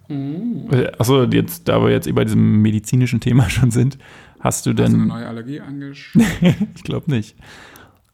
Mhm. 0.09 0.69
Achso, 0.99 1.25
jetzt, 1.25 1.69
da 1.69 1.83
wir 1.83 1.91
jetzt 1.91 2.07
eh 2.07 2.13
bei 2.13 2.25
diesem 2.25 2.63
medizinischen 2.63 3.21
Thema 3.21 3.51
schon 3.51 3.71
sind, 3.71 3.99
hast 4.41 4.67
du 4.67 4.71
Hast 4.71 4.79
du 4.79 4.83
eine 4.85 4.91
denn, 4.99 5.07
neue 5.07 5.27
Allergie 5.27 5.61
angeschrieben? 5.67 6.27
ich 6.75 6.83
glaube 6.85 7.11
nicht, 7.11 7.37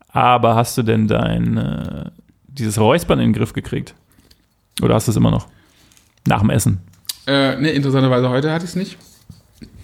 aber 0.08 0.54
hast 0.54 0.76
du 0.78 0.82
denn 0.82 1.08
dein, 1.08 1.56
äh, 1.56 2.10
dieses 2.48 2.78
Räuspern 2.78 3.18
in 3.20 3.28
den 3.28 3.32
Griff 3.34 3.52
gekriegt? 3.52 3.94
Oder 4.82 4.94
hast 4.94 5.06
du 5.06 5.10
es 5.12 5.16
immer 5.16 5.30
noch? 5.30 5.46
Nach 6.26 6.40
dem 6.40 6.50
Essen? 6.50 6.80
äh, 7.26 7.56
nee, 7.60 7.70
interessanterweise 7.70 8.28
heute 8.28 8.52
hatte 8.52 8.64
ich 8.64 8.70
es 8.70 8.76
nicht. 8.76 8.98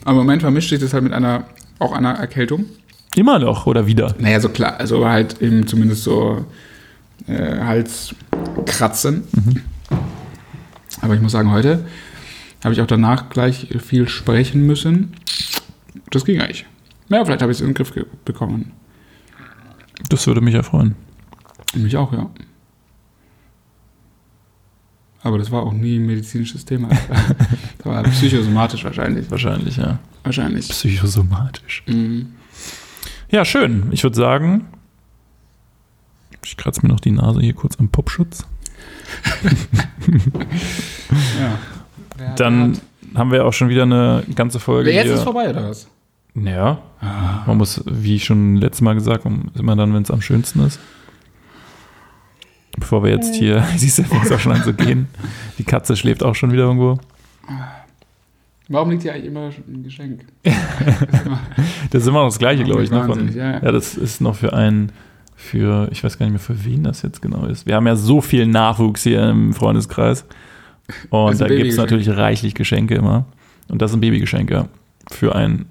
Aber 0.02 0.12
im 0.20 0.26
Moment 0.26 0.42
vermischt 0.42 0.70
sich 0.70 0.80
das 0.80 0.92
halt 0.92 1.04
mit 1.04 1.12
einer, 1.12 1.44
auch 1.78 1.92
einer 1.92 2.12
Erkältung. 2.12 2.64
Immer 3.16 3.38
noch 3.38 3.66
oder 3.66 3.86
wieder? 3.86 4.14
Naja, 4.18 4.40
so 4.40 4.48
klar, 4.48 4.78
also 4.78 5.06
halt 5.06 5.40
eben 5.42 5.66
zumindest 5.66 6.04
so 6.04 6.44
äh, 7.26 7.58
Halskratzen. 7.60 9.24
Aber 11.02 11.14
ich 11.14 11.20
muss 11.20 11.32
sagen, 11.32 11.50
heute 11.50 11.84
habe 12.62 12.74
ich 12.74 12.80
auch 12.80 12.86
danach 12.86 13.30
gleich 13.30 13.68
viel 13.84 14.08
sprechen 14.08 14.66
müssen. 14.66 15.14
Das 16.10 16.24
ging 16.24 16.40
eigentlich. 16.40 16.66
Ja, 17.08 17.24
vielleicht 17.24 17.42
habe 17.42 17.50
ich 17.52 17.58
es 17.58 17.60
in 17.62 17.68
den 17.68 17.74
Griff 17.74 17.92
bekommen. 18.24 18.72
Das 20.08 20.26
würde 20.26 20.40
mich 20.40 20.54
ja 20.54 20.62
freuen. 20.62 20.94
Mich 21.74 21.96
auch, 21.96 22.12
ja. 22.12 22.30
Aber 25.22 25.36
das 25.38 25.50
war 25.50 25.62
auch 25.64 25.72
nie 25.72 25.96
ein 25.98 26.06
medizinisches 26.06 26.64
Thema. 26.64 26.88
Das 27.78 27.86
war 27.86 28.02
psychosomatisch 28.04 28.84
wahrscheinlich. 28.84 29.30
Wahrscheinlich, 29.30 29.76
ja. 29.78 29.98
Wahrscheinlich. 30.22 30.68
Psychosomatisch. 30.68 31.82
Mhm. 31.86 32.34
Ja, 33.30 33.44
schön. 33.46 33.88
Ich 33.90 34.02
würde 34.02 34.16
sagen, 34.16 34.66
Ich 36.42 36.56
kratze 36.58 36.82
mir 36.82 36.88
noch 36.92 37.00
die 37.00 37.10
Nase 37.10 37.40
hier 37.40 37.54
kurz 37.54 37.78
am 37.78 37.88
Popschutz. 37.88 38.46
Ja. 42.18 42.34
Dann 42.36 42.78
haben 43.14 43.32
wir 43.32 43.44
auch 43.44 43.52
schon 43.52 43.68
wieder 43.68 43.82
eine 43.82 44.24
ganze 44.34 44.60
Folge. 44.60 44.92
Jetzt 44.92 45.04
hier. 45.04 45.14
ist 45.14 45.22
vorbei, 45.22 45.50
oder 45.50 45.68
was? 45.68 45.88
Ja. 46.34 46.78
Man 47.46 47.56
muss, 47.56 47.82
wie 47.86 48.20
schon 48.20 48.56
letztes 48.56 48.82
Mal 48.82 48.94
gesagt, 48.94 49.26
immer 49.58 49.76
dann, 49.76 49.94
wenn 49.94 50.02
es 50.02 50.10
am 50.10 50.20
schönsten 50.20 50.60
ist. 50.64 50.78
Bevor 52.78 53.02
wir 53.02 53.10
jetzt 53.10 53.34
hier, 53.34 53.64
siehst 53.76 53.98
du, 53.98 54.04
fängt 54.04 54.30
auch 54.32 54.38
schon 54.38 54.52
an 54.52 54.62
zu 54.62 54.72
gehen. 54.72 55.08
Die 55.58 55.64
Katze 55.64 55.96
schläft 55.96 56.22
auch 56.22 56.34
schon 56.34 56.52
wieder 56.52 56.64
irgendwo. 56.64 56.98
Warum 58.68 58.90
liegt 58.90 59.02
hier 59.02 59.12
eigentlich 59.12 59.26
immer 59.26 59.50
ein 59.68 59.82
Geschenk? 59.82 60.24
Das 61.90 62.02
ist 62.02 62.08
immer 62.08 62.20
noch 62.20 62.28
das 62.28 62.38
Gleiche, 62.38 62.62
glaube 62.62 62.84
ich. 62.84 62.90
Ne? 62.92 63.00
Von, 63.00 63.08
wahnsinnig, 63.08 63.34
ja, 63.34 63.50
ja, 63.50 63.62
ja. 63.64 63.72
das 63.72 63.96
ist 63.96 64.20
noch 64.20 64.36
für 64.36 64.52
einen, 64.52 64.92
für, 65.34 65.88
ich 65.90 66.04
weiß 66.04 66.18
gar 66.18 66.26
nicht 66.26 66.34
mehr, 66.34 66.38
für 66.40 66.64
wen 66.64 66.84
das 66.84 67.02
jetzt 67.02 67.20
genau 67.20 67.46
ist. 67.46 67.66
Wir 67.66 67.74
haben 67.74 67.86
ja 67.88 67.96
so 67.96 68.20
viel 68.20 68.46
Nachwuchs 68.46 69.02
hier 69.02 69.28
im 69.28 69.54
Freundeskreis. 69.54 70.24
Und 71.10 71.40
da 71.40 71.46
gibt 71.48 71.66
es 71.66 71.76
natürlich 71.76 72.08
reichlich 72.08 72.54
Geschenke 72.54 72.94
immer. 72.94 73.26
Und 73.68 73.80
das 73.82 73.92
sind 73.92 74.00
Babygeschenke 74.00 74.68
für 75.10 75.34
ein 75.34 75.66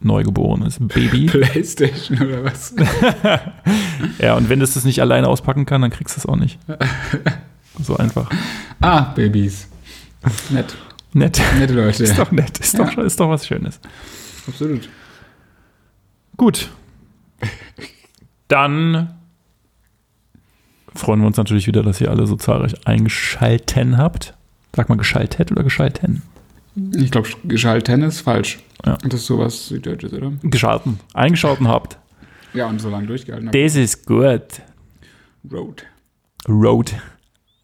neugeborenes 0.00 0.78
Baby. 0.80 1.26
Playstation 1.30 2.18
oder 2.20 2.44
was? 2.44 2.74
ja, 4.18 4.34
und 4.36 4.48
wenn 4.48 4.60
das 4.60 4.74
das 4.74 4.84
nicht 4.84 5.00
alleine 5.00 5.28
auspacken 5.28 5.66
kann, 5.66 5.82
dann 5.82 5.90
kriegst 5.90 6.16
du 6.16 6.20
es 6.20 6.26
auch 6.26 6.36
nicht. 6.36 6.58
So 7.78 7.94
einfach. 7.98 8.30
ah, 8.80 9.12
Babys. 9.14 9.68
Nett. 10.48 10.74
Nett. 11.12 11.38
Nette 11.58 11.74
Leute. 11.74 12.04
Ist 12.04 12.18
doch 12.18 12.32
nett. 12.32 12.58
Ist, 12.58 12.78
doch, 12.78 12.96
ist 12.96 13.20
doch 13.20 13.28
was 13.28 13.46
Schönes. 13.46 13.78
Absolut. 14.48 14.88
Gut. 16.38 16.70
Dann 18.48 19.15
freuen 20.96 21.20
wir 21.20 21.26
uns 21.26 21.36
natürlich 21.36 21.66
wieder, 21.66 21.82
dass 21.82 22.00
ihr 22.00 22.10
alle 22.10 22.26
so 22.26 22.36
zahlreich 22.36 22.74
eingeschalten 22.86 23.96
habt. 23.98 24.34
Sag 24.74 24.88
mal 24.88 24.96
geschaltet 24.98 25.50
oder 25.52 25.62
geschalten? 25.64 26.22
Ich 26.94 27.10
glaube, 27.10 27.28
geschalten 27.44 28.02
ist 28.02 28.20
falsch. 28.20 28.58
Ja. 28.84 28.98
Das 29.02 29.20
ist 29.20 29.26
sowas 29.26 29.68
Süddeutsches, 29.68 30.12
oder? 30.12 30.32
Geschalten. 30.42 31.00
Eingeschalten 31.14 31.68
habt. 31.68 31.98
Ja, 32.52 32.66
und 32.66 32.80
so 32.80 32.90
lange 32.90 33.06
durchgehalten 33.06 33.48
habe. 33.48 33.62
Das 33.62 33.74
ist 33.76 34.06
gut. 34.06 34.42
Road. 35.50 35.84
Road. 36.48 36.94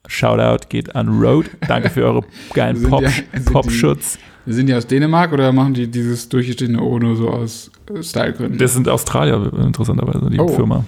Shoutout 0.06 0.68
geht 0.68 0.94
an 0.96 1.08
Road. 1.20 1.50
Danke 1.68 1.90
für 1.90 2.04
eure 2.04 2.24
geilen 2.54 2.76
Sind 2.76 2.90
Pop, 2.90 3.02
ja- 3.02 3.08
sind 3.10 3.26
die- 3.34 3.52
Popschutz. 3.52 4.18
Sind 4.44 4.66
die 4.66 4.74
aus 4.74 4.86
Dänemark 4.86 5.32
oder 5.32 5.52
machen 5.52 5.74
die 5.74 5.86
dieses 5.88 6.28
durchgestehene 6.28 6.82
O 6.82 6.98
nur 6.98 7.14
so 7.16 7.28
aus 7.30 7.70
äh, 7.94 8.02
Stylegründen? 8.02 8.58
Das 8.58 8.72
sind 8.74 8.88
Australier, 8.88 9.52
interessanterweise, 9.62 10.28
die 10.30 10.40
Oh. 10.40 10.48
Firma. 10.48 10.84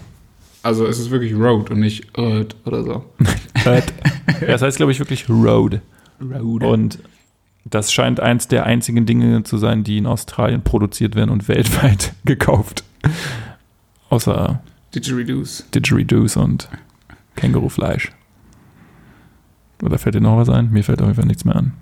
Also 0.65 0.87
es 0.87 0.99
ist 0.99 1.11
wirklich 1.11 1.35
Road 1.35 1.71
und 1.71 1.81
nicht 1.81 2.17
Road 2.17 2.57
oder 2.65 2.83
so. 2.83 3.05
ja, 3.67 3.83
das 4.47 4.63
heißt, 4.63 4.79
glaube 4.79 4.93
ich, 4.93 4.99
wirklich 4.99 5.29
Road. 5.29 5.83
Road. 6.23 6.65
Und 6.65 6.99
das 7.67 7.93
scheint 7.93 8.19
eins 8.19 8.49
der 8.49 8.65
einzigen 8.65 9.05
Dinge 9.05 9.43
zu 9.43 9.59
sein, 9.59 9.85
die 9.85 9.99
in 9.99 10.07
Australien 10.07 10.63
produziert 10.63 11.17
werden 11.17 11.29
und 11.29 11.49
weltweit 11.49 12.15
gekauft. 12.25 12.83
Außer 14.09 14.63
Didgeridoos. 14.95 15.67
Didgeridoos 15.75 16.39
und 16.39 16.71
Kängurufleisch. 17.37 18.13
Oder 19.83 19.99
fällt 19.99 20.15
dir 20.15 20.23
noch 20.23 20.39
was 20.39 20.49
ein? 20.49 20.71
Mir 20.71 20.83
fällt 20.83 21.03
auf 21.03 21.09
jeden 21.09 21.17
Fall 21.17 21.27
nichts 21.27 21.45
mehr 21.45 21.57
an. 21.57 21.75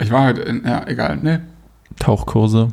Ich 0.00 0.10
war 0.10 0.28
heute, 0.28 0.40
in, 0.40 0.64
ja, 0.64 0.86
egal, 0.86 1.18
ne? 1.18 1.46
Tauchkurse. 1.98 2.68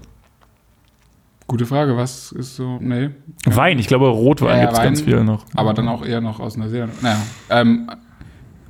Gute 1.50 1.66
Frage, 1.66 1.98
was 1.98 2.32
ist 2.32 2.56
so, 2.58 2.78
nee. 2.80 3.10
Wein, 3.46 3.80
ich 3.80 3.88
glaube, 3.88 4.08
Rotwein 4.08 4.60
Ja, 4.60 4.66
gibt 4.66 4.74
es 4.74 4.84
ganz 4.84 5.02
viel 5.02 5.24
noch. 5.24 5.46
Aber 5.56 5.74
dann 5.74 5.88
auch 5.88 6.06
eher 6.06 6.22
noch 6.22 6.40
aus 6.40 6.58
Neuseeland. 6.58 7.02
Naja, 7.02 7.18
ähm, 7.50 7.90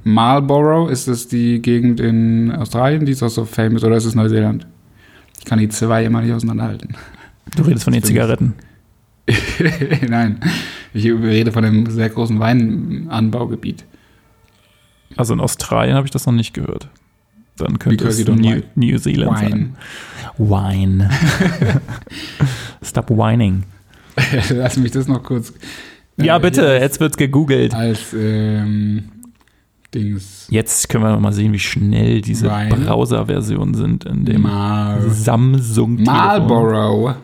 Marlborough, 0.05 0.89
ist 0.89 1.09
es 1.09 1.27
die 1.27 1.61
Gegend 1.61 1.99
in 1.99 2.53
Australien, 2.53 3.05
die 3.05 3.11
ist 3.11 3.21
auch 3.21 3.27
so 3.27 3.43
famous, 3.43 3.83
oder 3.83 3.97
ist 3.97 4.05
es 4.05 4.15
Neuseeland? 4.15 4.65
Ich 5.39 5.43
kann 5.43 5.59
die 5.59 5.67
zwei 5.67 6.05
immer 6.05 6.21
nicht 6.21 6.31
auseinanderhalten. 6.31 6.95
Du 7.53 7.63
redest 7.63 7.83
von 7.83 7.91
den 7.91 8.01
Das. 8.01 8.07
Zigaretten. 8.07 8.53
Nein, 10.07 10.39
ich 10.93 11.03
rede 11.03 11.51
von 11.51 11.65
einem 11.65 11.85
sehr 11.89 12.07
großen 12.07 12.39
Weinanbaugebiet. 12.39 13.83
Also 15.17 15.33
in 15.33 15.41
Australien 15.41 15.97
habe 15.97 16.07
ich 16.07 16.11
das 16.11 16.25
noch 16.25 16.33
nicht 16.33 16.53
gehört. 16.53 16.87
Dann 17.57 17.77
könnte 17.77 18.05
Because 18.05 18.21
es 18.21 18.27
New, 18.29 18.61
New 18.75 18.97
Zealand 18.99 19.37
sein. 19.37 19.75
Wine. 20.37 21.09
Stop 22.89 23.09
whining. 23.09 23.63
Lass 24.49 24.77
mich 24.77 24.91
das 24.91 25.07
noch 25.07 25.23
kurz. 25.23 25.53
Ja, 26.17 26.37
äh, 26.37 26.39
bitte, 26.39 26.61
hier 26.61 26.81
jetzt 26.81 26.99
wird's 26.99 27.17
gegoogelt. 27.17 27.73
Als 27.73 28.13
ähm, 28.13 29.09
Dings. 29.93 30.47
Jetzt 30.49 30.89
können 30.89 31.03
wir 31.03 31.19
mal 31.19 31.31
sehen, 31.31 31.53
wie 31.53 31.59
schnell 31.59 32.21
diese. 32.21 32.47
Browser-Versionen 32.47 33.73
sind 33.73 34.05
in 34.05 34.25
dem 34.25 34.41
Mar 34.41 35.01
Samsung 35.09 36.03
Marlborough. 36.03 37.15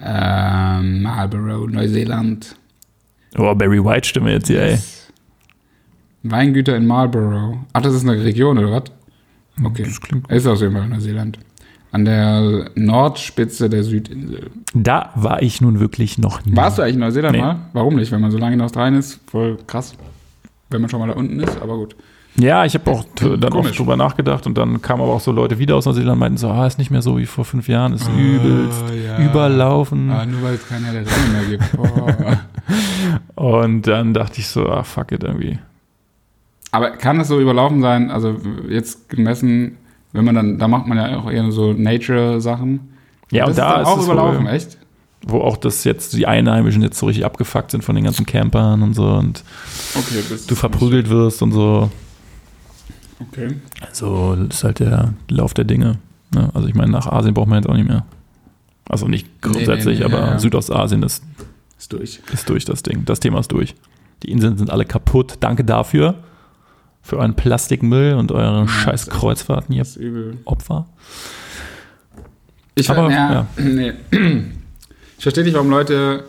Ähm, 0.00 1.02
Marlborough, 1.02 1.68
Neuseeland. 1.68 2.56
Oh, 3.38 3.54
Barry 3.54 3.82
White 3.82 4.08
Stimme 4.08 4.32
jetzt 4.32 4.48
hier, 4.48 4.62
ey. 4.62 4.78
Weingüter 6.24 6.76
in 6.76 6.86
Marlborough. 6.86 7.58
Ach, 7.72 7.82
das 7.82 7.94
ist 7.94 8.02
eine 8.02 8.22
Region, 8.22 8.58
oder 8.58 8.70
was? 8.70 8.84
Okay. 9.64 9.84
Das 9.84 10.00
klingt 10.00 10.30
Ist 10.30 10.46
auf 10.46 10.60
jeden 10.60 10.72
Fall 10.72 10.88
Neuseeland. 10.88 11.38
An 11.92 12.04
der 12.06 12.70
Nordspitze 12.74 13.68
der 13.68 13.84
Südinsel. 13.84 14.50
Da 14.74 15.10
war 15.14 15.42
ich 15.42 15.60
nun 15.60 15.78
wirklich 15.78 16.16
noch 16.18 16.44
nie. 16.44 16.56
Warst 16.56 16.78
du 16.78 16.82
eigentlich 16.82 16.94
in 16.94 17.00
Neuseeland 17.00 17.36
Nee. 17.36 17.42
mal? 17.42 17.56
Warum 17.74 17.96
nicht? 17.96 18.10
Wenn 18.10 18.20
man 18.22 18.30
so 18.30 18.38
lange 18.38 18.54
in 18.54 18.60
Australien 18.62 18.98
ist, 18.98 19.20
voll 19.30 19.58
krass. 19.66 19.94
Wenn 20.70 20.80
man 20.80 20.88
schon 20.88 21.00
mal 21.00 21.08
da 21.08 21.12
unten 21.14 21.38
ist, 21.40 21.60
aber 21.60 21.76
gut. 21.76 21.94
Ja, 22.36 22.64
ich 22.64 22.72
habe 22.74 22.90
auch 22.90 23.04
dann 23.14 23.40
Komisch. 23.40 23.70
oft 23.72 23.78
drüber 23.78 23.96
nachgedacht 23.98 24.46
und 24.46 24.56
dann 24.56 24.80
kamen 24.80 25.02
aber 25.02 25.12
auch 25.12 25.20
so 25.20 25.32
Leute 25.32 25.58
wieder 25.58 25.76
aus 25.76 25.84
Neuseeland 25.84 26.14
und 26.14 26.18
meinten 26.18 26.38
so, 26.38 26.48
ah, 26.48 26.66
ist 26.66 26.78
nicht 26.78 26.90
mehr 26.90 27.02
so 27.02 27.18
wie 27.18 27.26
vor 27.26 27.44
fünf 27.44 27.68
Jahren, 27.68 27.92
ist 27.92 28.08
übelst 28.08 28.82
ja. 29.06 29.18
überlaufen. 29.22 30.10
Ah, 30.10 30.24
nur 30.24 30.42
weil 30.42 30.54
es 30.54 30.66
keinen 30.66 30.86
Herr 30.86 30.94
der 30.94 31.02
Ringe 31.02 31.28
mehr 31.30 31.58
gibt. 31.58 31.76
Boah. 31.76 32.40
Und 33.34 33.86
dann 33.86 34.14
dachte 34.14 34.38
ich 34.40 34.46
so, 34.46 34.66
ah, 34.66 34.82
fuck 34.82 35.12
it 35.12 35.24
irgendwie. 35.24 35.58
Aber 36.70 36.92
kann 36.92 37.20
es 37.20 37.28
so 37.28 37.38
überlaufen 37.38 37.82
sein? 37.82 38.10
Also 38.10 38.36
jetzt 38.66 39.10
gemessen, 39.10 39.76
wenn 40.12 40.24
man 40.24 40.34
dann, 40.34 40.58
da 40.58 40.68
macht 40.68 40.86
man 40.86 40.98
ja 40.98 41.18
auch 41.18 41.30
eher 41.30 41.50
so 41.52 41.72
Nature-Sachen. 41.72 42.80
Ja, 43.30 43.46
das 43.46 43.50
und 43.50 43.58
da 43.58 43.72
dann 43.72 43.82
ist 43.82 43.88
auch 43.88 43.98
es 43.98 44.04
überlaufen, 44.04 44.44
wohl, 44.44 44.52
echt? 44.52 44.78
wo 45.26 45.40
auch 45.40 45.56
das 45.56 45.84
jetzt 45.84 46.14
die 46.14 46.26
Einheimischen 46.26 46.82
jetzt 46.82 46.98
so 46.98 47.06
richtig 47.06 47.24
abgefuckt 47.24 47.70
sind 47.70 47.82
von 47.84 47.94
den 47.94 48.04
ganzen 48.04 48.26
Campern 48.26 48.82
und 48.82 48.94
so 48.94 49.06
und 49.06 49.44
Okay, 49.94 50.22
du 50.46 50.54
verprügelt 50.54 51.08
wirst 51.08 51.42
und 51.42 51.52
so. 51.52 51.90
Okay. 53.20 53.54
Also 53.80 54.36
das 54.36 54.58
ist 54.58 54.64
halt 54.64 54.80
der 54.80 55.14
Lauf 55.28 55.54
der 55.54 55.64
Dinge. 55.64 55.98
Ne? 56.34 56.50
Also 56.54 56.68
ich 56.68 56.74
meine, 56.74 56.90
nach 56.90 57.06
Asien 57.06 57.34
braucht 57.34 57.48
man 57.48 57.62
jetzt 57.62 57.68
auch 57.68 57.76
nicht 57.76 57.88
mehr. 57.88 58.04
Also 58.88 59.06
nicht 59.06 59.40
grundsätzlich, 59.40 60.00
nee, 60.00 60.06
nee, 60.06 60.12
aber 60.12 60.26
ja, 60.26 60.30
ja. 60.32 60.38
Südostasien 60.38 61.02
ist, 61.02 61.22
Ist 61.78 61.92
durch. 61.92 62.20
ist 62.32 62.48
durch 62.48 62.64
das 62.64 62.82
Ding. 62.82 63.04
Das 63.04 63.20
Thema 63.20 63.38
ist 63.38 63.52
durch. 63.52 63.74
Die 64.24 64.30
Inseln 64.30 64.58
sind 64.58 64.70
alle 64.70 64.84
kaputt. 64.84 65.36
Danke 65.40 65.64
dafür. 65.64 66.16
Für 67.02 67.18
euren 67.18 67.34
Plastikmüll 67.34 68.14
und 68.14 68.30
eure 68.32 68.60
Ja, 68.60 68.68
scheiß 68.68 69.08
Kreuzfahrten, 69.08 69.74
ihr. 69.74 69.84
Opfer. 70.44 70.86
Ich, 72.74 72.88
Aber, 72.88 73.10
ja, 73.10 73.32
ja. 73.32 73.46
Nee. 73.62 73.92
ich 75.18 75.22
verstehe 75.22 75.44
nicht, 75.44 75.54
warum 75.54 75.68
Leute 75.70 76.24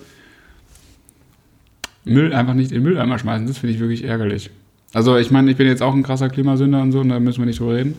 Müll 2.05 2.33
einfach 2.33 2.53
nicht 2.53 2.71
in 2.71 2.77
den 2.79 2.83
Mülleimer 2.83 3.17
schmeißen. 3.17 3.47
Das 3.47 3.59
finde 3.59 3.75
ich 3.75 3.79
wirklich 3.79 4.03
ärgerlich. 4.03 4.49
Also 4.93 5.17
ich 5.17 5.31
meine, 5.31 5.49
ich 5.49 5.57
bin 5.57 5.67
jetzt 5.67 5.81
auch 5.81 5.93
ein 5.93 6.03
krasser 6.03 6.29
Klimasünder 6.29 6.81
und 6.81 6.91
so, 6.91 6.99
und 6.99 7.09
da 7.09 7.19
müssen 7.19 7.39
wir 7.39 7.45
nicht 7.45 7.59
drüber 7.59 7.75
reden. 7.75 7.95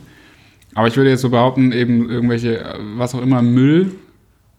Aber 0.74 0.88
ich 0.88 0.96
würde 0.96 1.10
jetzt 1.10 1.22
so 1.22 1.30
behaupten, 1.30 1.72
eben 1.72 2.10
irgendwelche, 2.10 2.58
äh, 2.58 2.78
was 2.96 3.14
auch 3.14 3.22
immer, 3.22 3.42
Müll 3.42 3.92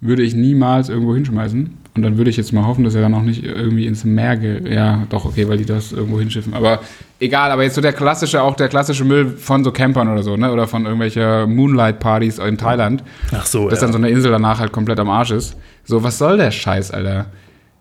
würde 0.01 0.24
ich 0.24 0.36
niemals 0.36 0.89
irgendwo 0.89 1.13
hinschmeißen. 1.16 1.78
Und 1.95 2.01
dann 2.01 2.17
würde 2.17 2.29
ich 2.29 2.35
jetzt 2.35 2.51
mal 2.51 2.65
hoffen, 2.65 2.83
dass 2.83 2.93
er 2.93 3.01
dann 3.01 3.13
auch 3.13 3.21
nicht 3.21 3.43
irgendwie 3.43 3.87
ins 3.87 4.03
Meer 4.03 4.35
ge 4.35 4.73
Ja, 4.73 5.07
doch, 5.09 5.23
okay, 5.23 5.47
weil 5.47 5.57
die 5.57 5.65
das 5.65 5.93
irgendwo 5.93 6.19
hinschiffen. 6.19 6.53
Aber 6.53 6.81
egal, 7.21 7.51
aber 7.51 7.63
jetzt 7.63 7.75
so 7.75 7.81
der 7.81 7.93
klassische, 7.93 8.41
auch 8.41 8.55
der 8.55 8.67
klassische 8.67 9.05
Müll 9.05 9.29
von 9.29 9.63
so 9.63 9.71
Campern 9.71 10.09
oder 10.09 10.21
so, 10.21 10.35
ne? 10.35 10.51
Oder 10.51 10.67
von 10.67 10.83
irgendwelcher 10.83 11.47
Moonlight-Partys 11.47 12.39
in 12.39 12.57
Thailand 12.57 13.01
Ach 13.31 13.45
so, 13.45 13.69
dass 13.69 13.79
dann 13.79 13.93
so 13.93 13.97
eine 13.97 14.09
Insel 14.09 14.31
danach 14.31 14.59
halt 14.59 14.73
komplett 14.73 14.99
am 14.99 15.09
Arsch 15.09 15.31
ist. 15.31 15.55
So, 15.85 16.03
was 16.03 16.17
soll 16.17 16.35
der 16.35 16.51
Scheiß, 16.51 16.91
Alter? 16.91 17.27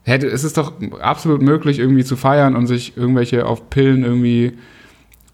Hätte, 0.04 0.28
es 0.28 0.44
ist 0.44 0.58
doch 0.58 0.74
absolut 1.00 1.42
möglich, 1.42 1.80
irgendwie 1.80 2.04
zu 2.04 2.14
feiern 2.14 2.54
und 2.54 2.68
sich 2.68 2.96
irgendwelche 2.96 3.46
auf 3.46 3.68
Pillen 3.68 4.04
irgendwie 4.04 4.52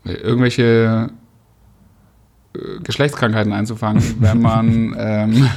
irgendwelche 0.05 1.11
äh, 2.55 2.59
Geschlechtskrankheiten 2.83 3.53
einzufangen, 3.53 4.03
wenn 4.21 4.41
man 4.41 4.97
ähm, 4.99 5.51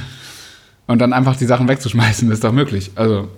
und 0.86 0.98
dann 1.00 1.12
einfach 1.12 1.36
die 1.36 1.46
Sachen 1.46 1.68
wegzuschmeißen, 1.68 2.30
ist 2.30 2.44
doch 2.44 2.52
möglich. 2.52 2.90
Also, 2.94 3.28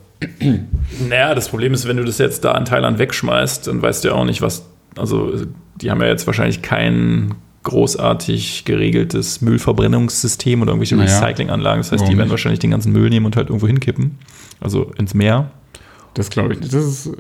Naja, 1.09 1.35
das 1.35 1.49
Problem 1.49 1.75
ist, 1.75 1.87
wenn 1.87 1.97
du 1.99 2.05
das 2.05 2.19
jetzt 2.19 2.45
da 2.45 2.57
in 2.57 2.65
Thailand 2.65 2.99
wegschmeißt, 2.99 3.67
dann 3.67 3.83
weißt 3.83 4.05
du 4.05 4.09
ja 4.09 4.15
auch 4.15 4.25
nicht, 4.25 4.43
was. 4.43 4.67
Also, 4.97 5.33
die 5.81 5.91
haben 5.91 6.01
ja 6.01 6.07
jetzt 6.09 6.27
wahrscheinlich 6.27 6.63
kein 6.63 7.35
großartig 7.65 8.65
geregeltes 8.65 9.41
Müllverbrennungssystem 9.43 10.63
oder 10.63 10.71
irgendwelche 10.71 10.97
Naja. 10.97 11.19
Recyclinganlagen. 11.19 11.81
Das 11.81 11.93
heißt, 11.93 12.01
Warum 12.01 12.11
die 12.13 12.17
werden 12.17 12.27
nicht? 12.29 12.31
wahrscheinlich 12.31 12.61
den 12.61 12.71
ganzen 12.71 12.93
Müll 12.93 13.11
nehmen 13.11 13.27
und 13.27 13.37
halt 13.37 13.49
irgendwo 13.49 13.67
hinkippen. 13.67 14.19
Also 14.61 14.91
ins 14.99 15.15
Meer. 15.15 15.51
das 16.15 16.31
glaube 16.31 16.55
ich 16.55 16.61
nicht. 16.61 16.73
Das 16.73 16.85
ist 16.85 17.11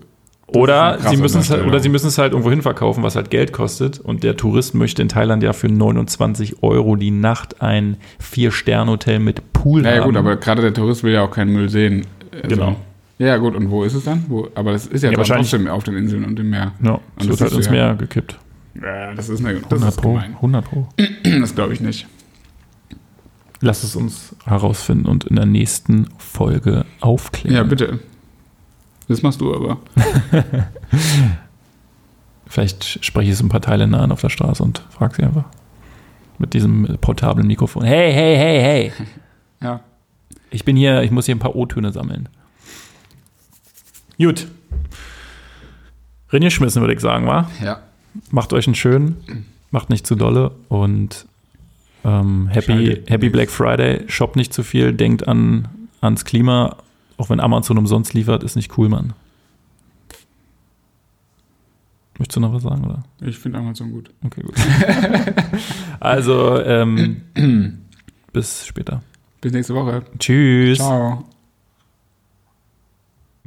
Oder 0.48 0.96
ist 0.98 1.06
eine 1.06 1.16
sie, 1.16 1.22
müssen 1.22 1.40
es 1.40 1.50
halt, 1.50 1.66
oder 1.66 1.80
sie 1.80 1.88
müssen 1.88 2.06
es 2.06 2.18
halt 2.18 2.32
irgendwo 2.32 2.50
hin 2.50 2.62
verkaufen, 2.62 3.02
was 3.02 3.16
halt 3.16 3.30
Geld 3.30 3.52
kostet. 3.52 3.98
Und 3.98 4.22
der 4.22 4.36
Tourist 4.36 4.74
möchte 4.74 5.02
in 5.02 5.08
Thailand 5.08 5.42
ja 5.42 5.52
für 5.52 5.68
29 5.68 6.62
Euro 6.62 6.94
die 6.96 7.10
Nacht 7.10 7.60
ein 7.62 7.96
Vier-Sterne-Hotel 8.20 9.18
mit 9.18 9.52
Pool 9.52 9.82
Naja, 9.82 10.02
haben. 10.02 10.08
gut, 10.10 10.16
aber 10.16 10.36
gerade 10.36 10.62
der 10.62 10.72
Tourist 10.72 11.02
will 11.02 11.12
ja 11.14 11.22
auch 11.24 11.30
keinen 11.32 11.52
Müll 11.52 11.68
sehen. 11.68 12.06
Also, 12.32 12.48
Genau. 12.48 12.76
Ja, 13.18 13.38
gut, 13.38 13.56
und 13.56 13.70
wo 13.70 13.82
ist 13.82 13.94
es 13.94 14.04
dann? 14.04 14.24
Wo, 14.28 14.46
aber 14.54 14.72
das 14.72 14.86
ist 14.86 15.02
ja, 15.02 15.10
Ja, 15.10 15.16
wahrscheinlich- 15.16 15.50
trotzdem 15.50 15.68
auf 15.68 15.82
den 15.84 15.96
Inseln 15.96 16.24
und 16.24 16.38
im 16.38 16.50
Meer. 16.50 16.72
ja, 16.82 16.90
Und 16.92 17.00
es 17.22 17.28
wird 17.28 17.40
halt 17.40 17.52
ins 17.52 17.66
du 17.68 17.74
ja. 17.74 17.86
Meer 17.86 17.94
gekippt. 17.96 18.38
Ja, 18.80 19.14
das 19.14 19.28
ist, 19.30 19.40
eine, 19.44 19.54
das 19.54 19.64
100 19.72 19.88
ist 19.88 20.00
Pro. 20.02 20.08
gemein. 20.12 20.34
100 20.34 20.64
Pro. 20.64 20.86
Das 21.40 21.54
glaube 21.54 21.72
ich 21.72 21.80
nicht. 21.80 22.06
Lass 23.62 23.82
es 23.84 23.96
uns 23.96 24.36
herausfinden 24.44 25.06
und 25.06 25.24
in 25.24 25.36
der 25.36 25.46
nächsten 25.46 26.08
Folge 26.18 26.84
aufklären. 27.00 27.56
Ja, 27.56 27.62
bitte. 27.62 28.00
Das 29.08 29.22
machst 29.22 29.40
du 29.40 29.54
aber. 29.54 29.78
Vielleicht 32.46 33.04
spreche 33.04 33.28
ich 33.28 33.34
es 33.34 33.42
ein 33.42 33.48
paar 33.48 33.60
Thailänder 33.60 34.00
an 34.00 34.12
auf 34.12 34.20
der 34.20 34.28
Straße 34.28 34.62
und 34.62 34.82
frage 34.90 35.16
sie 35.16 35.22
einfach. 35.22 35.44
Mit 36.38 36.54
diesem 36.54 36.98
portablen 37.00 37.46
Mikrofon. 37.46 37.84
Hey, 37.84 38.12
hey, 38.12 38.36
hey, 38.36 38.60
hey. 38.60 38.92
Ja. 39.62 39.80
Ich 40.50 40.64
bin 40.66 40.76
hier, 40.76 41.02
ich 41.02 41.10
muss 41.10 41.24
hier 41.24 41.34
ein 41.34 41.38
paar 41.38 41.56
O-Töne 41.56 41.92
sammeln. 41.92 42.28
Gut. 44.18 44.46
Rinje 46.30 46.50
schmissen, 46.50 46.82
würde 46.82 46.92
ich 46.92 47.00
sagen, 47.00 47.26
wa? 47.26 47.50
Ja. 47.62 47.80
Macht 48.30 48.52
euch 48.52 48.66
einen 48.66 48.74
schönen, 48.74 49.46
macht 49.70 49.88
nicht 49.88 50.06
zu 50.06 50.14
dolle 50.14 50.52
und 50.68 51.26
ähm, 52.04 52.48
happy, 52.48 53.02
happy. 53.08 53.30
Black 53.30 53.50
Friday. 53.50 54.04
Shoppt 54.08 54.36
nicht 54.36 54.52
zu 54.52 54.62
viel, 54.62 54.92
denkt 54.92 55.26
an, 55.26 55.68
ans 56.00 56.24
Klima. 56.24 56.76
Auch 57.18 57.30
wenn 57.30 57.40
Amazon 57.40 57.78
umsonst 57.78 58.14
liefert, 58.14 58.42
ist 58.42 58.56
nicht 58.56 58.76
cool, 58.76 58.88
Mann. 58.88 59.14
Möchtest 62.18 62.36
du 62.36 62.40
noch 62.40 62.52
was 62.52 62.62
sagen, 62.62 62.84
oder? 62.84 63.04
Ich 63.20 63.38
finde 63.38 63.58
Amazon 63.58 63.90
gut. 63.92 64.10
Okay, 64.24 64.42
gut. 64.42 64.54
also, 66.00 66.60
ähm, 66.62 67.22
bis 68.32 68.66
später. 68.66 69.02
Bis 69.40 69.52
nächste 69.52 69.74
Woche. 69.74 70.02
Tschüss. 70.18 70.78
Ciao. 70.78 71.24